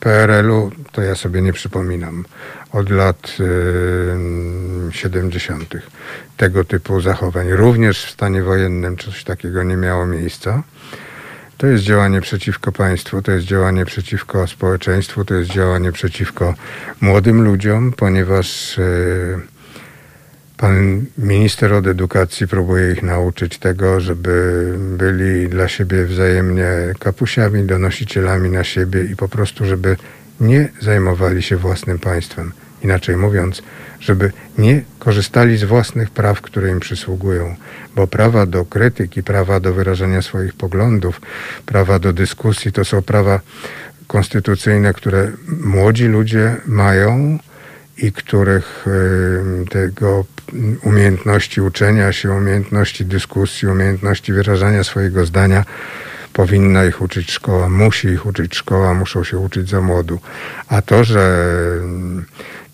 PRL-u 0.00 0.70
to 0.92 1.02
ja 1.02 1.14
sobie 1.14 1.42
nie 1.42 1.52
przypominam. 1.52 2.24
Od 2.72 2.90
lat 2.90 3.36
y, 3.40 4.92
70. 4.92 5.74
tego 6.36 6.64
typu 6.64 7.00
zachowań. 7.00 7.50
Również 7.50 8.04
w 8.04 8.10
stanie 8.10 8.42
wojennym 8.42 8.96
coś 8.96 9.24
takiego 9.24 9.62
nie 9.62 9.76
miało 9.76 10.06
miejsca. 10.06 10.62
To 11.56 11.66
jest 11.66 11.84
działanie 11.84 12.20
przeciwko 12.20 12.72
państwu, 12.72 13.22
to 13.22 13.32
jest 13.32 13.46
działanie 13.46 13.84
przeciwko 13.84 14.46
społeczeństwu, 14.46 15.24
to 15.24 15.34
jest 15.34 15.50
działanie 15.50 15.92
przeciwko 15.92 16.54
młodym 17.00 17.42
ludziom, 17.42 17.92
ponieważ 17.92 18.78
y, 18.78 19.40
Pan 20.56 21.04
minister 21.18 21.72
od 21.72 21.86
edukacji 21.86 22.48
próbuje 22.48 22.92
ich 22.92 23.02
nauczyć 23.02 23.58
tego, 23.58 24.00
żeby 24.00 24.74
byli 24.78 25.48
dla 25.48 25.68
siebie 25.68 26.04
wzajemnie 26.04 26.68
kapusiami, 26.98 27.62
donosicielami 27.62 28.50
na 28.50 28.64
siebie 28.64 29.04
i 29.04 29.16
po 29.16 29.28
prostu, 29.28 29.64
żeby 29.64 29.96
nie 30.40 30.68
zajmowali 30.80 31.42
się 31.42 31.56
własnym 31.56 31.98
państwem. 31.98 32.52
Inaczej 32.82 33.16
mówiąc, 33.16 33.62
żeby 34.00 34.32
nie 34.58 34.82
korzystali 34.98 35.56
z 35.56 35.64
własnych 35.64 36.10
praw, 36.10 36.40
które 36.40 36.70
im 36.70 36.80
przysługują, 36.80 37.56
bo 37.94 38.06
prawa 38.06 38.46
do 38.46 38.64
krytyki, 38.64 39.22
prawa 39.22 39.60
do 39.60 39.72
wyrażania 39.72 40.22
swoich 40.22 40.54
poglądów, 40.54 41.20
prawa 41.66 41.98
do 41.98 42.12
dyskusji 42.12 42.72
to 42.72 42.84
są 42.84 43.02
prawa 43.02 43.40
konstytucyjne, 44.06 44.92
które 44.92 45.32
młodzi 45.60 46.06
ludzie 46.06 46.56
mają 46.66 47.38
i 47.98 48.12
których 48.12 48.86
tego 49.70 50.24
umiejętności 50.82 51.60
uczenia 51.60 52.12
się, 52.12 52.30
umiejętności 52.30 53.04
dyskusji, 53.04 53.68
umiejętności 53.68 54.32
wyrażania 54.32 54.84
swojego 54.84 55.26
zdania 55.26 55.64
powinna 56.32 56.84
ich 56.84 57.02
uczyć 57.02 57.30
szkoła, 57.30 57.68
musi 57.68 58.08
ich 58.08 58.26
uczyć 58.26 58.56
szkoła, 58.56 58.94
muszą 58.94 59.24
się 59.24 59.38
uczyć 59.38 59.68
za 59.68 59.80
młodu. 59.80 60.18
A 60.68 60.82
to, 60.82 61.04
że 61.04 61.52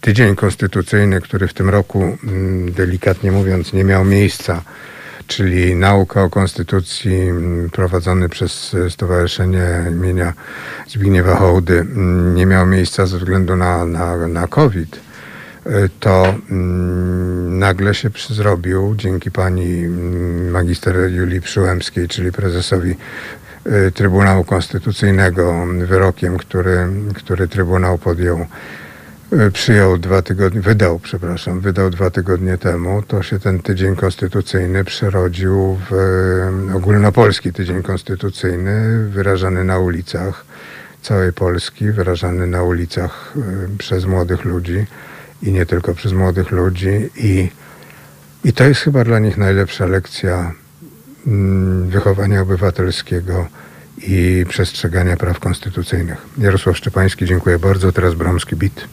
tydzień 0.00 0.36
konstytucyjny, 0.36 1.20
który 1.20 1.48
w 1.48 1.54
tym 1.54 1.68
roku, 1.70 2.18
delikatnie 2.70 3.32
mówiąc, 3.32 3.72
nie 3.72 3.84
miał 3.84 4.04
miejsca, 4.04 4.62
czyli 5.26 5.76
nauka 5.76 6.22
o 6.22 6.30
konstytucji 6.30 7.32
prowadzony 7.72 8.28
przez 8.28 8.76
Stowarzyszenie 8.90 9.66
imienia 9.90 10.32
Zbigniewa 10.88 11.36
Hołdy, 11.36 11.86
nie 12.34 12.46
miał 12.46 12.66
miejsca 12.66 13.06
ze 13.06 13.18
względu 13.18 13.56
na, 13.56 13.86
na, 13.86 14.28
na 14.28 14.46
COVID 14.46 15.11
to 16.00 16.34
mm, 16.50 17.58
nagle 17.58 17.94
się 17.94 18.10
zrobił 18.30 18.94
dzięki 18.96 19.30
pani 19.30 19.84
mm, 19.84 20.50
magister 20.50 20.96
Julii 21.10 21.40
Przyłębskiej, 21.40 22.08
czyli 22.08 22.32
prezesowi 22.32 22.96
y, 23.66 23.92
Trybunału 23.92 24.44
Konstytucyjnego 24.44 25.66
wyrokiem, 25.86 26.38
który, 26.38 26.86
który 27.14 27.48
Trybunał 27.48 27.98
podjął, 27.98 28.46
y, 29.32 29.50
przyjął 29.50 29.98
dwa 29.98 30.22
tygodnie, 30.22 30.60
wydał, 30.60 30.98
przepraszam, 30.98 31.60
wydał 31.60 31.90
dwa 31.90 32.10
tygodnie 32.10 32.58
temu, 32.58 33.02
to 33.02 33.22
się 33.22 33.38
ten 33.38 33.58
tydzień 33.58 33.96
konstytucyjny 33.96 34.84
przerodził 34.84 35.78
w 35.90 35.92
y, 36.72 36.76
ogólnopolski 36.76 37.52
tydzień 37.52 37.82
konstytucyjny, 37.82 39.06
wyrażany 39.08 39.64
na 39.64 39.78
ulicach 39.78 40.44
całej 41.02 41.32
Polski, 41.32 41.90
wyrażany 41.90 42.46
na 42.46 42.62
ulicach 42.62 43.32
przez 43.78 44.04
młodych 44.04 44.44
ludzi 44.44 44.86
i 45.42 45.52
nie 45.52 45.66
tylko 45.66 45.94
przez 45.94 46.12
młodych 46.12 46.50
ludzi. 46.50 47.10
I, 47.16 47.48
i 48.44 48.52
to 48.52 48.64
jest 48.64 48.80
chyba 48.80 49.04
dla 49.04 49.18
nich 49.18 49.36
najlepsza 49.36 49.86
lekcja 49.86 50.52
mm, 51.26 51.88
wychowania 51.88 52.40
obywatelskiego 52.40 53.48
i 53.98 54.44
przestrzegania 54.48 55.16
praw 55.16 55.40
konstytucyjnych. 55.40 56.26
Jarosław 56.38 56.76
Szczepański, 56.76 57.26
dziękuję 57.26 57.58
bardzo. 57.58 57.92
Teraz 57.92 58.14
Bromski 58.14 58.56
Bit. 58.56 58.88